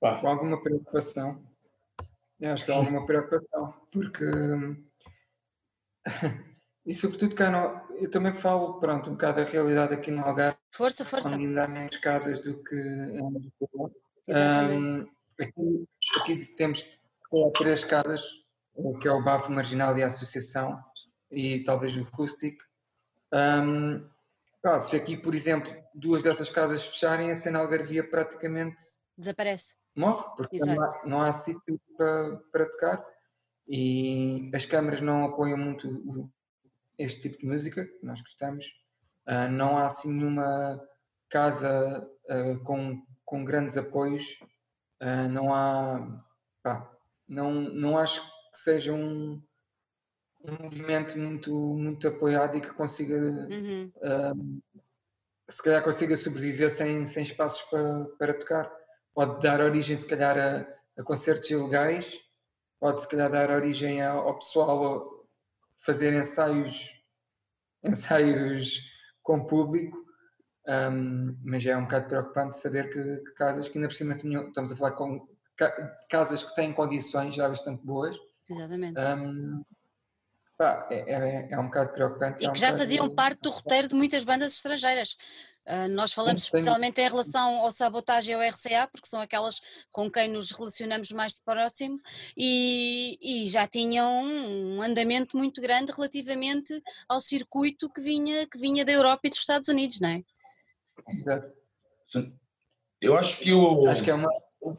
Com 0.00 0.28
alguma 0.28 0.62
preocupação. 0.62 1.42
Eu 2.38 2.52
acho 2.52 2.64
que 2.64 2.72
há 2.72 2.74
alguma 2.74 3.06
preocupação, 3.06 3.72
porque 3.90 4.24
e 6.84 6.94
sobretudo 6.94 7.34
cá 7.34 7.50
no, 7.50 7.96
eu 7.96 8.10
também 8.10 8.32
falo 8.34 8.80
pronto, 8.80 9.10
um 9.10 9.12
bocado 9.12 9.42
da 9.42 9.48
realidade 9.48 9.94
aqui 9.94 10.10
no 10.10 10.22
Algarve. 10.22 10.58
Força, 10.72 11.04
força. 11.04 11.28
Onde 11.28 11.46
ainda 11.46 11.64
há 11.64 11.68
menos 11.68 11.96
casas 11.98 12.40
do 12.40 12.62
que 12.62 12.74
em 12.74 13.30
Lisboa. 13.30 13.90
Um, 14.28 15.06
Aqui, 15.40 15.88
aqui 16.20 16.44
temos 16.54 16.86
três 17.58 17.84
casas, 17.84 18.22
que 19.00 19.08
é 19.08 19.12
o 19.12 19.22
Bafo 19.22 19.50
Marginal 19.50 19.96
e 19.96 20.02
a 20.02 20.06
Associação, 20.06 20.82
e 21.30 21.60
talvez 21.64 21.96
o 21.96 22.02
Rustic. 22.02 22.58
Um, 23.32 24.06
ah, 24.64 24.78
se 24.78 24.96
aqui, 24.96 25.16
por 25.16 25.34
exemplo, 25.34 25.72
duas 25.94 26.22
dessas 26.22 26.48
casas 26.48 26.84
fecharem, 26.86 27.30
a 27.30 27.34
cena 27.34 27.58
algarvia 27.58 28.08
praticamente 28.08 28.82
desaparece. 29.16 29.74
Morre, 29.96 30.24
porque 30.36 30.58
não 30.58 30.82
há, 30.82 31.02
não 31.04 31.20
há, 31.20 31.32
sítio 31.32 31.80
para, 31.96 32.36
para 32.50 32.70
tocar 32.70 33.06
e 33.68 34.50
as 34.54 34.64
câmaras 34.64 35.00
não 35.00 35.24
apoiam 35.24 35.58
muito 35.58 35.88
o, 35.88 36.30
este 36.98 37.28
tipo 37.28 37.38
de 37.38 37.46
música 37.46 37.84
que 37.84 38.04
nós 38.06 38.20
gostamos. 38.20 38.66
Uh, 39.28 39.50
não 39.50 39.78
há 39.78 39.84
assim 39.84 40.12
nenhuma 40.12 40.80
casa 41.28 42.08
uh, 42.28 42.62
com, 42.64 43.02
com 43.24 43.44
grandes 43.44 43.76
apoios 43.76 44.38
Uh, 45.02 45.28
não 45.28 45.52
há. 45.52 46.22
Pá, 46.62 46.88
não, 47.28 47.52
não 47.52 47.98
acho 47.98 48.22
que 48.22 48.58
seja 48.58 48.92
um, 48.92 49.42
um 50.44 50.62
movimento 50.62 51.18
muito, 51.18 51.52
muito 51.52 52.06
apoiado 52.06 52.56
e 52.56 52.60
que 52.60 52.72
consiga. 52.72 53.16
Uhum. 53.16 53.92
Uh, 53.96 54.62
se 55.50 55.60
calhar 55.60 55.82
consiga 55.82 56.16
sobreviver 56.16 56.70
sem, 56.70 57.04
sem 57.04 57.24
espaços 57.24 57.62
para, 57.62 58.04
para 58.16 58.34
tocar. 58.38 58.72
Pode 59.12 59.40
dar 59.42 59.60
origem, 59.60 59.96
se 59.96 60.06
calhar, 60.06 60.38
a, 60.38 61.00
a 61.00 61.04
concertos 61.04 61.50
ilegais, 61.50 62.18
pode, 62.80 63.02
se 63.02 63.08
calhar, 63.08 63.30
dar 63.30 63.50
origem 63.50 64.00
ao, 64.00 64.28
ao 64.28 64.38
pessoal 64.38 65.26
fazer 65.84 66.14
ensaios, 66.14 67.04
ensaios 67.82 68.80
com 69.20 69.44
público 69.44 70.01
um, 70.66 71.36
mas 71.44 71.66
é 71.66 71.76
um 71.76 71.84
bocado 71.84 72.06
preocupante 72.06 72.56
saber 72.56 72.88
que, 72.90 73.24
que, 73.24 73.34
casas 73.34 73.68
que 73.68 73.78
ainda 73.78 73.88
por 73.88 73.94
cima 73.94 74.14
tinham, 74.14 74.48
estamos 74.48 74.70
a 74.70 74.76
falar 74.76 74.92
com 74.92 75.26
ca, 75.56 75.70
casas 76.08 76.42
que 76.42 76.54
têm 76.54 76.72
condições 76.72 77.34
já 77.34 77.48
bastante 77.48 77.84
boas. 77.84 78.16
Exatamente. 78.48 78.98
Um, 78.98 79.64
pá, 80.56 80.86
é, 80.90 81.12
é, 81.12 81.48
é, 81.50 81.58
um 81.58 81.64
bocado 81.64 81.92
preocupante. 81.92 82.42
E 82.42 82.46
é 82.46 82.52
que 82.52 82.60
já 82.60 82.76
faziam 82.76 83.08
de... 83.08 83.14
parte 83.14 83.40
do 83.42 83.50
roteiro 83.50 83.88
de 83.88 83.94
muitas 83.94 84.22
bandas 84.22 84.54
estrangeiras. 84.54 85.16
Uh, 85.64 85.88
nós 85.90 86.12
falamos 86.12 86.42
especialmente 86.42 87.00
em 87.00 87.08
relação 87.08 87.60
ao 87.60 87.70
sabotagem 87.70 88.32
e 88.32 88.34
ao 88.34 88.50
RCA, 88.50 88.88
porque 88.90 89.06
são 89.08 89.20
aquelas 89.20 89.60
com 89.92 90.10
quem 90.10 90.28
nos 90.28 90.50
relacionamos 90.50 91.12
mais 91.12 91.34
de 91.34 91.42
próximo 91.42 92.00
e, 92.36 93.16
e, 93.22 93.48
já 93.48 93.64
tinham 93.68 94.24
um 94.24 94.82
andamento 94.82 95.36
muito 95.36 95.60
grande 95.60 95.92
relativamente 95.92 96.82
ao 97.08 97.20
circuito 97.20 97.88
que 97.88 98.00
vinha, 98.00 98.44
que 98.48 98.58
vinha 98.58 98.84
da 98.84 98.90
Europa 98.90 99.20
e 99.24 99.30
dos 99.30 99.38
Estados 99.38 99.68
Unidos, 99.68 100.00
não 100.00 100.08
é? 100.08 100.24
Eu 103.00 103.16
acho 103.16 103.40
que 103.40 103.52
o, 103.52 103.86
acho 103.88 104.02
que 104.02 104.10
é 104.10 104.14
uma... 104.14 104.30
o, 104.60 104.72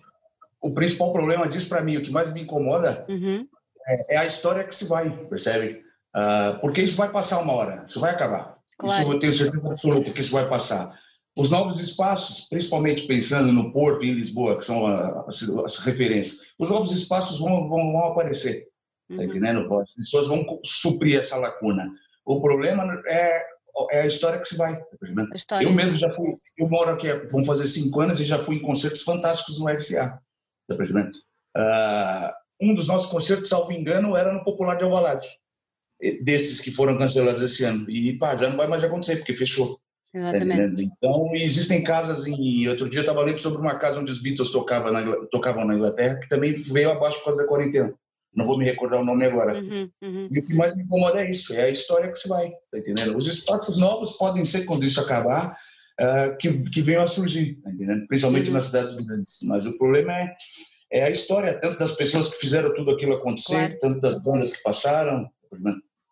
o 0.61 0.73
principal 0.73 1.11
problema 1.11 1.47
disso 1.47 1.67
para 1.67 1.81
mim, 1.81 1.97
o 1.97 2.03
que 2.03 2.11
mais 2.11 2.33
me 2.33 2.41
incomoda 2.41 3.05
uhum. 3.09 3.45
é, 3.85 4.15
é, 4.15 4.17
a 4.17 4.25
história 4.25 4.63
que 4.63 4.73
se 4.73 4.85
vai, 4.85 5.09
percebe? 5.27 5.83
Uh, 6.15 6.59
porque 6.61 6.81
isso 6.81 6.95
vai 6.95 7.11
passar 7.11 7.41
uma 7.41 7.53
hora, 7.53 7.83
isso 7.87 7.99
vai 7.99 8.11
acabar. 8.11 8.57
Claro. 8.77 9.01
Isso 9.01 9.11
eu 9.11 9.19
tenho 9.19 9.33
certeza 9.33 9.71
absoluta 9.71 10.11
que 10.11 10.21
isso 10.21 10.31
vai 10.31 10.47
passar. 10.47 10.97
Os 11.35 11.49
novos 11.49 11.79
espaços, 11.79 12.47
principalmente 12.47 13.07
pensando 13.07 13.51
no 13.51 13.73
Porto 13.73 14.05
e 14.05 14.09
em 14.09 14.13
Lisboa, 14.13 14.57
que 14.57 14.65
são 14.65 14.85
as, 15.27 15.41
as 15.65 15.77
referências, 15.79 16.53
os 16.59 16.69
novos 16.69 16.91
espaços 16.91 17.39
vão, 17.39 17.67
vão, 17.67 17.91
vão 17.91 18.05
aparecer, 18.05 18.61
tá 18.61 19.15
uhum. 19.15 19.17
tá 19.17 19.25
entendendo? 19.25 19.79
As 19.79 19.93
pessoas 19.95 20.27
vão 20.27 20.45
suprir 20.63 21.17
essa 21.17 21.35
lacuna. 21.37 21.91
O 22.23 22.39
problema 22.39 23.01
é 23.07 23.52
é 23.91 24.01
a 24.01 24.07
história 24.07 24.39
que 24.39 24.47
se 24.47 24.57
vai. 24.57 24.79
Tá 25.47 25.63
eu 25.63 25.71
mesmo 25.71 25.95
já 25.95 26.11
fui, 26.11 26.31
eu 26.57 26.69
moro 26.69 26.91
aqui, 26.91 27.11
vamos 27.31 27.47
fazer 27.47 27.67
cinco 27.67 28.01
anos 28.01 28.19
e 28.19 28.25
já 28.25 28.39
fui 28.39 28.57
em 28.57 28.61
concertos 28.61 29.03
fantásticos 29.03 29.59
no 29.59 29.67
RCA, 29.67 30.19
tá 30.67 30.75
uh, 30.75 32.33
um 32.61 32.73
dos 32.73 32.87
nossos 32.87 33.11
concertos, 33.11 33.49
salvo 33.49 33.71
engano, 33.71 34.15
era 34.15 34.31
no 34.31 34.43
Popular 34.43 34.75
de 34.75 34.83
Alvalade, 34.83 35.27
desses 36.21 36.61
que 36.61 36.71
foram 36.71 36.97
cancelados 36.97 37.41
esse 37.41 37.63
ano. 37.63 37.89
E 37.89 38.17
pá, 38.17 38.35
já 38.35 38.49
não 38.49 38.57
vai 38.57 38.67
mais 38.67 38.83
acontecer, 38.83 39.17
porque 39.17 39.35
fechou. 39.35 39.79
Exatamente. 40.13 40.75
Tá 40.75 40.89
então, 40.97 41.35
existem 41.35 41.83
casas 41.83 42.27
em. 42.27 42.67
Outro 42.67 42.87
dia 42.87 42.99
eu 42.99 43.03
estava 43.03 43.23
lendo 43.23 43.39
sobre 43.39 43.59
uma 43.59 43.79
casa 43.79 43.99
onde 43.99 44.11
os 44.11 44.21
Beatles 44.21 44.51
tocavam 44.51 44.91
na, 44.91 45.25
tocavam 45.31 45.65
na 45.65 45.73
Inglaterra, 45.73 46.19
que 46.19 46.29
também 46.29 46.55
veio 46.55 46.91
abaixo 46.91 47.17
por 47.17 47.25
causa 47.25 47.41
da 47.41 47.47
quarentena 47.47 47.93
não 48.35 48.45
vou 48.45 48.57
me 48.57 48.65
recordar 48.65 49.01
o 49.01 49.05
nome 49.05 49.25
agora. 49.25 49.59
Uhum, 49.59 49.89
uhum. 50.01 50.27
E 50.31 50.39
o 50.39 50.47
que 50.47 50.53
mais 50.55 50.75
me 50.75 50.83
incomoda 50.83 51.21
é 51.21 51.29
isso, 51.29 51.53
é 51.53 51.63
a 51.63 51.69
história 51.69 52.11
que 52.11 52.17
se 52.17 52.27
vai, 52.27 52.51
tá 52.71 52.79
entendendo? 52.79 53.17
Os 53.17 53.27
espaços 53.27 53.79
novos 53.79 54.13
podem 54.13 54.43
ser, 54.43 54.65
quando 54.65 54.83
isso 54.83 54.99
acabar, 54.99 55.55
uh, 55.99 56.37
que, 56.37 56.51
que 56.69 56.81
venham 56.81 57.03
a 57.03 57.07
surgir, 57.07 57.55
tá 57.61 57.69
entendendo? 57.69 58.07
Principalmente 58.07 58.47
uhum. 58.47 58.53
nas 58.53 58.65
cidades 58.65 58.95
grandes. 59.05 59.39
Mas 59.43 59.65
o 59.65 59.77
problema 59.77 60.13
é, 60.13 60.35
é 60.91 61.03
a 61.03 61.09
história, 61.09 61.59
tanto 61.59 61.77
das 61.77 61.91
pessoas 61.91 62.33
que 62.33 62.39
fizeram 62.39 62.73
tudo 62.73 62.91
aquilo 62.91 63.13
acontecer, 63.13 63.53
claro. 63.53 63.79
tanto 63.79 64.01
das 64.01 64.23
bandas 64.23 64.55
que 64.55 64.63
passaram, 64.63 65.29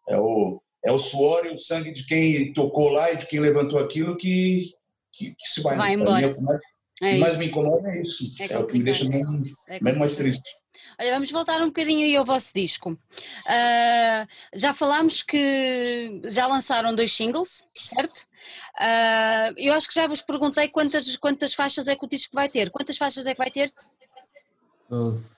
é 0.08 0.18
o, 0.18 0.62
é 0.86 0.92
o 0.92 0.98
suor 0.98 1.46
e 1.46 1.56
o 1.56 1.60
sangue 1.60 1.92
de 1.92 2.06
quem 2.06 2.54
tocou 2.54 2.90
lá 2.90 3.12
e 3.12 3.18
de 3.18 3.28
quem 3.28 3.40
levantou 3.40 3.80
aquilo 3.80 4.18
que, 4.18 4.66
que, 5.14 5.32
que 5.32 5.50
se 5.50 5.62
vai. 5.62 5.76
Vai 5.76 5.96
né? 5.96 6.02
embora. 6.02 6.28
Mim, 6.28 6.28
é 6.28 6.32
o 6.32 6.36
que 6.36 6.42
mais, 6.42 6.62
é 7.02 7.18
mais 7.18 7.38
me 7.40 7.48
incomoda 7.48 7.88
é 7.90 8.02
isso. 8.02 8.24
É, 8.40 8.54
é 8.54 8.60
o 8.60 8.68
que 8.68 8.78
me 8.78 8.84
deixa 8.84 9.06
mesmo, 9.10 9.40
é 9.70 9.92
mais 9.94 10.16
triste. 10.16 10.61
Olha, 11.02 11.14
vamos 11.14 11.32
voltar 11.32 11.60
um 11.64 11.66
bocadinho 11.66 12.06
aí 12.06 12.16
ao 12.16 12.24
vosso 12.24 12.52
disco. 12.54 12.92
Uh, 12.92 14.28
já 14.54 14.72
falámos 14.72 15.24
que 15.24 16.22
já 16.26 16.46
lançaram 16.46 16.94
dois 16.94 17.12
singles, 17.12 17.66
certo? 17.74 18.20
Uh, 18.80 19.52
eu 19.58 19.74
acho 19.74 19.88
que 19.88 19.96
já 19.96 20.06
vos 20.06 20.22
perguntei 20.22 20.70
quantas, 20.70 21.18
quantas 21.18 21.56
faixas 21.56 21.88
é 21.88 21.96
que 21.96 22.06
o 22.06 22.08
disco 22.08 22.36
vai 22.36 22.48
ter. 22.48 22.70
Quantas 22.70 22.98
faixas 22.98 23.26
é 23.26 23.32
que 23.34 23.40
vai 23.40 23.50
ter? 23.50 23.74
Doze. 24.88 25.38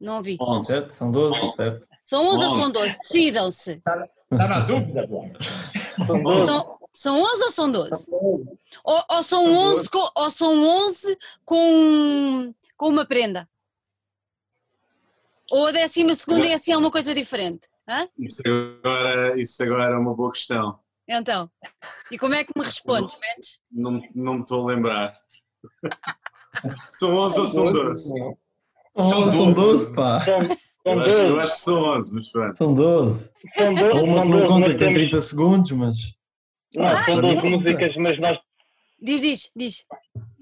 Não 0.00 0.16
ouvi. 0.16 0.36
Sete, 0.60 0.92
são 0.92 1.12
doze, 1.12 1.48
certo? 1.52 1.86
São 2.04 2.26
onze 2.26 2.46
ou 2.46 2.62
são 2.62 2.72
doze? 2.72 2.98
Decidam-se. 2.98 3.72
Está 3.74 4.08
tá 4.28 4.48
na 4.48 4.58
dúvida, 4.58 5.06
São, 6.44 6.78
São 6.92 7.22
11 7.22 7.42
ou 7.44 7.50
são 7.50 7.70
12? 7.70 8.10
Ou, 8.10 9.04
ou, 9.08 9.22
são 9.22 9.54
11 9.54 9.88
com, 9.88 10.10
ou 10.16 10.30
são 10.30 10.66
11 10.66 11.16
com, 11.44 12.54
com 12.76 12.88
uma 12.88 13.06
prenda? 13.06 13.48
Ou 15.50 15.66
a 15.66 15.72
décima 15.72 16.14
segunda 16.14 16.46
é 16.46 16.54
assim 16.54 16.72
é 16.72 16.76
uma 16.76 16.90
coisa 16.90 17.14
diferente? 17.14 17.68
Hã? 17.88 18.08
Isso, 18.18 18.42
agora, 18.84 19.40
isso 19.40 19.62
agora 19.62 19.94
é 19.94 19.98
uma 19.98 20.14
boa 20.14 20.32
questão. 20.32 20.78
Então, 21.08 21.48
e 22.10 22.18
como 22.18 22.34
é 22.34 22.42
que 22.44 22.52
me 22.56 22.64
respondes, 22.64 23.14
Mendes? 23.20 23.60
Não, 23.70 24.02
não 24.14 24.34
me 24.34 24.40
estou 24.42 24.68
a 24.68 24.74
lembrar. 24.74 25.12
são 26.98 27.16
11 27.16 27.40
ou 27.40 27.46
são 27.46 27.72
12? 27.72 28.12
São, 29.00 29.30
são 29.30 29.52
12, 29.52 29.94
pá. 29.94 30.24
Eu 30.84 31.00
acho, 31.00 31.16
12. 31.16 31.28
eu 31.30 31.40
acho 31.40 31.52
que 31.54 31.60
são 31.60 31.82
11, 31.96 32.14
mas 32.14 32.32
pronto. 32.32 32.56
São 32.58 32.74
12. 32.74 33.30
São 33.56 33.74
12, 33.74 33.86
Há 33.98 34.02
uma 34.02 34.22
que 34.22 34.28
não 34.28 34.38
12, 34.40 34.46
conta 34.48 34.64
que 34.64 34.68
tem 34.70 34.78
temos- 34.78 34.98
30 34.98 35.20
segundos, 35.20 35.72
mas. 35.72 35.96
Não, 36.74 36.84
Ah, 36.84 37.04
são 37.04 37.14
então- 37.18 37.28
12 37.34 37.48
músicas, 37.50 37.96
mas 37.96 38.18
nós. 38.20 38.38
Diz, 39.00 39.20
diz, 39.20 39.50
diz. 39.54 39.84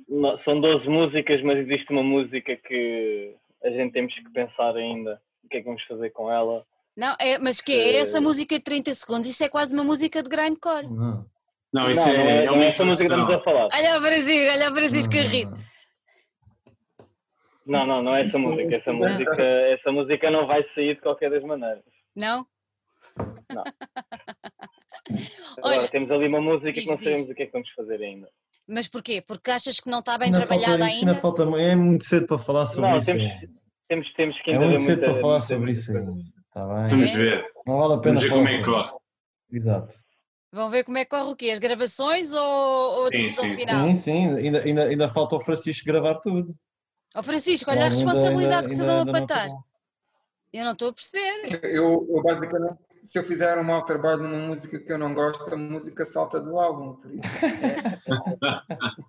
não, 0.08 0.38
São 0.44 0.60
12 0.60 0.88
músicas, 0.88 1.42
mas 1.42 1.58
existe 1.58 1.92
uma 1.92 2.02
música 2.02 2.56
que 2.56 3.34
a 3.64 3.70
gente 3.70 3.92
temos 3.92 4.14
que 4.14 4.30
pensar 4.30 4.76
ainda. 4.76 5.20
O 5.42 5.48
que 5.48 5.56
é 5.56 5.60
que 5.60 5.66
vamos 5.66 5.82
fazer 5.84 6.10
com 6.10 6.30
ela? 6.30 6.64
Não, 6.96 7.16
é, 7.20 7.38
mas 7.38 7.60
que 7.60 7.72
é 7.72 7.96
essa 7.96 8.18
Eh, 8.18 8.20
música 8.20 8.56
de 8.56 8.62
30 8.64 8.94
segundos? 8.94 9.28
Isso 9.28 9.42
é 9.44 9.48
quase 9.48 9.74
uma 9.74 9.82
música 9.84 10.22
de 10.22 10.28
grindcore. 10.28 10.86
Não. 10.88 11.26
Não, 11.72 11.90
isso 11.90 12.06
não, 12.08 12.14
é, 12.14 12.36
é, 12.38 12.44
é, 12.44 12.50
uma 12.52 12.64
essa 12.64 12.84
música 12.84 13.08
que 13.14 13.20
estamos 13.20 13.40
a 13.40 13.44
falar. 13.44 13.68
Olha 13.74 13.98
o 13.98 14.00
Brasil, 14.00 14.48
olha 14.52 14.70
o 14.70 14.74
Francisco 14.74 15.14
a 15.16 15.22
rir. 15.22 15.48
Não, 17.66 17.84
não, 17.86 18.02
não 18.02 18.14
é 18.14 18.22
essa 18.22 18.38
música. 18.38 18.76
Essa 18.76 18.92
música, 18.92 19.42
essa 19.42 19.90
música 19.92 20.30
não 20.30 20.46
vai 20.46 20.62
sair 20.74 20.94
de 20.94 21.00
qualquer 21.00 21.30
das 21.30 21.42
maneiras. 21.42 21.82
Não? 22.14 22.46
Não. 23.52 23.64
Olha, 25.62 25.74
Agora, 25.76 25.88
temos 25.88 26.10
ali 26.10 26.28
uma 26.28 26.40
música 26.40 26.72
diz, 26.72 26.84
que 26.84 26.90
não 26.90 26.96
diz. 26.96 27.04
sabemos 27.04 27.30
o 27.30 27.34
que 27.34 27.42
é 27.42 27.46
que 27.46 27.52
vamos 27.52 27.70
fazer 27.70 28.00
ainda. 28.02 28.28
Mas 28.66 28.88
porquê? 28.88 29.22
Porque 29.26 29.50
achas 29.50 29.78
que 29.80 29.90
não 29.90 29.98
está 30.00 30.16
bem 30.18 30.26
Ainda 30.26 30.38
trabalhada 30.38 30.78
falta, 30.78 30.86
isto 30.86 30.98
ainda 31.00 31.10
ainda? 31.12 31.20
falta, 31.22 31.42
é 31.60 31.76
muito 31.76 32.04
cedo 32.04 32.26
para 32.26 32.38
falar 32.38 32.66
sobre 32.66 32.90
Não, 32.90 32.98
isso. 32.98 33.06
temos, 33.06 33.22
é. 33.24 33.40
temos, 33.88 34.12
temos 34.14 34.40
que 34.42 34.50
É 34.50 34.58
muito 34.58 34.80
cedo 34.80 34.98
muita, 34.98 35.12
para 35.12 35.20
falar 35.20 35.32
muita- 35.34 35.46
sobre 35.46 35.64
muita 35.64 35.72
isso 35.80 35.96
ainda. 35.96 36.12
Está 36.48 36.66
bem? 36.66 36.88
Vamos 36.88 37.10
É? 37.10 37.16
ver. 37.16 37.46
Não 37.66 37.78
vale 37.78 37.94
a 37.94 37.98
pena 37.98 38.14
Vamos 38.14 38.22
ver 38.22 38.30
como 38.30 38.48
é 38.48 38.56
que 38.58 38.64
corre. 38.64 38.92
Exato. 39.52 39.94
Vão 40.52 40.70
ver 40.70 40.84
como 40.84 40.98
é 40.98 41.04
que 41.04 41.10
corre 41.10 41.30
o 41.32 41.36
quê? 41.36 41.50
As 41.50 41.58
gravações 41.58 42.32
ou, 42.32 42.40
ou 42.44 43.06
a 43.06 43.08
Sim, 43.10 43.18
decisão 43.18 43.44
sim, 43.50 43.56
final? 43.56 43.86
Sim, 43.88 43.94
sim, 43.96 44.34
ainda, 44.36 44.62
ainda, 44.62 44.84
ainda 44.84 45.08
falta 45.08 45.34
o 45.36 45.40
Francisco 45.40 45.84
gravar 45.84 46.20
tudo. 46.20 46.54
Ó 47.16 47.22
Francisco, 47.22 47.70
olha 47.70 47.86
a 47.86 47.88
responsabilidade 47.88 48.54
ainda- 48.54 48.68
que 48.68 48.74
te 48.76 48.86
dão 48.86 49.00
a 49.02 49.06
patar. 49.20 49.48
Eu 50.52 50.64
não 50.64 50.72
estou 50.72 50.88
a 50.90 50.92
perceber. 50.92 51.60
Eu, 51.64 52.06
eu 52.08 52.22
basicamente, 52.22 52.78
se 53.04 53.18
eu 53.18 53.24
fizer 53.24 53.58
um 53.58 53.64
mau 53.64 53.84
trabalho 53.84 54.22
numa 54.22 54.46
música 54.46 54.78
que 54.78 54.90
eu 54.90 54.98
não 54.98 55.14
gosto, 55.14 55.52
a 55.52 55.56
música 55.56 56.04
salta 56.06 56.40
do 56.40 56.58
álbum, 56.58 56.94
por 56.94 57.12
isso. 57.14 57.28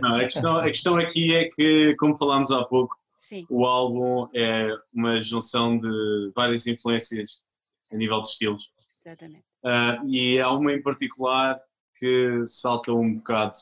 Não, 0.00 0.16
a, 0.16 0.20
questão, 0.20 0.56
a 0.58 0.64
questão 0.66 0.96
aqui 0.96 1.34
é 1.34 1.48
que, 1.48 1.96
como 1.98 2.16
falámos 2.16 2.52
há 2.52 2.64
pouco, 2.64 2.94
Sim, 3.18 3.46
o 3.48 3.64
álbum 3.64 4.28
é 4.34 4.68
uma 4.92 5.20
junção 5.20 5.78
de 5.78 6.30
várias 6.36 6.66
influências 6.66 7.42
a 7.90 7.96
nível 7.96 8.20
de 8.20 8.28
estilos. 8.28 8.70
exatamente. 9.04 9.44
Ah, 9.64 9.98
e 10.06 10.38
há 10.38 10.50
uma 10.52 10.72
em 10.72 10.82
particular 10.82 11.58
que 11.98 12.44
salta 12.46 12.92
um 12.92 13.14
bocado, 13.14 13.54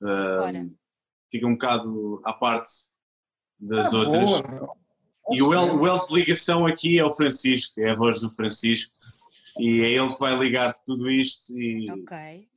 Ora. 0.00 0.66
fica 1.30 1.46
um 1.46 1.52
bocado 1.52 2.20
à 2.24 2.32
parte 2.32 2.70
das 3.58 3.92
Ah, 3.92 3.98
outras. 3.98 4.40
boa. 4.40 4.76
E 5.32 5.42
o 5.42 5.52
elo, 5.52 5.80
o 5.80 6.06
de 6.06 6.14
ligação 6.14 6.66
aqui 6.66 6.98
é 6.98 7.04
o 7.04 7.14
Francisco, 7.14 7.80
é 7.80 7.90
a 7.90 7.94
voz 7.94 8.20
do 8.20 8.30
Francisco, 8.30 8.94
e 9.58 9.82
é 9.82 9.90
ele 9.90 10.08
que 10.08 10.18
vai 10.18 10.36
ligar 10.36 10.74
tudo 10.84 11.10
isto 11.10 11.58
e 11.58 11.90
Ok. 11.90 12.48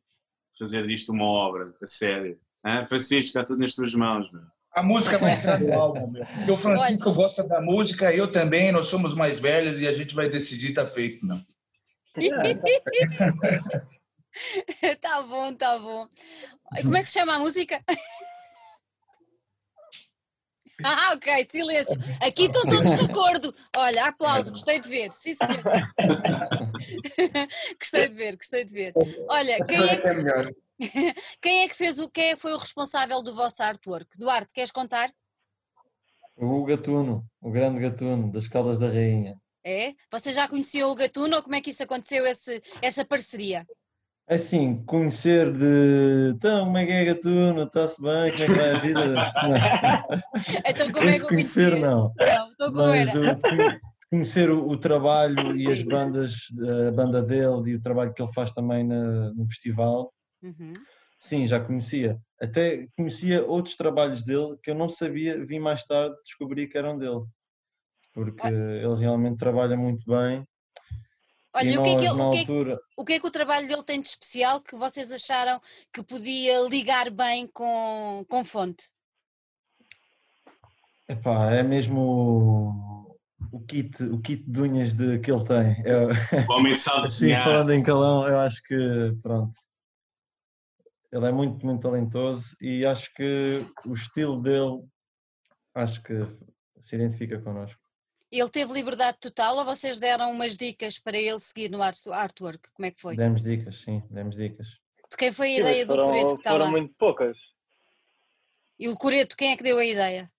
fazer 0.57 0.87
disto 0.87 1.11
uma 1.11 1.25
obra, 1.25 1.73
a 1.81 1.85
sério. 1.85 2.35
Hã? 2.65 2.83
Francisco, 2.83 3.27
está 3.27 3.43
tudo 3.43 3.59
nas 3.59 3.73
tuas 3.73 3.93
mãos. 3.93 4.31
Meu. 4.31 4.41
A 4.73 4.83
música 4.83 5.17
vai 5.17 5.33
entrar 5.33 5.59
no 5.59 5.73
álbum, 5.73 6.11
meu. 6.11 6.25
Porque 6.25 6.51
o 6.51 6.57
Francisco 6.57 7.13
gosta 7.13 7.47
da 7.47 7.61
música, 7.61 8.13
eu 8.13 8.31
também, 8.31 8.71
nós 8.71 8.87
somos 8.87 9.13
mais 9.13 9.39
velhos 9.39 9.81
e 9.81 9.87
a 9.87 9.93
gente 9.93 10.13
vai 10.13 10.29
decidir, 10.29 10.73
tá 10.73 10.85
feito, 10.85 11.25
não. 11.25 11.43
tá 15.01 15.21
bom, 15.21 15.53
tá 15.53 15.79
bom. 15.79 16.07
E 16.77 16.83
como 16.83 16.97
é 16.97 17.01
que 17.01 17.07
se 17.07 17.19
chama 17.19 17.35
a 17.35 17.39
música? 17.39 17.79
Ah, 20.83 21.13
ok, 21.13 21.47
silêncio. 21.49 21.97
Aqui 22.21 22.43
estão 22.43 22.63
todos 22.63 22.95
de 22.95 23.11
acordo. 23.11 23.53
Olha, 23.75 24.05
aplauso, 24.05 24.51
gostei 24.51 24.79
de 24.79 24.89
ver. 24.89 25.11
Sim, 25.13 25.33
senhor. 25.33 25.57
gostei 27.79 28.07
de 28.07 28.13
ver, 28.13 28.35
gostei 28.35 28.65
de 28.65 28.73
ver. 28.73 28.93
Olha, 29.29 29.63
quem 29.63 29.77
é, 29.77 29.93
é 29.93 29.97
que 29.97 30.55
quem 31.41 31.63
é 31.63 31.69
que 31.69 31.75
fez 31.75 31.99
o, 31.99 32.09
quem 32.09 32.31
é 32.31 32.35
que 32.35 32.41
foi 32.41 32.53
o 32.53 32.57
responsável 32.57 33.23
do 33.23 33.33
vosso 33.33 33.63
artwork? 33.63 34.17
Duarte, 34.17 34.53
queres 34.53 34.71
contar? 34.71 35.11
O 36.35 36.65
Gatuno, 36.65 37.25
o 37.39 37.49
grande 37.49 37.79
Gatuno, 37.79 38.31
das 38.31 38.47
Caldas 38.47 38.77
da 38.77 38.87
Rainha. 38.87 39.39
É? 39.63 39.93
Você 40.11 40.33
já 40.33 40.47
conheceu 40.47 40.89
o 40.89 40.95
Gatuno 40.95 41.37
ou 41.37 41.43
como 41.43 41.55
é 41.55 41.61
que 41.61 41.69
isso 41.69 41.81
aconteceu, 41.81 42.25
esse, 42.25 42.61
essa 42.81 43.05
parceria? 43.05 43.65
Assim, 44.27 44.83
conhecer 44.85 45.51
de. 45.53 46.31
Então, 46.35 46.65
como 46.65 46.77
é 46.79 46.85
que 46.85 46.91
é 46.91 47.05
Gatuno? 47.05 47.61
Está-se 47.63 48.01
bem? 48.01 48.31
Como 48.31 48.43
é 48.43 48.45
que 48.47 48.53
vai 48.53 48.71
a 48.71 48.79
vida? 48.79 49.05
Não. 49.43 50.25
Então 50.67 50.91
como 50.91 51.07
é 51.07 51.11
Esse 51.11 51.19
que 51.19 51.25
eu 51.25 51.29
conhecer, 51.29 51.69
conheci? 51.71 51.81
não. 51.85 52.13
Não, 52.59 52.71
Mas 52.73 53.15
o 53.15 53.37
conhecer 54.09 54.49
o, 54.49 54.67
o 54.69 54.77
trabalho 54.77 55.55
e 55.55 55.71
as 55.71 55.81
bandas, 55.81 56.47
a 56.87 56.91
banda 56.91 57.21
dele 57.23 57.71
e 57.71 57.75
o 57.75 57.81
trabalho 57.81 58.13
que 58.13 58.21
ele 58.21 58.33
faz 58.33 58.51
também 58.51 58.83
na- 58.83 59.31
no 59.33 59.47
festival, 59.47 60.11
Uhum. 60.43 60.73
sim, 61.19 61.45
já 61.45 61.59
conhecia. 61.59 62.19
Até 62.41 62.87
conhecia 62.97 63.45
outros 63.45 63.75
trabalhos 63.75 64.23
dele 64.23 64.57
que 64.61 64.71
eu 64.71 64.75
não 64.75 64.89
sabia, 64.89 65.43
vi 65.45 65.59
mais 65.59 65.85
tarde, 65.85 66.15
descobri 66.23 66.67
que 66.67 66.77
eram 66.77 66.97
dele. 66.97 67.23
Porque 68.13 68.47
ele 68.47 68.95
realmente 68.99 69.37
trabalha 69.37 69.77
muito 69.77 70.03
bem. 70.05 70.45
Olha, 71.55 71.69
e 71.69 71.77
o 71.77 71.83
que, 71.83 71.89
é 71.89 71.95
que, 71.97 72.05
ele- 72.05 72.21
o, 72.21 72.31
que 72.31 72.37
é 72.37 72.39
altura, 72.41 72.79
o 72.97 73.05
que 73.05 73.13
é 73.13 73.19
que 73.19 73.27
o 73.27 73.31
trabalho 73.31 73.67
dele 73.67 73.83
tem 73.83 74.01
de 74.01 74.09
especial 74.09 74.61
que 74.61 74.75
vocês 74.75 75.09
acharam 75.11 75.61
que 75.93 76.03
podia 76.03 76.61
ligar 76.67 77.09
bem 77.09 77.47
com, 77.47 78.25
com 78.27 78.43
fonte? 78.43 78.83
epá, 81.07 81.51
é 81.53 81.63
mesmo 81.63 81.99
o, 82.01 83.17
o 83.51 83.59
kit, 83.65 84.03
o 84.03 84.19
kit 84.19 84.43
de 84.45 84.61
unhas 84.61 84.93
de, 84.93 85.19
que 85.19 85.31
ele 85.31 85.43
tem. 85.45 85.81
Eu- 85.85 86.09
O 86.49 86.51
homem 86.53 86.75
sabe 86.75 87.05
Assim, 87.05 87.33
falando 87.35 87.71
em 87.71 87.81
calão, 87.83 88.27
eu 88.27 88.39
acho 88.39 88.61
que, 88.63 88.75
pronto, 89.21 89.53
ele 91.11 91.25
é 91.27 91.31
muito, 91.31 91.65
muito 91.65 91.81
talentoso 91.81 92.55
e 92.59 92.85
acho 92.85 93.13
que 93.13 93.63
o 93.85 93.93
estilo 93.93 94.41
dele, 94.41 94.83
acho 95.73 96.01
que 96.03 96.13
se 96.79 96.95
identifica 96.95 97.39
connosco. 97.39 97.79
Ele 98.37 98.49
teve 98.49 98.73
liberdade 98.73 99.17
total 99.21 99.55
ou 99.55 99.63
vocês 99.63 99.97
deram 99.97 100.29
umas 100.29 100.57
dicas 100.57 100.99
para 100.99 101.17
ele 101.17 101.39
seguir 101.39 101.69
no 101.71 101.81
art- 101.81 102.05
artwork? 102.07 102.69
Como 102.73 102.85
é 102.85 102.91
que 102.91 102.99
foi? 102.99 103.15
Demos 103.15 103.41
dicas, 103.41 103.77
sim, 103.77 104.03
demos 104.09 104.35
dicas. 104.35 104.67
De 105.09 105.15
quem 105.17 105.31
foi 105.31 105.51
a 105.53 105.55
Sim, 105.55 105.59
ideia 105.61 105.85
do 105.85 105.93
foram, 105.95 106.05
Coreto 106.07 106.33
que 106.33 106.39
está 106.41 106.49
foram 106.51 106.65
lá? 106.65 106.71
muito 106.71 106.93
poucas. 106.95 107.37
E 108.77 108.89
o 108.89 108.97
Coreto, 108.97 109.37
quem 109.37 109.53
é 109.53 109.55
que 109.57 109.63
deu 109.63 109.77
a 109.77 109.85
ideia? 109.85 110.29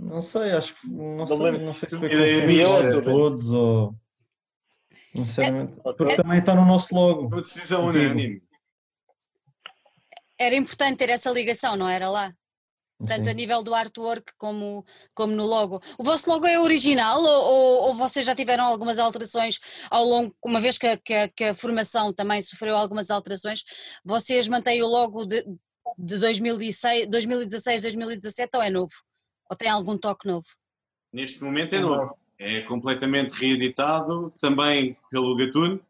Não 0.00 0.22
sei, 0.22 0.52
acho 0.52 0.74
que, 0.74 0.86
não 0.88 1.26
sei, 1.26 1.36
lembro 1.38 1.64
não 1.66 1.72
sei 1.74 1.88
se 1.90 1.98
foi 1.98 2.08
tudo. 2.08 2.22
de 2.24 3.02
todos 3.02 3.50
ou, 3.50 3.94
sinceramente, 5.14 5.78
É- 5.80 5.82
porque 5.92 6.16
também 6.16 6.38
está 6.38 6.54
no 6.54 6.64
nosso 6.64 6.94
logo. 6.94 7.26
Uma 7.26 7.42
decisão 7.42 7.88
unânime. 7.88 8.42
Era 10.38 10.54
importante 10.54 10.96
ter 10.96 11.10
essa 11.10 11.30
ligação, 11.30 11.76
não 11.76 11.86
era 11.88 12.08
lá? 12.08 12.34
Tanto 13.06 13.28
a 13.28 13.32
Sim. 13.32 13.36
nível 13.36 13.62
do 13.62 13.74
artwork 13.74 14.32
como, 14.38 14.84
como 15.14 15.32
no 15.34 15.44
logo. 15.46 15.80
O 15.98 16.04
vosso 16.04 16.28
logo 16.30 16.46
é 16.46 16.58
original 16.60 17.20
ou, 17.20 17.28
ou, 17.28 17.82
ou 17.88 17.94
vocês 17.94 18.24
já 18.24 18.34
tiveram 18.34 18.64
algumas 18.64 18.98
alterações 18.98 19.58
ao 19.90 20.04
longo, 20.04 20.34
uma 20.44 20.60
vez 20.60 20.78
que 20.78 20.86
a, 20.86 20.96
que 20.96 21.12
a- 21.14 21.28
que 21.28 21.44
a 21.44 21.54
formação 21.54 22.12
também 22.12 22.40
sofreu 22.42 22.76
algumas 22.76 23.10
alterações, 23.10 23.62
vocês 24.04 24.46
mantêm 24.48 24.82
o 24.82 24.86
logo 24.86 25.24
de, 25.24 25.42
de 25.98 26.18
2016, 26.18 27.08
2016, 27.08 27.82
2017 27.82 28.56
ou 28.56 28.62
é 28.62 28.70
novo? 28.70 28.92
Ou 29.50 29.56
tem 29.56 29.68
algum 29.68 29.98
toque 29.98 30.26
novo? 30.26 30.46
Neste 31.12 31.42
momento 31.42 31.74
é 31.74 31.80
novo. 31.80 32.10
É 32.38 32.62
completamente 32.62 33.32
reeditado, 33.32 34.32
também 34.40 34.96
pelo 35.10 35.36
Gatuno. 35.36 35.80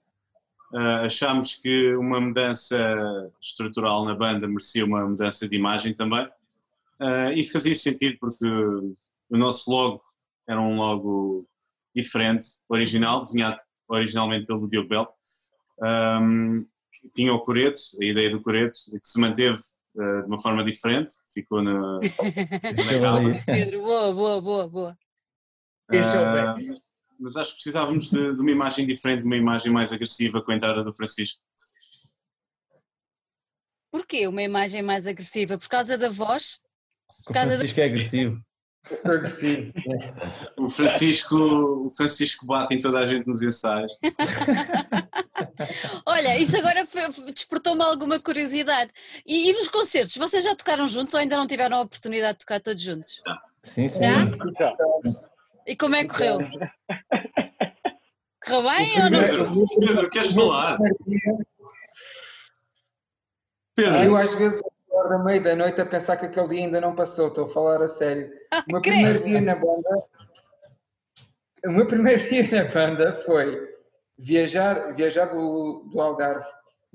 Ah, 0.75 1.01
achámos 1.01 1.55
que 1.57 1.95
uma 1.97 2.21
mudança 2.21 2.79
estrutural 3.41 4.05
na 4.05 4.15
banda 4.15 4.47
merecia 4.49 4.85
uma 4.85 5.07
mudança 5.07 5.49
de 5.49 5.55
imagem 5.57 5.95
também. 5.95 6.29
Ah, 7.03 7.33
e 7.33 7.43
fazia 7.43 7.75
sentido 7.75 8.17
porque 8.21 8.47
o 8.47 9.37
nosso 9.37 9.69
logo 9.69 10.01
era 10.49 10.61
um 10.61 10.77
logo 10.77 11.49
diferente, 11.95 12.47
original, 12.69 13.21
desenhado 13.21 13.61
originalmente 13.89 14.47
pelo 14.47 14.69
Diogo 14.71 14.89
Bell. 14.89 15.09
Ahm, 15.83 16.65
tinha 17.13 17.35
o 17.35 17.41
coreto, 17.41 17.81
a 18.01 18.05
ideia 18.05 18.31
do 18.31 18.41
coreto, 18.41 18.79
que 18.93 19.01
se 19.03 19.21
manteve 19.21 19.59
ah, 19.99 20.21
de 20.21 20.27
uma 20.27 20.41
forma 20.41 20.63
diferente, 20.63 21.17
ficou 21.35 21.61
na, 21.61 21.99
capa. 23.01 23.45
Pedro, 23.47 23.83
boa, 23.83 24.15
boa, 24.15 24.41
boa, 24.41 24.69
boa. 24.69 24.99
Beck. 26.55 26.81
mas 27.19 27.37
acho 27.37 27.51
que 27.51 27.57
precisávamos 27.57 28.11
de, 28.11 28.33
de 28.33 28.41
uma 28.41 28.51
imagem 28.51 28.87
diferente, 28.87 29.23
de 29.23 29.27
uma 29.27 29.37
imagem 29.37 29.73
mais 29.73 29.93
agressiva 29.93 30.41
com 30.41 30.53
a 30.53 30.55
entrada 30.55 30.85
do 30.85 30.95
Francisco. 30.95 31.43
Porquê 33.91 34.29
uma 34.29 34.43
imagem 34.43 34.83
mais 34.83 35.07
agressiva? 35.07 35.59
Por 35.59 35.69
causa 35.69 35.99
da 35.99 36.09
voz? 36.09 36.63
O 37.29 37.33
Francisco 37.33 37.81
é 37.81 37.85
agressivo. 37.85 38.41
agressivo. 39.05 39.73
O 40.57 40.69
Francisco, 40.69 41.37
o 41.37 41.91
Francisco 41.91 42.47
bate 42.47 42.75
em 42.75 42.83
toda 42.83 43.01
a 43.01 43.07
gente 43.07 43.27
nos 43.27 43.43
ensaios. 43.43 43.93
Olha, 46.07 46.39
isso 46.39 46.57
agora 46.57 46.87
despertou-me 47.33 47.85
alguma 47.85 48.19
curiosidade. 48.19 48.91
E, 49.27 49.51
e, 49.51 49.53
nos 49.53 49.69
concertos, 49.69 50.17
vocês 50.17 50.45
já 50.45 50.57
tocaram 50.57 50.89
juntos 50.89 51.15
ou 51.15 51.21
ainda 51.21 51.37
não 51.37 51.47
tiveram 51.47 51.79
a 51.79 51.83
oportunidade 51.83 52.39
de 52.39 52.45
tocar 52.45 52.61
todos 52.61 52.83
juntos? 52.83 53.23
Sim, 53.63 53.89
sim. 53.89 54.01
Já? 54.01 54.25
E 55.67 55.77
como 55.77 55.95
é 55.95 56.05
que 56.05 56.11
correu? 56.11 56.39
Correu 58.45 58.63
bem 58.63 59.03
ou 59.03 59.11
não? 59.11 59.21
Pedro, 59.21 59.67
Pedro 59.79 60.11
queres 60.11 60.35
falar? 60.35 60.79
Pedro. 63.75 64.03
Eu 64.03 64.17
às 64.17 64.35
vezes 64.35 64.61
acordo 64.93 65.15
à 65.15 65.19
meia 65.19 65.41
da 65.41 65.57
noite 65.57 65.81
a 65.81 65.87
pensar 65.87 66.19
que 66.19 66.27
aquele 66.27 66.49
dia 66.49 66.61
ainda 66.67 66.81
não 66.81 66.95
passou, 66.95 67.29
estou 67.29 67.47
a 67.47 67.49
falar 67.49 67.83
a 67.83 67.89
sério. 67.89 68.31
Ah, 68.53 68.63
o 68.69 68.73
meu 68.73 68.83
primeiro 68.83 69.25
dia 69.25 69.41
na 69.41 69.55
banda, 69.55 70.05
o 71.65 71.71
meu 71.71 71.87
primeiro 71.87 72.23
dia 72.29 72.65
na 72.65 72.71
banda 72.71 73.15
foi 73.15 73.59
viajar, 74.19 74.95
viajar 74.95 75.27
do, 75.27 75.89
do 75.91 76.01
Algarve 76.01 76.47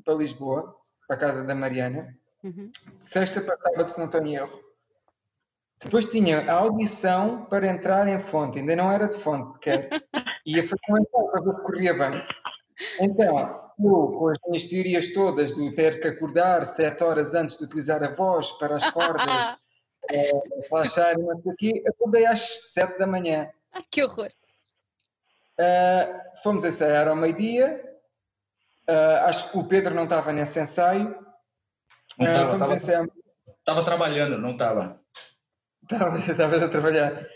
para 0.05 0.13
Lisboa, 0.13 0.75
para 1.07 1.17
a 1.17 1.19
casa 1.19 1.43
da 1.43 1.55
Mariana, 1.55 2.07
uhum. 2.43 2.71
sexta 3.03 3.41
para 3.41 3.57
sábado, 3.57 3.89
se 3.89 3.97
não 3.97 4.05
estou 4.05 4.21
em 4.21 4.35
erro. 4.35 4.67
Depois 5.83 6.05
tinha 6.05 6.39
a 6.49 6.53
audição 6.53 7.45
para 7.45 7.67
entrar 7.67 8.07
em 8.07 8.19
fonte, 8.19 8.59
ainda 8.59 8.75
não 8.75 8.91
era 8.91 9.07
de 9.07 9.17
fonte, 9.17 9.59
quer. 9.59 9.89
Ia 10.45 10.63
fazer 10.63 10.81
um 10.89 10.97
ensaio 10.97 11.31
para 11.31 11.41
ver 11.41 11.55
se 11.55 11.61
corria 11.61 11.93
bem. 11.93 12.27
Então, 12.99 13.66
com 13.77 14.29
as 14.29 14.37
minhas 14.47 14.65
teorias 14.65 15.07
todas 15.13 15.51
do 15.51 15.73
ter 15.73 15.99
que 15.99 16.07
acordar 16.07 16.65
sete 16.65 17.03
horas 17.03 17.33
antes 17.35 17.57
de 17.57 17.65
utilizar 17.65 18.03
a 18.03 18.09
voz 18.09 18.51
para 18.53 18.75
as 18.75 18.91
cordas, 18.91 19.55
é, 20.09 20.31
relaxar 20.69 21.13
e 21.13 21.21
não 21.21 21.39
sei 21.41 21.51
o 21.51 21.55
quê, 21.55 21.83
acordei 21.87 22.25
às 22.25 22.71
sete 22.71 22.97
da 22.97 23.05
manhã. 23.05 23.49
Que 23.91 24.03
horror! 24.03 24.29
Uh, 25.59 26.41
fomos 26.43 26.63
ensaiar 26.63 27.07
ao 27.07 27.15
meio-dia, 27.15 27.83
uh, 28.89 29.25
acho 29.25 29.51
que 29.51 29.57
o 29.57 29.67
Pedro 29.67 29.93
não 29.93 30.03
estava 30.03 30.31
nesse 30.31 30.59
ensaio. 30.59 31.15
Não 32.17 32.43
uh, 32.43 32.47
fomos 32.47 32.69
ensaiar... 32.69 33.07
Estava 33.59 33.83
trabalhando, 33.83 34.37
não 34.37 34.51
estava. 34.51 34.99
Estava, 35.83 36.17
estava 36.17 36.57
a 36.65 36.69
trabalhar. 36.69 37.27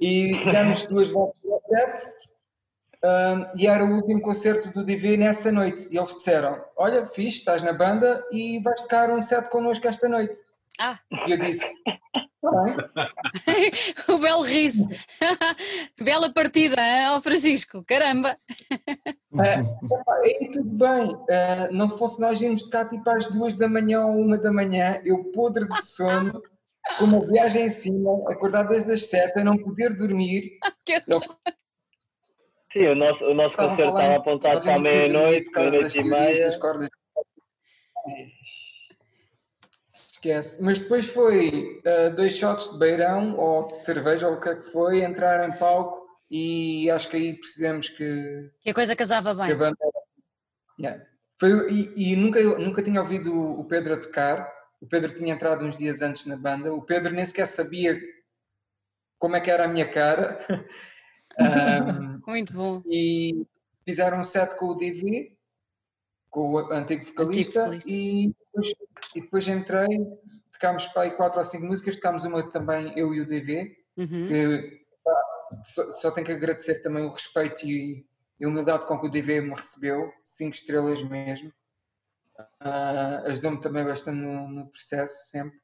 E 0.00 0.32
demos 0.50 0.86
duas 0.86 1.10
voltas 1.10 1.42
ao 1.44 1.60
set 1.68 2.19
um, 3.02 3.46
e 3.56 3.66
era 3.66 3.84
o 3.84 3.94
último 3.94 4.20
concerto 4.20 4.70
do 4.70 4.84
DV 4.84 5.16
nessa 5.16 5.50
noite. 5.50 5.88
E 5.90 5.96
eles 5.96 6.14
disseram: 6.14 6.62
Olha, 6.76 7.06
fixe, 7.06 7.38
estás 7.38 7.62
na 7.62 7.72
banda 7.72 8.24
e 8.30 8.60
vais 8.62 8.82
tocar 8.82 9.10
um 9.10 9.20
set 9.20 9.48
connosco 9.48 9.86
esta 9.88 10.08
noite. 10.08 10.38
Ah. 10.78 10.98
E 11.26 11.32
eu 11.32 11.38
disse: 11.38 11.64
Bem. 12.42 12.76
o 14.08 14.18
belo 14.18 14.42
riso. 14.42 14.88
Bela 16.00 16.32
partida, 16.32 16.76
ao 17.08 17.18
oh 17.18 17.20
Francisco, 17.20 17.84
caramba. 17.84 18.34
Uh, 19.32 20.12
aí 20.24 20.50
tudo 20.50 20.70
bem, 20.70 21.14
uh, 21.14 21.72
não 21.72 21.90
fosse 21.90 22.18
nós 22.20 22.40
irmos 22.40 22.62
tocar 22.62 22.88
tipo 22.88 23.08
às 23.10 23.26
duas 23.26 23.54
da 23.54 23.68
manhã 23.68 24.06
ou 24.06 24.18
uma 24.18 24.38
da 24.38 24.50
manhã, 24.50 25.00
eu 25.04 25.24
podre 25.32 25.68
de 25.68 25.82
sono, 25.84 26.42
com 26.98 27.04
uma 27.04 27.26
viagem 27.26 27.66
em 27.66 27.70
cima, 27.70 28.10
acordar 28.30 28.64
desde 28.64 28.92
as 28.92 29.08
sete, 29.08 29.38
a 29.38 29.44
não 29.44 29.58
poder 29.58 29.94
dormir. 29.94 30.58
Sim, 32.72 32.86
o 32.86 32.94
nosso, 32.94 33.24
o 33.24 33.34
nosso 33.34 33.56
concerto 33.56 33.82
estava 33.82 34.16
apontado 34.16 34.64
para 34.64 34.74
a 34.74 34.78
meia-noite, 34.78 35.50
meia-noite 35.50 35.98
e 35.98 36.04
meia. 36.04 36.48
Esquece. 40.12 40.62
Mas 40.62 40.78
depois 40.78 41.08
foi 41.08 41.80
uh, 41.80 42.14
dois 42.14 42.36
shots 42.36 42.72
de 42.72 42.78
beirão 42.78 43.36
ou 43.36 43.66
de 43.66 43.76
cerveja 43.76 44.28
ou 44.28 44.34
o 44.34 44.40
que 44.40 44.48
é 44.50 44.54
que 44.54 44.70
foi, 44.70 45.02
entrar 45.02 45.48
em 45.48 45.58
palco 45.58 46.00
e 46.30 46.88
acho 46.90 47.08
que 47.08 47.16
aí 47.16 47.34
percebemos 47.34 47.88
que. 47.88 48.50
Que 48.60 48.70
a 48.70 48.74
coisa 48.74 48.94
casava 48.94 49.34
bem. 49.34 49.50
a 49.50 49.56
banda 49.56 49.76
yeah. 50.78 51.04
foi, 51.38 51.50
e, 51.70 52.12
e, 52.12 52.16
nunca, 52.16 52.40
nunca 52.58 52.82
tinha 52.82 53.00
ouvido 53.00 53.34
o 53.34 53.64
Pedro 53.64 53.94
a 53.94 54.00
tocar. 54.00 54.48
O 54.80 54.86
Pedro 54.86 55.12
tinha 55.12 55.32
entrado 55.32 55.64
uns 55.64 55.76
dias 55.76 56.00
antes 56.00 56.24
na 56.26 56.36
banda. 56.36 56.72
O 56.72 56.82
Pedro 56.82 57.12
nem 57.12 57.26
sequer 57.26 57.46
sabia 57.46 57.98
como 59.18 59.36
é 59.36 59.40
que 59.40 59.50
era 59.50 59.64
a 59.64 59.68
minha 59.68 59.90
cara. 59.90 60.38
Um, 62.26 62.30
Muito 62.30 62.52
bom. 62.52 62.82
E 62.86 63.46
fizeram 63.84 64.18
um 64.18 64.22
set 64.22 64.56
com 64.56 64.66
o 64.66 64.74
DV, 64.74 65.36
com 66.28 66.52
o 66.52 66.58
antigo 66.72 67.04
vocalista, 67.04 67.64
antigo 67.66 67.84
vocalista. 67.84 67.90
E, 67.90 68.28
depois, 68.28 68.74
e 69.14 69.20
depois 69.20 69.48
entrei, 69.48 69.88
tocámos 70.52 70.86
para 70.88 71.02
aí 71.02 71.10
quatro 71.16 71.38
ou 71.38 71.44
cinco 71.44 71.66
músicas, 71.66 71.96
tocámos 71.96 72.24
uma 72.24 72.48
também 72.48 72.96
eu 72.96 73.14
e 73.14 73.20
o 73.20 73.26
DV, 73.26 73.76
uhum. 73.96 74.28
que 74.28 74.80
só, 75.64 75.88
só, 75.90 76.10
tenho 76.10 76.26
que 76.26 76.32
agradecer 76.32 76.80
também 76.80 77.04
o 77.04 77.10
respeito 77.10 77.66
e, 77.66 78.06
e 78.38 78.44
a 78.44 78.48
humildade 78.48 78.86
com 78.86 79.00
que 79.00 79.06
o 79.06 79.10
DV 79.10 79.40
me 79.40 79.54
recebeu, 79.54 80.12
cinco 80.24 80.54
estrelas 80.54 81.02
mesmo. 81.02 81.52
Uh, 82.62 83.26
Ajudou-me 83.26 83.60
também 83.60 83.84
bastante 83.84 84.18
no, 84.18 84.48
no 84.48 84.70
processo 84.70 85.30
sempre. 85.30 85.58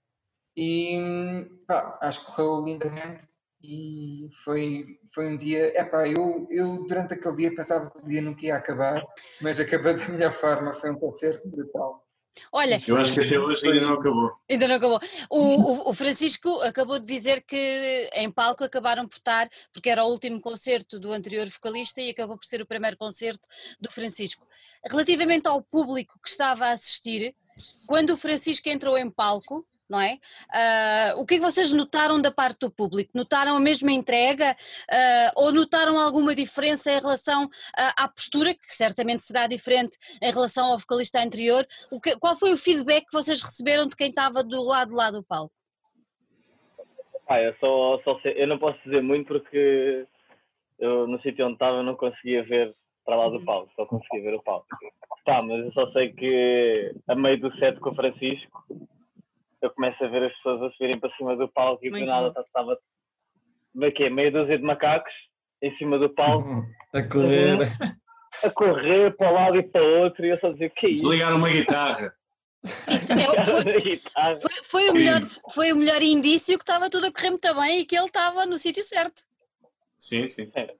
E 0.56 1.48
pá, 1.66 1.98
acho 2.02 2.20
que 2.20 2.26
correu 2.26 2.64
lindamente 2.64 3.26
e 3.66 4.30
foi, 4.44 4.98
foi 5.12 5.26
um 5.26 5.36
dia, 5.36 5.78
epá, 5.78 6.06
eu, 6.08 6.46
eu 6.50 6.86
durante 6.86 7.14
aquele 7.14 7.34
dia 7.34 7.54
pensava 7.54 7.90
que 7.90 7.98
o 7.98 8.06
dia 8.06 8.22
nunca 8.22 8.46
ia 8.46 8.56
acabar, 8.56 9.04
mas 9.40 9.58
acabou 9.58 9.94
da 9.96 10.08
melhor 10.08 10.32
forma, 10.32 10.72
foi 10.72 10.90
um 10.90 10.98
concerto 10.98 11.48
brutal. 11.48 12.06
Olha, 12.52 12.78
eu 12.86 12.96
acho 12.98 13.14
que 13.14 13.20
até 13.20 13.38
hoje 13.38 13.66
ainda 13.66 13.80
não 13.80 13.94
acabou. 13.94 14.30
Ainda 14.48 14.68
não 14.68 14.74
acabou. 14.74 15.00
O, 15.30 15.38
o, 15.40 15.90
o, 15.90 15.94
Francisco 15.94 16.60
acabou 16.60 16.98
de 16.98 17.06
dizer 17.06 17.42
que 17.42 18.10
em 18.12 18.30
palco 18.30 18.62
acabaram 18.62 19.08
por 19.08 19.16
estar, 19.16 19.48
porque 19.72 19.88
era 19.88 20.04
o 20.04 20.10
último 20.10 20.40
concerto 20.40 21.00
do 21.00 21.12
anterior 21.12 21.46
vocalista 21.48 22.00
e 22.00 22.10
acabou 22.10 22.36
por 22.36 22.44
ser 22.44 22.60
o 22.60 22.66
primeiro 22.66 22.96
concerto 22.96 23.48
do 23.80 23.90
Francisco. 23.90 24.46
Relativamente 24.84 25.48
ao 25.48 25.62
público 25.62 26.20
que 26.22 26.28
estava 26.28 26.66
a 26.66 26.72
assistir, 26.72 27.34
quando 27.86 28.10
o 28.10 28.16
Francisco 28.18 28.68
entrou 28.68 28.98
em 28.98 29.10
palco, 29.10 29.64
não 29.88 30.00
é? 30.00 30.18
Uh, 31.14 31.20
o 31.20 31.26
que 31.26 31.34
é 31.34 31.38
que 31.38 31.44
vocês 31.44 31.72
notaram 31.72 32.20
da 32.20 32.30
parte 32.30 32.60
do 32.60 32.70
público? 32.70 33.10
Notaram 33.14 33.56
a 33.56 33.60
mesma 33.60 33.92
entrega 33.92 34.52
uh, 34.52 35.42
ou 35.42 35.52
notaram 35.52 35.98
alguma 35.98 36.34
diferença 36.34 36.90
em 36.90 37.00
relação 37.00 37.44
uh, 37.44 37.92
à 37.96 38.08
postura, 38.08 38.54
que 38.54 38.74
certamente 38.74 39.22
será 39.22 39.46
diferente 39.46 39.96
em 40.22 40.32
relação 40.32 40.66
ao 40.72 40.78
vocalista 40.78 41.20
anterior? 41.20 41.66
Que, 42.02 42.16
qual 42.18 42.36
foi 42.36 42.52
o 42.52 42.56
feedback 42.56 43.06
que 43.06 43.12
vocês 43.12 43.40
receberam 43.40 43.86
de 43.86 43.96
quem 43.96 44.08
estava 44.08 44.42
do 44.42 44.62
lado 44.62 44.94
lá 44.94 45.10
do 45.10 45.24
palco? 45.24 45.52
Ah, 47.28 47.40
eu, 47.40 47.54
só, 47.58 48.00
só 48.04 48.20
sei, 48.20 48.34
eu 48.36 48.46
não 48.46 48.58
posso 48.58 48.78
dizer 48.84 49.02
muito 49.02 49.26
porque 49.26 50.06
eu 50.78 51.08
no 51.08 51.20
sítio 51.22 51.44
onde 51.44 51.54
estava 51.54 51.82
não 51.82 51.96
conseguia 51.96 52.44
ver 52.44 52.74
para 53.04 53.16
lá 53.16 53.28
do 53.28 53.38
uhum. 53.38 53.44
palco, 53.44 53.72
só 53.74 53.86
conseguia 53.86 54.30
ver 54.30 54.34
o 54.34 54.42
palco. 54.42 54.66
Tá, 55.24 55.42
mas 55.42 55.64
eu 55.64 55.72
só 55.72 55.90
sei 55.92 56.12
que 56.12 56.94
a 57.08 57.14
meio 57.14 57.40
do 57.40 57.52
set 57.58 57.78
com 57.80 57.90
o 57.90 57.94
Francisco 57.94 58.64
eu 59.62 59.70
começo 59.70 60.02
a 60.04 60.08
ver 60.08 60.24
as 60.24 60.36
pessoas 60.36 60.62
a 60.62 60.70
subirem 60.72 60.98
para 60.98 61.14
cima 61.16 61.36
do 61.36 61.48
palco 61.48 61.84
e 61.84 61.90
do 61.90 62.06
nada 62.06 62.40
estava 62.40 62.78
é 63.98 64.10
meia 64.10 64.30
dúzia 64.30 64.58
de 64.58 64.64
macacos 64.64 65.12
em 65.62 65.76
cima 65.76 65.98
do 65.98 66.08
palco 66.10 66.64
a 66.94 67.02
correr 67.02 67.58
a 68.44 68.50
correr 68.50 69.16
para 69.16 69.30
um 69.30 69.34
lado 69.34 69.56
e 69.56 69.62
para 69.62 69.82
o 69.82 70.02
outro 70.02 70.24
e 70.24 70.30
eu 70.30 70.40
só 70.40 70.50
dizia 70.52 70.70
que 70.70 70.86
é 70.86 70.90
isso? 70.90 71.02
Desligar 71.04 71.34
uma 71.34 71.48
guitarra 71.48 72.14
isso 72.90 73.12
é, 73.12 73.44
foi, 73.44 74.40
foi, 74.40 74.64
foi, 74.64 74.90
o 74.90 74.94
melhor, 74.94 75.20
foi 75.52 75.72
o 75.72 75.76
melhor 75.76 76.02
indício 76.02 76.58
que 76.58 76.62
estava 76.62 76.90
tudo 76.90 77.06
a 77.06 77.12
correr 77.12 77.30
muito 77.30 77.54
bem 77.54 77.80
e 77.80 77.86
que 77.86 77.96
ele 77.96 78.06
estava 78.06 78.44
no 78.44 78.58
sítio 78.58 78.82
certo. 78.82 79.22
Sim, 79.96 80.26
sim. 80.26 80.50
É. 80.54 80.74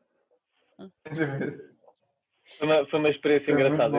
Foi, 2.59 2.67
uma, 2.67 2.87
foi 2.87 2.99
uma 2.99 3.09
experiência 3.09 3.55
foi 3.55 3.63
engraçada. 3.63 3.99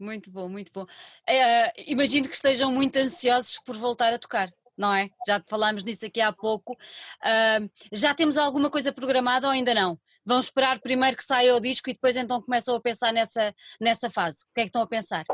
Muito 0.00 0.30
bom, 0.30 0.48
muito 0.48 0.72
bom. 0.72 0.86
É, 1.28 1.90
imagino 1.90 2.26
que 2.26 2.34
estejam 2.34 2.72
muito 2.72 2.96
ansiosos 2.96 3.58
por 3.58 3.76
voltar 3.76 4.14
a 4.14 4.18
tocar, 4.18 4.50
não 4.76 4.94
é? 4.94 5.10
Já 5.26 5.42
falámos 5.46 5.84
nisso 5.84 6.06
aqui 6.06 6.22
há 6.22 6.32
pouco. 6.32 6.72
Uh, 6.72 7.70
já 7.92 8.14
temos 8.14 8.38
alguma 8.38 8.70
coisa 8.70 8.92
programada 8.92 9.46
ou 9.46 9.52
ainda 9.52 9.74
não? 9.74 10.00
Vão 10.24 10.40
esperar 10.40 10.80
primeiro 10.80 11.18
que 11.18 11.24
saia 11.24 11.54
o 11.54 11.60
disco 11.60 11.90
e 11.90 11.92
depois 11.92 12.16
então 12.16 12.40
começam 12.40 12.74
a 12.74 12.80
pensar 12.80 13.12
nessa, 13.12 13.54
nessa 13.78 14.08
fase. 14.08 14.44
O 14.44 14.54
que 14.54 14.60
é 14.60 14.64
que 14.64 14.68
estão 14.68 14.82
a 14.82 14.86
pensar? 14.86 15.26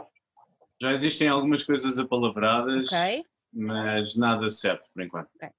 Já 0.83 0.93
existem 0.93 1.29
algumas 1.29 1.63
coisas 1.63 1.99
apalavradas, 2.01 2.89
okay. 2.89 3.25
mas 3.53 4.17
nada 4.17 4.49
certo 4.49 4.89
por 4.93 5.03
enquanto. 5.03 5.29
Okay. 5.37 5.51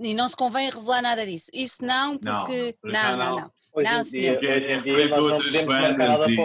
E 0.00 0.14
não 0.14 0.28
se 0.28 0.36
convém 0.36 0.70
revelar 0.70 1.02
nada 1.02 1.26
disso. 1.26 1.50
Isso 1.52 1.84
não, 1.84 2.18
porque. 2.18 2.76
Não, 2.84 2.92
não, 2.92 3.16
não. 3.16 3.16
não, 3.16 3.52
não. 3.76 3.82
não 3.82 4.04
senhor. 4.04 4.34
Porque, 4.34 4.76
porque 4.76 5.20
outras 5.20 5.64
bandas 5.64 6.28
e. 6.28 6.36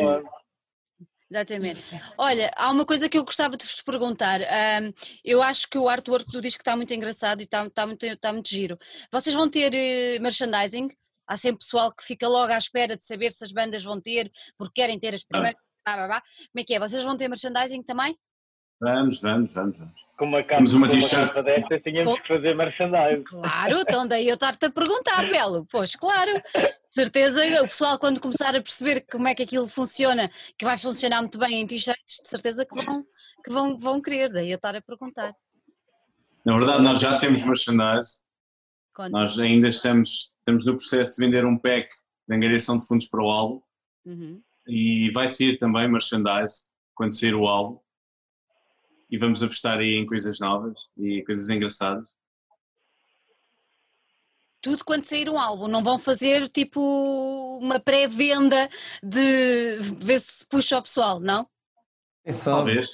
Exatamente. 1.33 1.81
Olha, 2.17 2.51
há 2.55 2.69
uma 2.69 2.85
coisa 2.85 3.09
que 3.09 3.17
eu 3.17 3.25
gostava 3.25 3.57
de 3.57 3.65
vos 3.65 3.81
perguntar. 3.81 4.41
Um, 4.41 4.93
eu 5.25 5.41
acho 5.41 5.67
que 5.67 5.77
o 5.77 5.89
artwork 5.89 6.31
do 6.31 6.41
disco 6.41 6.61
está 6.61 6.75
muito 6.75 6.93
engraçado 6.93 7.41
e 7.41 7.43
está, 7.43 7.65
está, 7.65 7.87
muito, 7.87 8.05
está 8.05 8.31
muito 8.31 8.49
giro. 8.49 8.77
Vocês 9.11 9.35
vão 9.35 9.49
ter 9.49 9.71
uh, 9.73 10.21
merchandising 10.21 10.89
Há 11.27 11.37
sempre 11.37 11.59
pessoal 11.59 11.93
que 11.93 12.03
fica 12.03 12.27
logo 12.27 12.51
à 12.51 12.57
espera 12.57 12.97
de 12.97 13.05
saber 13.05 13.31
se 13.31 13.43
as 13.43 13.51
bandas 13.51 13.83
vão 13.83 13.99
ter, 13.99 14.31
porque 14.57 14.81
querem 14.81 14.99
ter 14.99 15.13
as 15.13 15.23
primeiras. 15.23 15.59
Blá, 15.85 15.95
blá, 15.95 16.07
blá. 16.07 16.21
Como 16.21 16.59
é 16.59 16.63
que 16.63 16.73
é? 16.73 16.79
Vocês 16.79 17.03
vão 17.03 17.15
ter 17.15 17.27
merchandising 17.27 17.83
também? 17.83 18.17
Vamos, 18.83 19.21
vamos, 19.21 19.53
vamos, 19.53 19.77
vamos. 19.77 20.03
Com 20.17 20.25
uma 20.25 20.43
Temos 20.43 20.73
uma 20.73 20.87
t-shirt. 20.89 21.33
desta, 21.43 21.79
tínhamos 21.79 22.19
que 22.21 22.27
fazer 22.27 22.53
merchandising. 22.55 23.23
Claro, 23.23 23.79
então 23.79 24.07
daí 24.07 24.27
eu 24.27 24.35
estar-te 24.35 24.65
a 24.65 24.69
perguntar, 24.71 25.27
Belo. 25.29 25.65
Pois, 25.71 25.95
claro. 25.95 26.33
De 26.33 26.71
certeza, 26.91 27.41
o 27.61 27.63
pessoal, 27.63 27.97
quando 27.97 28.19
começar 28.19 28.49
a 28.55 28.61
perceber 28.61 29.05
como 29.11 29.27
é 29.27 29.33
que 29.33 29.41
aquilo 29.43 29.67
funciona, 29.67 30.29
que 30.57 30.65
vai 30.65 30.77
funcionar 30.77 31.21
muito 31.21 31.39
bem 31.39 31.61
em 31.61 31.65
t-shirts, 31.67 32.19
de 32.21 32.29
certeza 32.29 32.65
que 32.65 32.75
vão, 32.75 33.03
que 33.43 33.51
vão, 33.51 33.77
vão 33.79 34.01
querer. 34.01 34.31
Daí 34.31 34.51
eu 34.51 34.57
estar 34.57 34.75
a 34.75 34.81
perguntar. 34.81 35.33
Na 36.45 36.57
verdade, 36.57 36.83
nós 36.83 36.99
já 36.99 37.17
temos 37.17 37.41
merchandise. 37.43 38.27
Conta. 38.93 39.09
Nós 39.09 39.39
ainda 39.39 39.67
estamos, 39.69 40.33
estamos 40.37 40.65
no 40.65 40.75
processo 40.75 41.15
de 41.15 41.25
vender 41.25 41.45
um 41.45 41.57
pack 41.57 41.89
de 42.29 42.35
angariação 42.35 42.77
de 42.77 42.85
fundos 42.85 43.07
para 43.07 43.23
o 43.23 43.29
álbum 43.31 43.61
Uhum. 44.05 44.41
e 44.67 45.09
vai 45.13 45.29
sair 45.29 45.57
também 45.57 45.87
merchandise 45.89 46.73
quando 46.93 47.17
sair 47.17 47.33
o 47.33 47.47
álbum. 47.47 47.79
E 49.13 49.17
vamos 49.19 49.43
apostar 49.43 49.77
aí 49.77 49.93
em 49.93 50.07
coisas 50.07 50.39
novas 50.39 50.89
e 50.97 51.23
coisas 51.23 51.47
engraçadas. 51.47 52.09
Tudo 54.59 54.83
quando 54.83 55.05
sair 55.05 55.29
um 55.29 55.37
álbum, 55.37 55.67
não 55.67 55.83
vão 55.83 55.99
fazer 55.99 56.47
tipo 56.47 56.79
uma 57.61 57.79
pré-venda 57.79 58.67
de 59.03 59.77
ver 59.99 60.17
se 60.17 60.43
puxa 60.47 60.79
o 60.79 60.81
pessoal, 60.81 61.19
não? 61.19 61.47
Quem 62.23 62.33
sabe? 62.33 62.55
Talvez. 62.55 62.89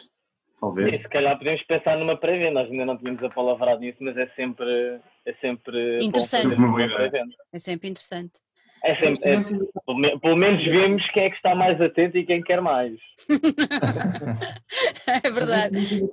Talvez. 0.60 0.96
E 0.96 0.98
se 0.98 1.08
calhar 1.08 1.38
podemos 1.38 1.64
pensar 1.64 1.98
numa 1.98 2.20
pré-venda, 2.20 2.64
nós 2.64 2.70
ainda 2.70 2.86
não 2.86 2.98
tínhamos 2.98 3.24
apalavrado 3.24 3.80
nisso, 3.80 4.00
mas 4.02 4.18
é 4.18 4.28
sempre, 4.36 5.00
é 5.26 5.34
sempre 5.40 6.00
bom 6.00 6.06
Interessante. 6.06 6.54
Uma 6.56 6.68
boa 6.68 6.84
ideia. 6.84 7.24
É 7.54 7.60
sempre 7.60 7.88
interessante. 7.88 8.42
É 8.84 8.96
sempre, 8.96 9.30
é, 9.30 9.44
pelo, 9.44 10.20
pelo 10.20 10.36
menos 10.38 10.64
vemos 10.64 11.06
quem 11.12 11.24
é 11.26 11.30
que 11.30 11.36
está 11.36 11.54
mais 11.54 11.80
atento 11.82 12.18
e 12.18 12.26
quem 12.26 12.42
quer 12.42 12.62
mais. 12.62 12.94
É 15.24 15.30
verdade. 15.32 16.04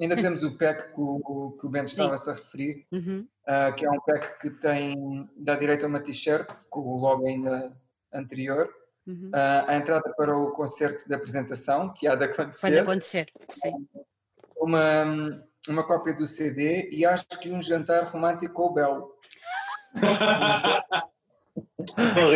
Ainda 0.00 0.14
temos 0.16 0.42
o 0.42 0.56
pack 0.56 0.92
que 0.94 1.00
o, 1.00 1.56
que 1.58 1.66
o 1.66 1.68
Bento 1.70 1.88
Sim. 1.90 2.02
estava-se 2.02 2.30
a 2.30 2.34
referir, 2.34 2.86
Uhum. 2.92 3.26
ah, 3.46 3.72
que 3.72 3.84
é 3.86 3.90
um 3.90 3.98
pack 4.00 4.38
que 4.40 4.50
tem, 4.50 5.28
dá 5.36 5.56
direito 5.56 5.84
a 5.84 5.88
uma 5.88 6.00
t-shirt 6.02 6.46
com 6.70 6.80
o 6.80 6.98
logo 6.98 7.26
ainda 7.26 7.72
anterior, 8.12 8.68
Uhum. 9.06 9.30
ah, 9.34 9.64
a 9.68 9.76
entrada 9.76 10.12
para 10.16 10.36
o 10.36 10.52
concerto 10.52 11.08
de 11.08 11.14
apresentação, 11.14 11.92
que 11.94 12.06
há 12.06 12.14
de 12.14 12.24
acontecer, 12.24 12.60
Quando 12.68 12.78
acontecer, 12.78 13.26
sim. 13.50 13.72
uma, 14.58 15.42
uma 15.68 15.86
cópia 15.86 16.14
do 16.14 16.26
CD 16.26 16.90
e 16.90 17.04
acho 17.06 17.26
que 17.40 17.50
um 17.50 17.60
jantar 17.60 18.04
romântico 18.04 18.52
com 18.54 18.62
o 18.66 18.74
Belo. 18.74 19.14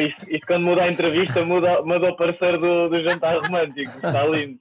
Isto, 0.01 0.31
isto 0.31 0.47
quando 0.47 0.65
muda 0.65 0.83
a 0.85 0.91
entrevista, 0.91 1.45
muda, 1.45 1.83
muda 1.83 2.11
o 2.11 2.17
parceiro 2.17 2.59
do, 2.59 2.89
do 2.89 3.03
jantar 3.03 3.39
romântico. 3.43 3.95
Está 3.97 4.25
lindo. 4.27 4.59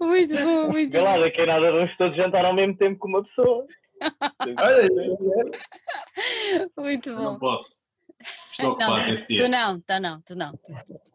Muito 0.00 0.34
bom, 0.36 0.68
muito 0.70 0.92
Vê 0.92 1.00
lá, 1.00 1.18
daqui 1.18 1.40
a 1.40 1.46
nada 1.46 1.72
vamos 1.72 1.96
todos 1.96 2.16
jantar 2.16 2.44
ao 2.44 2.54
mesmo 2.54 2.76
tempo 2.76 2.98
com 2.98 3.08
uma 3.08 3.24
pessoa. 3.24 3.66
Muito 6.76 7.10
Eu 7.10 7.16
bom. 7.16 7.22
não 7.22 7.38
posso. 7.38 7.70
Estou 8.50 8.66
Não, 8.66 8.72
ocupado 8.72 9.10
nesse 9.10 9.34
Tu 9.34 9.48
não, 9.48 9.80
tá 9.80 10.00
não, 10.00 10.20
tu 10.20 10.34
não. 10.34 10.52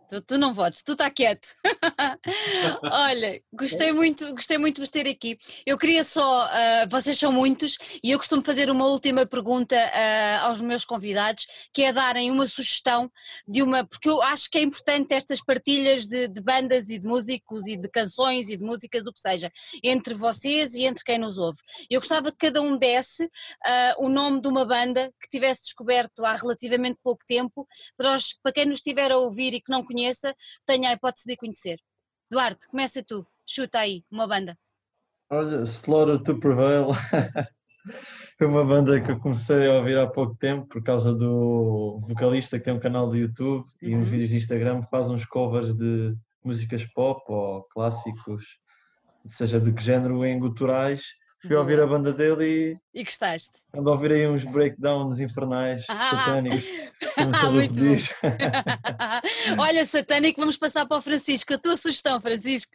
Tu, 0.08 0.22
tu, 0.22 0.38
não 0.38 0.54
votes, 0.54 0.84
tu 0.84 0.92
está 0.92 1.10
quieto. 1.10 1.48
Olha, 2.92 3.42
gostei 3.52 3.92
muito, 3.92 4.30
gostei 4.36 4.58
muito 4.58 4.76
de 4.76 4.82
vos 4.82 4.90
ter 4.92 5.08
aqui. 5.08 5.38
Eu 5.66 5.78
queria 5.78 6.04
só, 6.04 6.42
ah, 6.42 6.88
vocês 6.90 7.18
são 7.18 7.32
muitos, 7.32 7.78
e 8.04 8.12
eu 8.12 8.18
costumo 8.20 8.42
fazer 8.44 8.70
uma 8.70 8.86
última 8.86 9.26
pergunta 9.26 9.76
ah, 9.76 10.42
aos 10.48 10.62
meus 10.62 10.86
convidados, 10.86 11.48
que 11.74 11.82
é 11.84 11.92
darem 11.92 12.30
uma 12.30 12.46
sugestão 12.46 13.12
de 13.48 13.64
uma, 13.64 13.86
porque 13.86 14.08
eu 14.10 14.22
acho 14.22 14.50
que 14.50 14.60
é 14.60 14.62
importante 14.62 15.14
estas 15.14 15.44
partilhas 15.44 16.08
de, 16.08 16.28
de 16.28 16.42
bandas 16.42 16.90
e 16.90 17.00
de 17.00 17.08
músicos 17.08 17.68
e 17.68 17.76
de 17.76 17.90
canções 17.90 18.50
e 18.50 18.58
de 18.58 18.64
músicas, 18.64 19.08
o 19.08 19.14
que 19.14 19.20
seja, 19.20 19.52
entre 19.84 20.14
vocês 20.14 20.76
e 20.76 20.86
entre 20.86 21.04
quem 21.04 21.18
nos 21.18 21.38
ouve. 21.38 21.60
Eu 21.90 22.00
gostava 22.00 22.32
que 22.32 22.38
cada 22.38 22.62
um 22.62 22.78
desse 22.78 23.30
ah, 23.66 23.96
o 23.98 24.08
nome 24.10 24.40
de 24.42 24.48
uma 24.48 24.66
banda 24.66 25.12
que 25.22 25.30
tivesse 25.30 25.64
descoberto 25.64 26.24
há 26.24 26.36
relativamente 26.36 27.00
pouco 27.04 27.24
tempo, 27.28 27.68
para, 27.98 28.14
os- 28.16 28.36
para 28.44 28.54
quem 28.54 28.66
nos 28.66 28.76
estiver 28.76 29.12
a 29.12 29.18
ouvir 29.18 29.54
e 29.54 29.62
que 29.62 29.72
não 29.72 29.84
conheça, 29.96 30.36
tenha 30.66 30.90
a 30.90 30.94
hipótese 30.94 31.26
de 31.26 31.38
conhecer. 31.38 31.80
Duarte, 32.30 32.68
começa 32.68 33.02
tu, 33.02 33.26
chuta 33.48 33.80
aí, 33.80 34.04
uma 34.12 34.28
banda. 34.28 34.58
Olha, 35.30 35.64
Slaughter 35.64 36.22
to 36.22 36.38
Prevail 36.40 36.88
foi 38.38 38.48
uma 38.48 38.66
banda 38.66 39.00
que 39.02 39.10
eu 39.10 39.20
comecei 39.20 39.68
a 39.68 39.74
ouvir 39.74 39.98
há 39.98 40.06
pouco 40.06 40.36
tempo 40.36 40.68
por 40.68 40.84
causa 40.84 41.14
do 41.14 41.98
vocalista 42.02 42.58
que 42.58 42.66
tem 42.66 42.74
um 42.74 42.80
canal 42.80 43.08
do 43.08 43.16
YouTube 43.16 43.66
e 43.82 43.96
uns 43.96 44.00
Uhum. 44.00 44.04
vídeos 44.12 44.30
de 44.32 44.36
Instagram 44.38 44.82
que 44.82 44.90
faz 44.90 45.10
uns 45.10 45.26
covers 45.26 45.74
de 45.74 46.14
músicas 46.44 46.86
pop 46.94 47.24
ou 47.28 47.64
clássicos, 47.70 48.46
seja 49.26 49.60
de 49.60 49.74
que 49.74 49.82
género, 49.82 50.26
em 50.26 50.38
guturais. 50.38 51.06
Fui 51.48 51.56
ouvir 51.56 51.80
a 51.80 51.86
banda 51.86 52.12
dele 52.12 52.80
E 52.94 53.04
gostaste? 53.04 53.60
e 53.74 53.80
ando 53.80 53.90
a 53.90 53.94
ouvir 53.94 54.12
aí 54.14 54.28
uns 54.28 54.44
breakdowns 54.44 55.20
infernais, 55.20 55.86
Ah, 55.90 56.10
satânicos, 56.10 56.66
o 57.46 57.52
muito. 57.52 57.74
Olha, 59.60 59.86
satânico, 59.86 60.40
vamos 60.40 60.58
passar 60.58 60.88
para 60.88 60.98
o 60.98 61.02
Francisco. 61.02 61.54
A 61.54 61.58
tua 61.58 61.78
sugestão, 61.78 62.20
Francisco. 62.20 62.72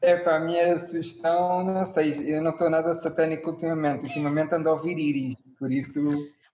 É 0.00 0.16
para 0.16 0.36
a 0.36 0.40
minha 0.40 0.78
sugestão, 0.78 1.64
não 1.64 1.84
sei, 1.84 2.12
eu 2.32 2.40
não 2.42 2.50
estou 2.52 2.70
nada 2.70 2.92
satânico 2.92 3.50
ultimamente. 3.50 4.04
Ultimamente 4.04 4.54
ando 4.54 4.68
a 4.68 4.72
ouvir 4.74 4.96
Iris, 4.98 5.34
por 5.58 5.72
isso, 5.72 6.00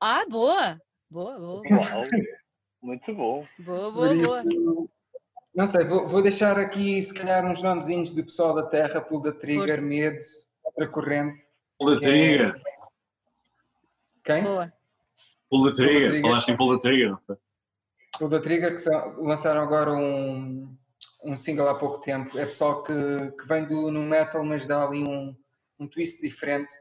Ah, 0.01 0.25
boa, 0.29 0.81
boa, 1.11 1.39
boa, 1.39 1.63
Uau, 1.69 2.05
muito 2.83 3.15
bom. 3.15 3.47
boa, 3.59 3.93
por 3.93 4.17
boa, 4.17 4.43
boa. 4.45 4.89
Não 5.55 5.67
sei, 5.67 5.85
vou, 5.85 6.09
vou 6.09 6.23
deixar 6.23 6.59
aqui 6.59 7.03
se 7.03 7.13
calhar 7.13 7.45
uns 7.45 7.63
nomezinhos 7.63 8.11
de 8.13 8.23
pessoal 8.23 8.55
da 8.55 8.65
Terra, 8.67 9.01
Pull 9.01 9.21
da 9.21 9.33
Trigger, 9.33 9.67
Força. 9.69 9.83
Medo, 9.83 10.19
Outra 10.65 10.89
Corrente. 10.89 11.41
Pull 11.79 11.95
the 11.99 12.07
trigger. 12.07 12.59
Quem? 14.25 14.43
boa. 14.45 14.73
Pull 15.51 15.65
the 15.65 15.75
trigger. 15.77 16.09
Trigger. 16.09 16.23
Falaste 16.23 16.49
em 16.51 16.57
pull 16.57 16.77
the 16.79 16.83
trigger, 16.83 17.11
não 17.11 17.19
foi? 17.19 17.37
Pull 18.19 18.29
da 18.29 18.41
Trigger, 18.41 18.73
que 18.75 18.79
são- 18.79 19.23
lançaram 19.23 19.63
agora 19.63 19.91
um, 19.93 20.77
um 21.25 21.35
single 21.35 21.69
há 21.69 21.75
pouco 21.75 21.99
tempo. 21.99 22.39
É 22.39 22.45
pessoal 22.45 22.83
que, 22.83 22.93
que 23.39 23.47
vem 23.49 23.67
do 23.67 23.91
no 23.91 24.03
metal, 24.03 24.45
mas 24.45 24.67
dá 24.67 24.85
ali 24.87 25.03
um, 25.03 25.35
um 25.79 25.89
twist 25.89 26.21
diferente, 26.21 26.77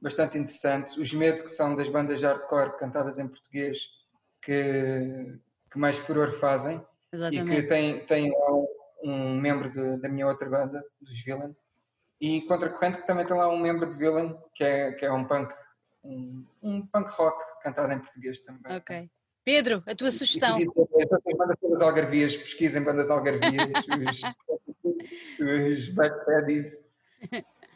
bastante 0.00 0.38
interessante. 0.38 0.98
Os 0.98 1.12
Medo, 1.12 1.42
que 1.44 1.50
são 1.50 1.74
das 1.74 1.88
bandas 1.88 2.18
de 2.18 2.26
hardcore 2.26 2.76
cantadas 2.78 3.18
em 3.18 3.28
português, 3.28 3.88
que, 4.42 5.38
que 5.70 5.78
mais 5.78 5.96
furor 5.98 6.30
fazem. 6.32 6.82
E 7.12 7.16
que 7.16 7.16
Exatamente. 7.16 7.66
tem, 7.66 8.06
tem 8.06 8.30
lá 8.30 8.52
um, 9.02 9.40
membro 9.40 9.68
de- 9.70 9.98
da 10.00 10.08
minha 10.08 10.26
outra 10.26 10.48
banda, 10.48 10.84
dos 11.00 11.20
Villain, 11.22 11.54
e 12.20 12.42
Contracorrente 12.42 12.98
que 12.98 13.06
também 13.06 13.26
tem 13.26 13.36
lá 13.36 13.48
um 13.48 13.58
membro 13.58 13.88
de 13.88 13.96
Villain, 13.96 14.38
que 14.54 14.62
é, 14.62 14.92
que 14.92 15.04
é 15.04 15.12
um 15.12 15.24
punk, 15.26 15.52
um, 16.04 16.46
um 16.62 16.86
punk 16.86 17.10
rock 17.10 17.42
cantado 17.62 17.92
em 17.92 17.98
português 17.98 18.38
também. 18.40 18.76
Ok. 18.76 19.10
Pedro, 19.44 19.82
a 19.86 19.94
tua 19.94 20.12
sugestão. 20.12 20.56
essas 20.58 21.36
bandas 21.36 21.56
todas 21.60 21.82
algarvias, 21.82 22.36
pesquisem 22.36 22.84
bandas 22.84 23.10
algarvias, 23.10 23.68
os, 25.40 25.78
os 25.78 25.88
Black 25.88 26.24
Paddies, 26.26 26.78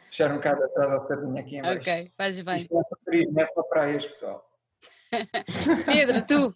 fecharam 0.07 0.35
um 0.35 0.37
bocado 0.37 0.63
atrás 0.63 0.91
ao 0.91 1.01
sardinha 1.01 1.41
aqui 1.41 1.57
em 1.57 1.61
baixo. 1.61 1.79
Ok, 1.89 2.11
fazes 2.15 2.45
bem. 2.45 2.57
Isto 2.57 2.73
não 2.73 2.81
é 2.81 2.83
só 2.83 2.95
turismo, 3.03 3.39
é 3.39 3.45
só 3.47 3.63
praias, 3.63 4.05
pessoal. 4.05 4.49
Pedro, 5.85 6.25
tu. 6.25 6.53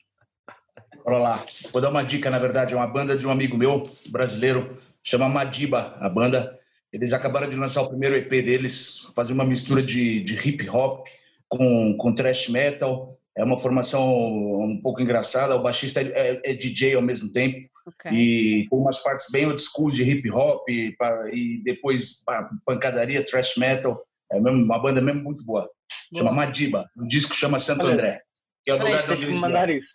Bora 1.03 1.17
lá. 1.17 1.45
Vou 1.71 1.81
dar 1.81 1.89
uma 1.89 2.03
dica, 2.03 2.29
na 2.29 2.39
verdade, 2.39 2.73
é 2.73 2.77
uma 2.77 2.87
banda 2.87 3.17
de 3.17 3.25
um 3.25 3.31
amigo 3.31 3.57
meu, 3.57 3.83
brasileiro, 4.09 4.77
chama 5.03 5.29
Madiba, 5.29 5.95
a 5.99 6.09
banda. 6.09 6.57
Eles 6.91 7.13
acabaram 7.13 7.49
de 7.49 7.55
lançar 7.55 7.81
o 7.83 7.89
primeiro 7.89 8.15
EP 8.15 8.29
deles, 8.29 9.07
fazer 9.15 9.33
uma 9.33 9.45
mistura 9.45 9.81
de, 9.83 10.21
de 10.21 10.35
hip 10.35 10.67
hop 10.69 11.05
com, 11.47 11.95
com 11.97 12.13
thrash 12.15 12.49
metal. 12.49 13.17
É 13.37 13.43
uma 13.43 13.57
formação 13.59 14.03
um 14.11 14.79
pouco 14.81 15.01
engraçada. 15.01 15.55
O 15.55 15.61
baixista 15.61 16.01
é, 16.01 16.41
é 16.43 16.53
DJ 16.53 16.95
ao 16.95 17.01
mesmo 17.01 17.31
tempo. 17.31 17.69
Ok. 17.87 18.11
E 18.11 18.67
tem 18.69 18.79
umas 18.79 19.01
partes 19.01 19.27
bem 19.31 19.45
old 19.45 19.61
school 19.61 19.91
de 19.91 20.03
hip 20.03 20.29
hop 20.31 20.67
e, 20.67 20.95
e 21.31 21.63
depois 21.63 22.23
pa- 22.25 22.49
pancadaria, 22.65 23.23
thrash 23.25 23.55
metal. 23.57 24.03
É 24.31 24.39
mesmo, 24.39 24.63
uma 24.65 24.79
banda 24.79 24.99
mesmo 25.01 25.23
muito 25.23 25.43
boa. 25.45 25.69
Chama. 26.15 26.31
Madiba. 26.31 26.89
O 26.97 27.07
disco 27.07 27.33
chama 27.33 27.59
Santo 27.59 27.85
André. 27.87 28.21
Que 28.63 28.71
é 28.71 28.73
o 28.75 28.77
lugar 28.79 29.05
de 29.05 29.11
onde 29.11 29.23
eles 29.23 29.39
mandar 29.39 29.65
vieram. 29.67 29.81
isso. 29.83 29.93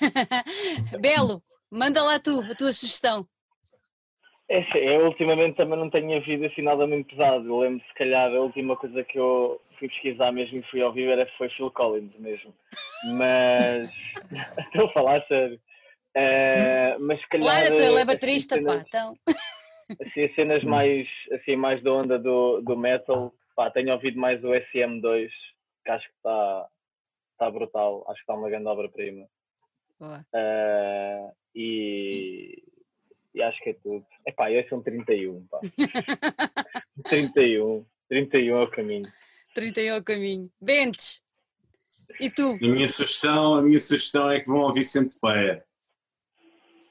Belo, 1.00 1.40
manda 1.70 2.02
lá 2.02 2.18
tu, 2.18 2.40
a 2.40 2.54
tua 2.54 2.72
sugestão. 2.72 3.26
É, 4.48 4.60
eu 4.96 5.06
ultimamente 5.06 5.56
também 5.56 5.76
não 5.78 5.90
tenho 5.90 6.16
havido 6.16 6.46
assim 6.46 6.62
nada 6.62 6.86
muito 6.86 7.08
pesado. 7.08 7.46
Eu 7.48 7.58
lembro, 7.58 7.84
se 7.84 7.94
calhar, 7.94 8.30
a 8.32 8.40
última 8.40 8.76
coisa 8.76 9.02
que 9.02 9.18
eu 9.18 9.58
fui 9.78 9.88
pesquisar 9.88 10.30
mesmo 10.30 10.58
e 10.58 10.70
fui 10.70 10.82
ouvir 10.82 11.08
era, 11.08 11.26
foi 11.36 11.48
Phil 11.48 11.70
Collins 11.70 12.14
mesmo. 12.16 12.54
Mas. 13.16 13.90
Estou 14.58 14.84
a 14.84 14.88
falar 14.88 15.22
sério. 15.24 15.60
Eh, 16.14 16.96
mas 17.00 17.20
se 17.20 17.28
calhar. 17.28 17.46
Claro, 17.46 17.76
tu 17.76 17.82
ele 17.82 17.92
é 17.92 17.96
assim, 17.96 18.06
baterista, 18.06 18.54
pá, 18.54 18.72
cenas- 18.72 18.86
então. 18.86 19.16
assim, 20.00 20.24
as 20.24 20.34
cenas 20.34 20.64
mais, 20.64 21.08
assim, 21.32 21.56
mais 21.56 21.82
da 21.82 21.92
onda 21.92 22.18
do, 22.18 22.60
do 22.62 22.76
metal, 22.76 23.34
pá, 23.54 23.70
tenho 23.70 23.92
ouvido 23.92 24.18
mais 24.18 24.42
o 24.42 24.48
SM2, 24.48 25.28
que 25.84 25.90
acho 25.90 26.06
que 26.08 26.14
está 26.16 26.68
está 27.32 27.50
brutal, 27.50 28.02
acho 28.08 28.14
que 28.16 28.22
está 28.22 28.34
uma 28.34 28.48
grande 28.48 28.66
obra-prima. 28.66 29.28
Uh, 30.00 31.32
e, 31.54 32.62
e 33.34 33.42
acho 33.42 33.62
que 33.62 33.70
é 33.70 33.74
tudo. 33.74 34.04
Epá, 34.26 34.50
eu 34.50 34.66
são 34.68 34.80
31, 34.80 35.46
pá. 35.46 35.60
31, 37.08 37.84
31 38.08 38.56
é 38.56 38.62
o 38.62 38.70
caminho. 38.70 39.12
31 39.54 39.86
é 39.86 39.98
o 39.98 40.04
caminho. 40.04 40.50
Bentes, 40.60 41.22
e 42.20 42.30
tu? 42.30 42.58
A 42.62 42.66
minha 42.66 42.88
sugestão, 42.88 43.56
a 43.56 43.62
minha 43.62 43.78
sugestão 43.78 44.30
é 44.30 44.40
que 44.40 44.46
vão 44.46 44.60
ouvir 44.60 44.82
Centopeia. 44.82 45.64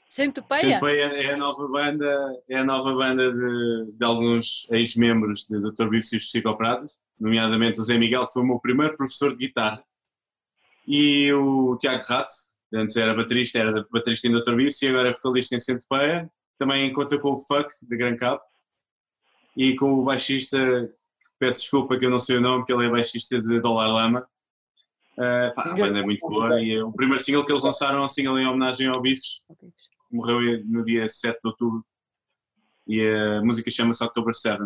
Centopeia? 0.09 0.61
Centopeia 0.61 1.03
é 1.03 1.33
a 1.33 1.37
nova 1.37 1.67
banda, 1.67 2.43
é 2.49 2.57
a 2.57 2.63
nova 2.63 2.95
banda 2.95 3.33
de, 3.33 3.91
de 3.91 4.05
alguns 4.05 4.69
ex-membros 4.71 5.45
de 5.47 5.59
Dr. 5.59 5.89
Bifes 5.89 6.13
e 6.13 6.17
os 6.17 6.25
Psicopratas, 6.27 6.99
nomeadamente 7.19 7.79
o 7.79 7.83
Zé 7.83 7.97
Miguel, 7.97 8.25
que 8.27 8.33
foi 8.33 8.43
o 8.43 8.45
meu 8.45 8.59
primeiro 8.59 8.95
professor 8.95 9.31
de 9.31 9.47
guitarra, 9.47 9.83
e 10.87 11.33
o 11.33 11.75
Tiago 11.77 12.03
Rato, 12.07 12.31
antes 12.73 12.95
era 12.95 13.13
baterista, 13.13 13.59
era 13.59 13.85
baterista 13.91 14.27
em 14.27 14.31
Dr. 14.31 14.55
Bifes 14.55 14.81
e 14.81 14.87
agora 14.87 15.09
é 15.09 15.11
vocalista 15.11 15.55
em 15.55 15.59
Centopeia, 15.59 16.29
também 16.57 16.91
conta 16.93 17.19
com 17.19 17.33
o 17.33 17.39
Fuck, 17.39 17.69
de 17.81 17.97
Gran 17.97 18.15
Cabo, 18.15 18.41
e 19.57 19.75
com 19.75 19.93
o 19.93 20.03
baixista, 20.03 20.57
peço 21.39 21.59
desculpa 21.59 21.97
que 21.97 22.05
eu 22.05 22.09
não 22.09 22.19
sei 22.19 22.37
o 22.37 22.41
nome, 22.41 22.65
que 22.65 22.73
ele 22.73 22.85
é 22.85 22.89
baixista 22.89 23.41
de 23.41 23.61
Dollar 23.61 23.87
Lama, 23.87 24.27
Uh, 25.15 25.47
pá, 25.55 25.71
a 25.71 25.75
banda 25.75 25.99
é 25.99 26.03
muito 26.03 26.27
boa 26.27 26.61
e 26.61 26.73
é 26.73 26.83
o 26.83 26.91
primeiro 26.91 27.23
single 27.23 27.45
que 27.45 27.51
eles 27.53 27.63
lançaram 27.63 27.99
é 27.99 28.03
um 28.03 28.07
single 28.07 28.37
em 28.37 28.45
homenagem 28.45 28.87
ao 28.87 29.01
Bifes, 29.01 29.45
morreu 30.11 30.61
no 30.65 30.83
dia 30.83 31.07
7 31.07 31.39
de 31.41 31.47
outubro 31.47 31.85
e 32.85 33.01
a 33.01 33.41
música 33.41 33.71
chama-se 33.71 34.03
October 34.03 34.33
7. 34.33 34.63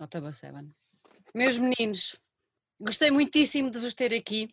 October 0.00 0.32
7. 0.32 0.66
Meus 1.34 1.58
meninos, 1.58 2.18
gostei 2.80 3.10
muitíssimo 3.10 3.70
de 3.70 3.78
vos 3.78 3.94
ter 3.94 4.14
aqui. 4.14 4.48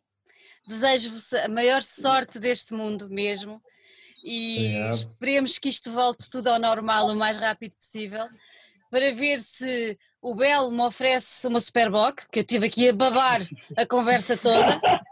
Desejo-vos 0.69 1.33
a 1.33 1.47
maior 1.47 1.81
sorte 1.81 2.39
deste 2.39 2.75
mundo 2.75 3.09
mesmo 3.09 3.59
e 4.23 4.75
é. 4.75 4.89
esperemos 4.91 5.57
que 5.57 5.67
isto 5.67 5.91
volte 5.91 6.29
tudo 6.29 6.47
ao 6.47 6.59
normal 6.59 7.07
o 7.07 7.15
mais 7.15 7.39
rápido 7.39 7.75
possível 7.75 8.27
para 8.91 9.11
ver 9.11 9.41
se 9.41 9.97
o 10.21 10.35
Belo 10.35 10.69
me 10.71 10.83
oferece 10.83 11.47
uma 11.47 11.59
Superboc, 11.59 12.21
que 12.31 12.41
eu 12.41 12.43
tive 12.43 12.67
aqui 12.67 12.87
a 12.87 12.93
babar 12.93 13.41
a 13.75 13.85
conversa 13.87 14.37
toda. 14.37 14.79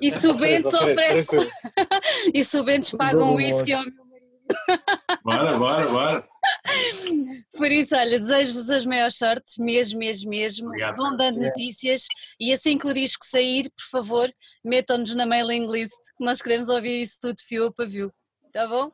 E 0.00 0.10
se 0.10 0.26
o 0.26 0.32
Bentes 0.32 0.72
oferece. 0.72 1.36
e 2.32 2.42
se 2.42 2.58
o 2.58 2.64
Bentes 2.64 2.88
paga 2.92 3.22
um 3.22 3.34
whisky 3.34 3.74
ao 3.74 3.84
meu 3.84 4.06
marido. 4.06 5.20
Bora, 5.22 5.58
bora, 5.58 5.90
bora. 5.90 6.28
Por 7.56 7.70
isso, 7.72 7.96
olha, 7.96 8.18
desejo-vos 8.18 8.70
as 8.70 8.84
maiores 8.84 9.16
sortes, 9.16 9.56
mesmo, 9.58 9.98
mesmo, 9.98 10.30
mesmo. 10.30 10.68
Obrigado. 10.68 10.96
Vão 10.96 11.16
dando 11.16 11.40
notícias 11.40 12.06
e 12.40 12.52
assim 12.52 12.78
que 12.78 12.86
o 12.86 12.94
disco 12.94 13.24
sair, 13.24 13.70
por 13.70 13.90
favor, 13.90 14.32
metam-nos 14.64 15.14
na 15.14 15.26
mailing 15.26 15.66
list, 15.66 15.96
que 16.16 16.24
nós 16.24 16.40
queremos 16.40 16.68
ouvir 16.68 17.00
isso 17.00 17.18
tudo 17.20 17.36
fio 17.46 17.72
para 17.72 17.86
viu. 17.86 18.12
Tá 18.52 18.66
bom? 18.66 18.90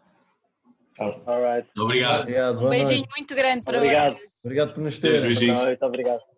All 1.27 1.43
right. 1.43 1.68
Obrigado. 1.77 2.20
obrigado 2.20 2.66
um 2.66 2.70
beijinho 2.70 2.99
noite. 2.99 3.11
muito 3.16 3.35
grande 3.35 3.64
para 3.64 3.79
obrigado. 3.79 4.14
vocês. 4.14 4.33
Obrigado 4.45 4.75
por 4.75 4.83
nos 4.83 4.99
terem. 4.99 5.79
Obrigado. 5.81 6.34